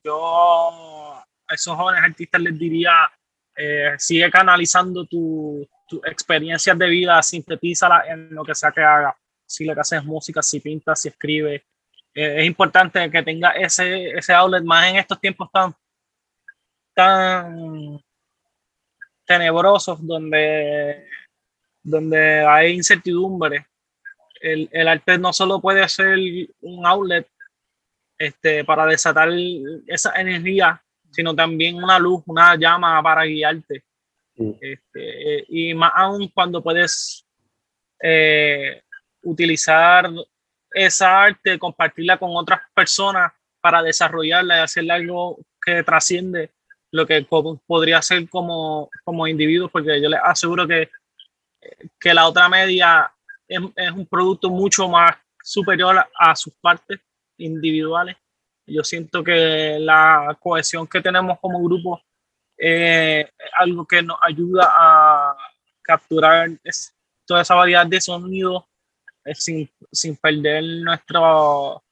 yo 0.04 1.14
a 1.16 1.54
esos 1.54 1.76
jóvenes 1.76 2.02
artistas 2.04 2.42
les 2.42 2.58
diría, 2.58 2.94
eh, 3.58 3.94
sigue 3.98 4.32
canalizando 4.32 5.06
tu- 5.06 5.68
tus 5.88 6.04
experiencias 6.06 6.78
de 6.78 6.88
vida, 6.88 7.22
sintetízala 7.24 8.04
en 8.08 8.34
lo 8.34 8.44
que 8.44 8.56
sea 8.56 8.72
que 8.72 8.82
haga. 8.82 9.16
Si 9.46 9.66
lo 9.66 9.74
que 9.74 9.82
haces 9.82 10.00
es 10.00 10.06
música, 10.06 10.42
si 10.42 10.60
pintas, 10.60 11.02
si 11.02 11.08
escribes. 11.10 11.62
Eh, 12.14 12.42
es 12.42 12.46
importante 12.46 13.10
que 13.10 13.24
tenga 13.24 13.52
ese, 13.52 14.10
ese 14.10 14.34
outlet 14.34 14.64
más 14.64 14.90
en 14.90 14.98
estos 14.98 15.20
tiempos 15.20 15.50
tan, 15.52 15.74
tan 16.94 18.00
tenebrosos 19.26 20.06
donde, 20.06 21.08
donde 21.82 22.46
hay 22.46 22.74
incertidumbre. 22.74 23.68
El, 24.42 24.70
el 24.72 24.88
arte 24.88 25.18
no 25.18 25.34
solo 25.34 25.60
puede 25.62 25.88
ser 25.88 26.18
un 26.62 26.86
outlet 26.86 27.28
este, 28.18 28.66
para 28.66 28.86
desatar 28.86 29.30
esa 29.88 30.14
energía 30.20 30.82
sino 31.12 31.36
también 31.36 31.76
una 31.84 32.00
luz, 32.00 32.24
una 32.28 32.56
llama 32.56 33.02
para 33.02 33.24
guiarte. 33.24 33.84
Este, 34.38 35.46
y 35.48 35.74
más 35.74 35.92
aún 35.96 36.28
cuando 36.30 36.62
puedes 36.62 37.26
eh, 38.02 38.82
utilizar 39.24 40.10
esa 40.72 41.24
arte, 41.24 41.58
compartirla 41.58 42.18
con 42.18 42.36
otras 42.36 42.62
personas 42.74 43.32
para 43.60 43.82
desarrollarla 43.82 44.58
y 44.58 44.62
hacerle 44.62 44.94
algo 44.94 45.40
que 45.64 45.84
trasciende 45.84 46.52
lo 46.92 47.06
que 47.06 47.26
podría 47.66 48.02
ser 48.02 48.30
como, 48.30 48.90
como 49.04 49.28
individuo, 49.28 49.70
porque 49.70 50.02
yo 50.02 50.10
les 50.10 50.20
aseguro 50.24 50.68
que, 50.68 50.90
que 52.00 52.14
la 52.14 52.28
otra 52.28 52.48
media 52.48 53.12
es, 53.48 53.60
es 53.76 53.92
un 53.92 54.06
producto 54.06 54.50
mucho 54.50 54.88
más 54.88 55.16
superior 55.42 55.98
a, 55.98 56.08
a 56.18 56.36
sus 56.36 56.54
partes 56.56 57.00
individuales. 57.38 58.16
Yo 58.66 58.84
siento 58.84 59.24
que 59.24 59.78
la 59.80 60.38
cohesión 60.40 60.88
que 60.88 61.02
tenemos 61.02 61.40
como 61.40 61.62
grupo 61.64 62.02
eh, 62.58 63.30
algo 63.60 63.86
que 63.86 64.02
nos 64.02 64.18
ayuda 64.24 64.68
a 64.78 65.38
capturar 65.82 66.50
es- 66.64 66.94
toda 67.26 67.42
esa 67.42 67.56
variedad 67.56 67.86
de 67.86 68.00
sonidos 68.02 68.64
eh, 69.26 69.36
sin, 69.36 69.70
sin 69.92 70.16
perder 70.16 70.64
nuestro, 70.64 71.84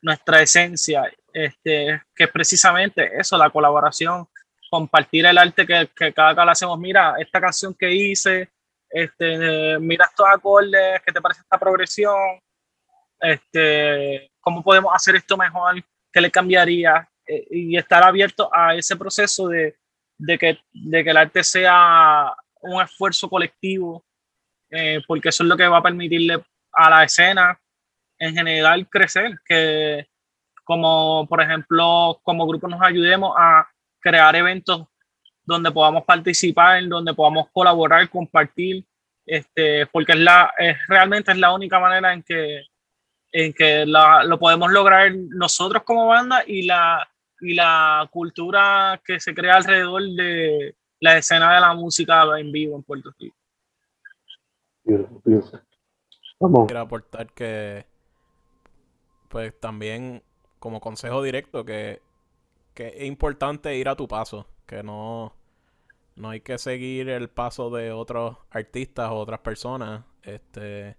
nuestra 0.00 0.40
esencia, 0.40 1.10
este, 1.32 2.00
que 2.14 2.24
es 2.24 2.30
precisamente 2.30 3.10
eso, 3.18 3.36
la 3.36 3.50
colaboración, 3.50 4.28
compartir 4.70 5.26
el 5.26 5.38
arte 5.38 5.66
que, 5.66 5.90
que 5.94 6.12
cada 6.12 6.32
vez 6.34 6.52
hacemos. 6.52 6.78
Mira, 6.78 7.14
esta 7.18 7.40
canción 7.40 7.74
que 7.74 7.92
hice, 7.92 8.48
este, 8.88 9.78
mira 9.80 10.06
estos 10.06 10.26
acordes, 10.28 11.02
¿qué 11.04 11.12
te 11.12 11.20
parece 11.20 11.40
esta 11.40 11.58
progresión? 11.58 12.40
Este, 13.20 14.30
¿Cómo 14.40 14.62
podemos 14.62 14.92
hacer 14.94 15.16
esto 15.16 15.36
mejor? 15.36 15.82
¿Qué 16.12 16.20
le 16.20 16.30
cambiaría? 16.30 17.08
Eh, 17.26 17.46
y 17.50 17.76
estar 17.76 18.02
abierto 18.04 18.50
a 18.54 18.74
ese 18.74 18.96
proceso 18.96 19.48
de, 19.48 19.76
de, 20.18 20.38
que, 20.38 20.58
de 20.72 21.04
que 21.04 21.10
el 21.10 21.16
arte 21.16 21.42
sea 21.42 22.32
un 22.60 22.80
esfuerzo 22.82 23.28
colectivo, 23.28 24.04
eh, 24.70 25.00
porque 25.06 25.30
eso 25.30 25.42
es 25.42 25.48
lo 25.48 25.56
que 25.56 25.66
va 25.66 25.78
a 25.78 25.82
permitirle 25.82 26.42
a 26.72 26.90
la 26.90 27.04
escena 27.04 27.58
en 28.18 28.34
general 28.34 28.88
crecer, 28.88 29.38
que 29.44 30.06
como 30.64 31.26
por 31.28 31.40
ejemplo 31.40 32.18
como 32.22 32.46
grupo 32.46 32.66
nos 32.66 32.82
ayudemos 32.82 33.34
a 33.38 33.68
crear 34.00 34.34
eventos 34.34 34.86
donde 35.44 35.70
podamos 35.70 36.04
participar, 36.04 36.86
donde 36.88 37.14
podamos 37.14 37.48
colaborar, 37.52 38.08
compartir, 38.10 38.84
este, 39.24 39.86
porque 39.86 40.12
es 40.12 40.18
la, 40.18 40.52
es, 40.58 40.76
realmente 40.88 41.30
es 41.32 41.38
la 41.38 41.52
única 41.52 41.78
manera 41.78 42.12
en 42.12 42.22
que, 42.22 42.64
en 43.32 43.52
que 43.52 43.86
la, 43.86 44.24
lo 44.24 44.38
podemos 44.38 44.72
lograr 44.72 45.12
nosotros 45.14 45.84
como 45.84 46.08
banda 46.08 46.42
y 46.44 46.62
la, 46.66 47.08
y 47.40 47.54
la 47.54 48.08
cultura 48.10 49.00
que 49.04 49.20
se 49.20 49.34
crea 49.34 49.56
alrededor 49.56 50.02
de 50.02 50.76
la 51.00 51.18
escena 51.18 51.54
de 51.54 51.60
la 51.60 51.74
música 51.74 52.24
en 52.38 52.52
vivo 52.52 52.76
en 52.76 52.82
Puerto 52.82 53.10
Rico. 53.18 53.36
Beautiful, 54.84 55.20
beautiful. 55.24 55.60
Vamos. 56.38 56.66
Quiero 56.66 56.80
aportar 56.80 57.32
que, 57.32 57.86
pues 59.28 59.58
también 59.58 60.22
como 60.58 60.80
consejo 60.80 61.22
directo, 61.22 61.64
que, 61.64 62.02
que 62.74 62.88
es 62.88 63.04
importante 63.04 63.76
ir 63.76 63.88
a 63.88 63.96
tu 63.96 64.06
paso, 64.06 64.46
que 64.66 64.82
no, 64.82 65.34
no 66.16 66.30
hay 66.30 66.40
que 66.40 66.58
seguir 66.58 67.08
el 67.08 67.28
paso 67.28 67.70
de 67.70 67.92
otros 67.92 68.38
artistas 68.50 69.10
o 69.10 69.16
otras 69.16 69.40
personas. 69.40 70.04
Este, 70.22 70.96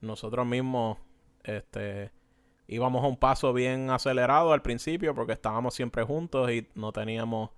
nosotros 0.00 0.46
mismos, 0.46 0.98
este, 1.42 2.12
íbamos 2.70 3.04
a 3.04 3.08
un 3.08 3.16
paso 3.16 3.52
bien 3.52 3.90
acelerado 3.90 4.52
al 4.52 4.62
principio 4.62 5.12
porque 5.12 5.32
estábamos 5.32 5.74
siempre 5.74 6.04
juntos 6.04 6.50
y 6.52 6.68
no 6.76 6.92
teníamos 6.92 7.50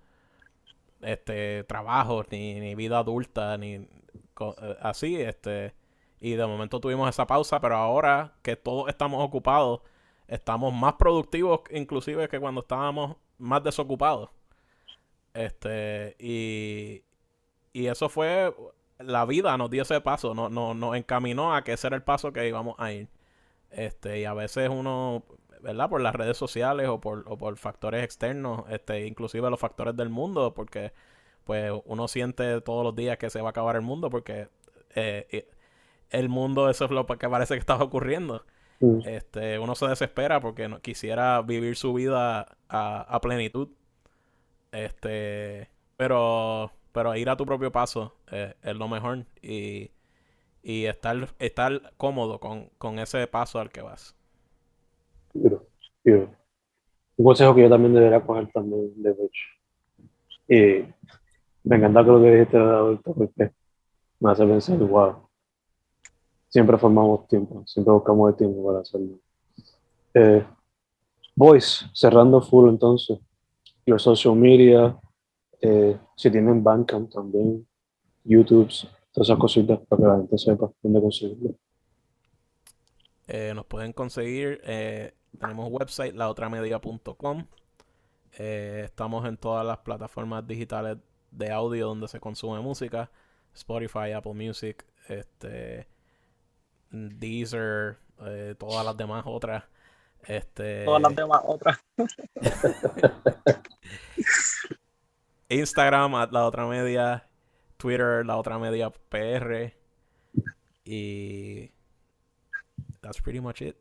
este 1.02 1.64
trabajo 1.64 2.24
ni, 2.30 2.58
ni 2.60 2.74
vida 2.74 2.98
adulta 2.98 3.58
ni 3.58 3.74
eh, 3.74 3.86
así 4.80 5.20
este 5.20 5.74
y 6.18 6.32
de 6.32 6.46
momento 6.46 6.80
tuvimos 6.80 7.10
esa 7.10 7.26
pausa 7.26 7.60
pero 7.60 7.76
ahora 7.76 8.32
que 8.42 8.56
todos 8.56 8.88
estamos 8.88 9.22
ocupados 9.22 9.80
estamos 10.28 10.72
más 10.72 10.94
productivos 10.94 11.60
inclusive 11.70 12.28
que 12.28 12.40
cuando 12.40 12.62
estábamos 12.62 13.16
más 13.38 13.62
desocupados. 13.62 14.30
Este 15.34 16.16
y 16.18 17.02
y 17.74 17.86
eso 17.86 18.08
fue 18.08 18.54
la 18.98 19.26
vida 19.26 19.56
nos 19.58 19.70
dio 19.70 19.82
ese 19.82 20.00
paso 20.00 20.34
no, 20.34 20.48
no, 20.48 20.72
nos 20.72 20.96
encaminó 20.96 21.54
a 21.54 21.64
que 21.64 21.72
ese 21.72 21.86
era 21.88 21.96
el 21.96 22.02
paso 22.02 22.32
que 22.32 22.48
íbamos 22.48 22.76
a 22.78 22.92
ir 22.92 23.08
este 23.72 24.20
y 24.20 24.24
a 24.24 24.34
veces 24.34 24.68
uno 24.68 25.24
¿verdad? 25.62 25.88
Por 25.88 26.00
las 26.00 26.14
redes 26.14 26.36
sociales 26.36 26.88
o 26.88 27.00
por, 27.00 27.24
o 27.26 27.38
por 27.38 27.56
factores 27.56 28.02
externos, 28.04 28.64
este, 28.68 29.06
inclusive 29.06 29.48
los 29.48 29.60
factores 29.60 29.96
del 29.96 30.08
mundo, 30.08 30.54
porque 30.54 30.92
pues 31.44 31.72
uno 31.84 32.08
siente 32.08 32.60
todos 32.60 32.84
los 32.84 32.94
días 32.94 33.16
que 33.16 33.30
se 33.30 33.40
va 33.40 33.48
a 33.48 33.50
acabar 33.50 33.76
el 33.76 33.82
mundo, 33.82 34.10
porque 34.10 34.48
eh, 34.94 35.26
eh, 35.30 35.48
el 36.10 36.28
mundo 36.28 36.68
eso 36.68 36.84
es 36.84 36.90
lo 36.90 37.06
que 37.06 37.28
parece 37.28 37.54
que 37.54 37.60
está 37.60 37.76
ocurriendo. 37.76 38.44
Este, 39.06 39.60
uno 39.60 39.76
se 39.76 39.86
desespera 39.86 40.40
porque 40.40 40.68
no, 40.68 40.80
quisiera 40.80 41.40
vivir 41.42 41.76
su 41.76 41.94
vida 41.94 42.56
a, 42.68 43.00
a 43.02 43.20
plenitud. 43.20 43.68
Este, 44.72 45.70
pero, 45.96 46.72
pero 46.90 47.14
ir 47.14 47.30
a 47.30 47.36
tu 47.36 47.46
propio 47.46 47.70
paso 47.70 48.16
eh, 48.32 48.54
es 48.60 48.74
lo 48.74 48.88
mejor 48.88 49.24
y, 49.40 49.92
y 50.62 50.86
estar, 50.86 51.28
estar 51.38 51.92
cómodo 51.96 52.38
con, 52.38 52.70
con 52.78 52.98
ese 52.98 53.26
paso 53.26 53.58
al 53.58 53.70
que 53.70 53.82
vas. 53.82 54.14
Un 57.16 57.24
consejo 57.24 57.54
que 57.54 57.62
yo 57.62 57.68
también 57.68 57.94
debería 57.94 58.20
coger 58.20 58.50
también 58.52 58.90
de 59.02 59.12
Rich. 59.12 59.60
Y 60.48 60.92
me 61.64 61.76
encanta 61.76 62.02
lo 62.02 62.20
que 62.20 62.30
dijiste 62.30 62.56
adulto 62.56 63.14
porque 63.14 63.52
me 64.20 64.30
hace 64.30 64.46
pensar, 64.46 64.78
wow, 64.78 65.28
siempre 66.48 66.78
formamos 66.78 67.26
tiempo, 67.28 67.62
siempre 67.66 67.92
buscamos 67.92 68.30
el 68.30 68.36
tiempo 68.36 68.66
para 68.66 68.80
hacerlo. 68.80 69.18
Eh, 70.14 70.44
Boys, 71.34 71.88
cerrando 71.94 72.42
full 72.42 72.68
entonces, 72.68 73.18
los 73.86 74.02
social 74.02 74.36
media, 74.36 74.98
eh, 75.60 75.98
si 76.14 76.30
tienen 76.30 76.62
Bandcamp 76.62 77.10
también, 77.10 77.66
YouTube, 78.24 78.70
todas 79.12 79.28
esas 79.28 79.38
cositas 79.38 79.78
para 79.88 80.02
que 80.02 80.08
la 80.08 80.16
gente 80.16 80.38
sepa 80.38 80.70
dónde 80.82 81.00
conseguirlo. 81.00 81.54
Eh, 83.28 83.52
nos 83.54 83.66
pueden 83.66 83.92
conseguir, 83.92 84.60
eh, 84.64 85.14
tenemos 85.38 85.70
website 85.70 86.14
laotramedia.com. 86.14 87.46
Eh, 88.38 88.82
estamos 88.84 89.26
en 89.26 89.36
todas 89.36 89.64
las 89.66 89.78
plataformas 89.78 90.46
digitales 90.46 90.98
de 91.30 91.50
audio 91.50 91.88
donde 91.88 92.08
se 92.08 92.20
consume 92.20 92.60
música. 92.60 93.10
Spotify, 93.54 94.12
Apple 94.12 94.34
Music, 94.34 94.84
este, 95.08 95.86
Deezer, 96.90 97.98
eh, 98.24 98.54
todas 98.58 98.84
las 98.84 98.96
demás 98.96 99.24
otras. 99.26 99.64
Este, 100.26 100.84
Todas 100.84 101.02
las 101.02 101.16
demás 101.16 101.40
otras. 101.44 101.78
Instagram, 105.48 106.12
la 106.30 106.46
otra 106.46 106.66
media, 106.66 107.28
Twitter, 107.82 108.24
la 108.24 108.36
otra 108.36 108.58
media 108.60 108.90
PR. 108.90 109.72
Y 110.84 111.68
that's 113.00 113.20
pretty 113.20 113.40
much 113.40 113.60
it. 113.62 113.76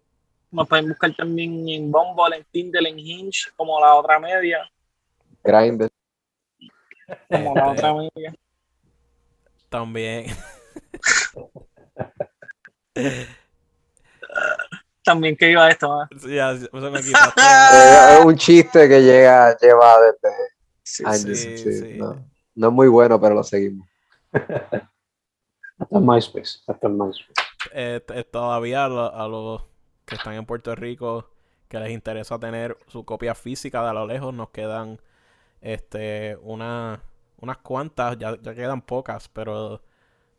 Nos 0.49 0.67
pueden 0.67 0.89
buscar 0.89 1.15
también 1.15 1.69
en 1.69 1.91
Bumble, 1.91 2.35
en 2.35 2.43
Tinder, 2.51 2.85
en 2.87 2.97
Hinge, 2.97 3.51
como 3.55 3.79
la 3.79 3.93
otra 3.95 4.19
media. 4.19 4.69
Grindr. 5.43 5.89
Como 7.29 7.55
la 7.55 7.71
Este, 7.71 7.85
otra 7.85 7.93
media. 7.93 8.35
También. 9.69 10.25
También 15.03 15.35
que 15.35 15.51
iba 15.51 15.69
esto, 15.69 15.91
¿ah? 15.93 16.09
Sí, 16.19 16.35
ya 16.35 16.55
se 16.57 16.69
me. 16.71 16.99
Eh, 16.99 18.17
es 18.19 18.25
un 18.25 18.35
chiste 18.35 18.87
que 18.89 19.01
llega, 19.01 19.55
lleva 19.57 19.95
desde 20.01 20.35
Sí, 20.83 21.03
años. 21.05 21.21
sí, 21.39 21.57
sí, 21.57 21.73
sí. 21.73 21.93
No, 21.97 22.23
no 22.55 22.67
es 22.67 22.73
muy 22.73 22.87
bueno, 22.87 23.19
pero 23.19 23.35
lo 23.35 23.43
seguimos. 23.43 23.87
Hasta 25.79 25.99
MySpace, 25.99 26.59
hasta 26.67 26.87
MySpace. 26.87 27.33
Eh, 27.73 28.01
t- 28.05 28.23
todavía 28.25 28.85
a 28.85 29.27
los 29.27 29.63
que 30.05 30.15
están 30.15 30.33
en 30.33 30.45
Puerto 30.45 30.75
Rico 30.75 31.29
que 31.67 31.79
les 31.79 31.91
interesa 31.91 32.39
tener 32.39 32.77
su 32.87 33.05
copia 33.05 33.35
física 33.35 33.81
de 33.83 33.89
a 33.89 33.93
lo 33.93 34.05
lejos, 34.05 34.33
nos 34.33 34.49
quedan 34.49 34.99
este 35.61 36.37
una, 36.43 37.03
unas 37.39 37.57
cuantas, 37.59 38.17
ya, 38.19 38.39
ya 38.41 38.55
quedan 38.55 38.81
pocas, 38.83 39.29
pero 39.29 39.81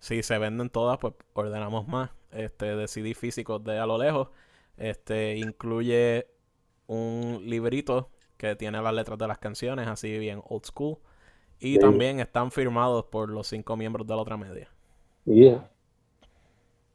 si 0.01 0.23
se 0.23 0.39
venden 0.39 0.71
todas, 0.71 0.99
pues 0.99 1.15
ordenamos 1.35 1.89
más. 1.89 2.11
Este, 2.33 2.77
de 2.77 2.89
CD 2.89 3.15
físicos 3.15 3.65
de 3.65 3.79
a 3.79 3.87
lo 3.87 3.99
lejos. 3.99 4.29
Este 4.77 5.37
incluye 5.39 6.29
un 6.89 7.43
librito 7.47 8.11
que 8.39 8.57
tiene 8.57 8.83
las 8.83 8.95
letras 8.95 9.19
de 9.19 9.29
las 9.29 9.39
canciones, 9.39 9.89
así 9.89 10.19
bien 10.19 10.43
old 10.49 10.65
school. 10.67 10.99
Y 11.65 11.75
Sí. 11.75 11.79
también 11.79 12.19
están 12.21 12.51
firmados 12.51 13.05
por 13.05 13.31
los 13.31 13.47
cinco 13.47 13.77
miembros 13.77 14.07
de 14.07 14.15
la 14.17 14.21
otra 14.23 14.37
media. 14.37 14.69
Yeah. 15.25 15.69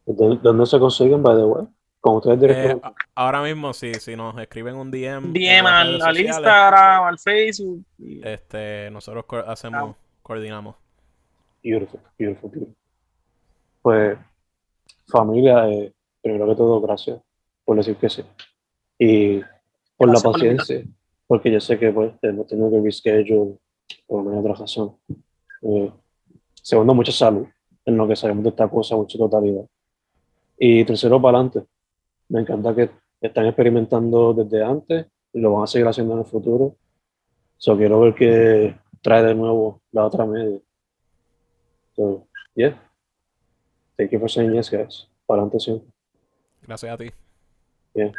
¿Dónde, 0.06 0.40
dónde 0.42 0.66
se 0.66 0.80
consiguen, 0.80 1.22
by 1.24 1.36
the 1.38 1.44
way? 1.44 1.66
Con 2.00 2.16
ustedes 2.18 2.38
Eh, 2.38 2.40
directamente. 2.42 2.88
ahora 3.16 3.42
mismo, 3.42 3.74
si, 3.74 3.94
si 3.96 4.16
nos 4.16 4.38
escriben 4.38 4.76
un 4.76 4.92
DM, 4.92 5.34
DM 5.34 5.66
al, 5.68 5.94
sociales, 6.00 6.26
Instagram, 6.28 7.04
al 7.06 7.20
Facebook. 7.20 7.84
y- 7.98 8.28
este, 8.28 8.90
nosotros 8.92 9.26
co- 9.26 9.38
hacemos, 9.38 9.96
coordinamos. 10.22 10.76
Beautiful, 11.64 12.00
beautiful, 12.18 12.50
beautiful. 12.52 12.76
Pues, 13.82 14.18
familia, 15.08 15.70
eh, 15.70 15.94
primero 16.22 16.48
que 16.48 16.56
todo, 16.56 16.80
gracias 16.82 17.20
por 17.66 17.76
decir 17.78 17.96
que 17.98 18.10
sí. 18.10 18.24
Y 19.00 19.40
por 19.98 20.10
Gracias 20.10 20.24
la 20.26 20.32
por 20.32 20.40
la 20.44 20.56
paciencia, 20.58 20.84
porque 21.26 21.52
yo 21.52 21.60
sé 21.60 21.78
que 21.80 21.92
pues 21.92 22.14
hemos 22.22 22.48
tenido 22.48 22.70
que 22.72 22.82
reschedule 22.82 23.58
por 24.08 24.22
una 24.22 24.38
u 24.38 24.40
otra 24.40 24.54
razón. 24.54 24.96
Eh, 25.62 25.92
segundo, 26.54 26.94
mucha 26.94 27.12
salud 27.12 27.46
en 27.86 27.98
lo 27.98 28.08
que 28.08 28.16
sabemos 28.16 28.44
de 28.44 28.50
esta 28.50 28.68
cosa, 28.68 28.96
mucha 28.96 29.18
totalidad. 29.18 29.66
Y 30.58 30.84
tercero, 30.86 31.22
para 31.22 31.38
adelante. 31.38 31.64
Me 32.30 32.42
encanta 32.42 32.76
que 32.76 32.90
están 33.22 33.46
experimentando 33.46 34.34
desde 34.34 34.64
antes 34.64 35.08
y 35.34 35.40
lo 35.40 35.54
van 35.54 35.64
a 35.64 35.68
seguir 35.68 35.88
haciendo 35.88 36.14
en 36.14 36.20
el 36.20 36.26
futuro. 36.26 36.76
So, 37.58 37.78
quiero 37.78 38.00
ver 38.00 38.16
qué 38.16 38.76
trae 39.02 39.24
de 39.24 39.36
nuevo 39.36 39.82
la 39.92 40.06
otra 40.06 40.26
media. 40.26 40.60
So, 41.96 42.28
yeah. 42.56 42.80
Thank 43.98 44.12
you 44.12 44.20
for 44.20 44.30
saying 44.30 44.54
yes, 44.54 44.70
guys. 44.70 45.10
Para 45.26 45.42
adelante 45.42 45.60
siempre. 45.60 45.90
Gracias 46.62 46.92
a 46.92 46.98
ti. 46.98 47.10
Yeah. 47.94 48.12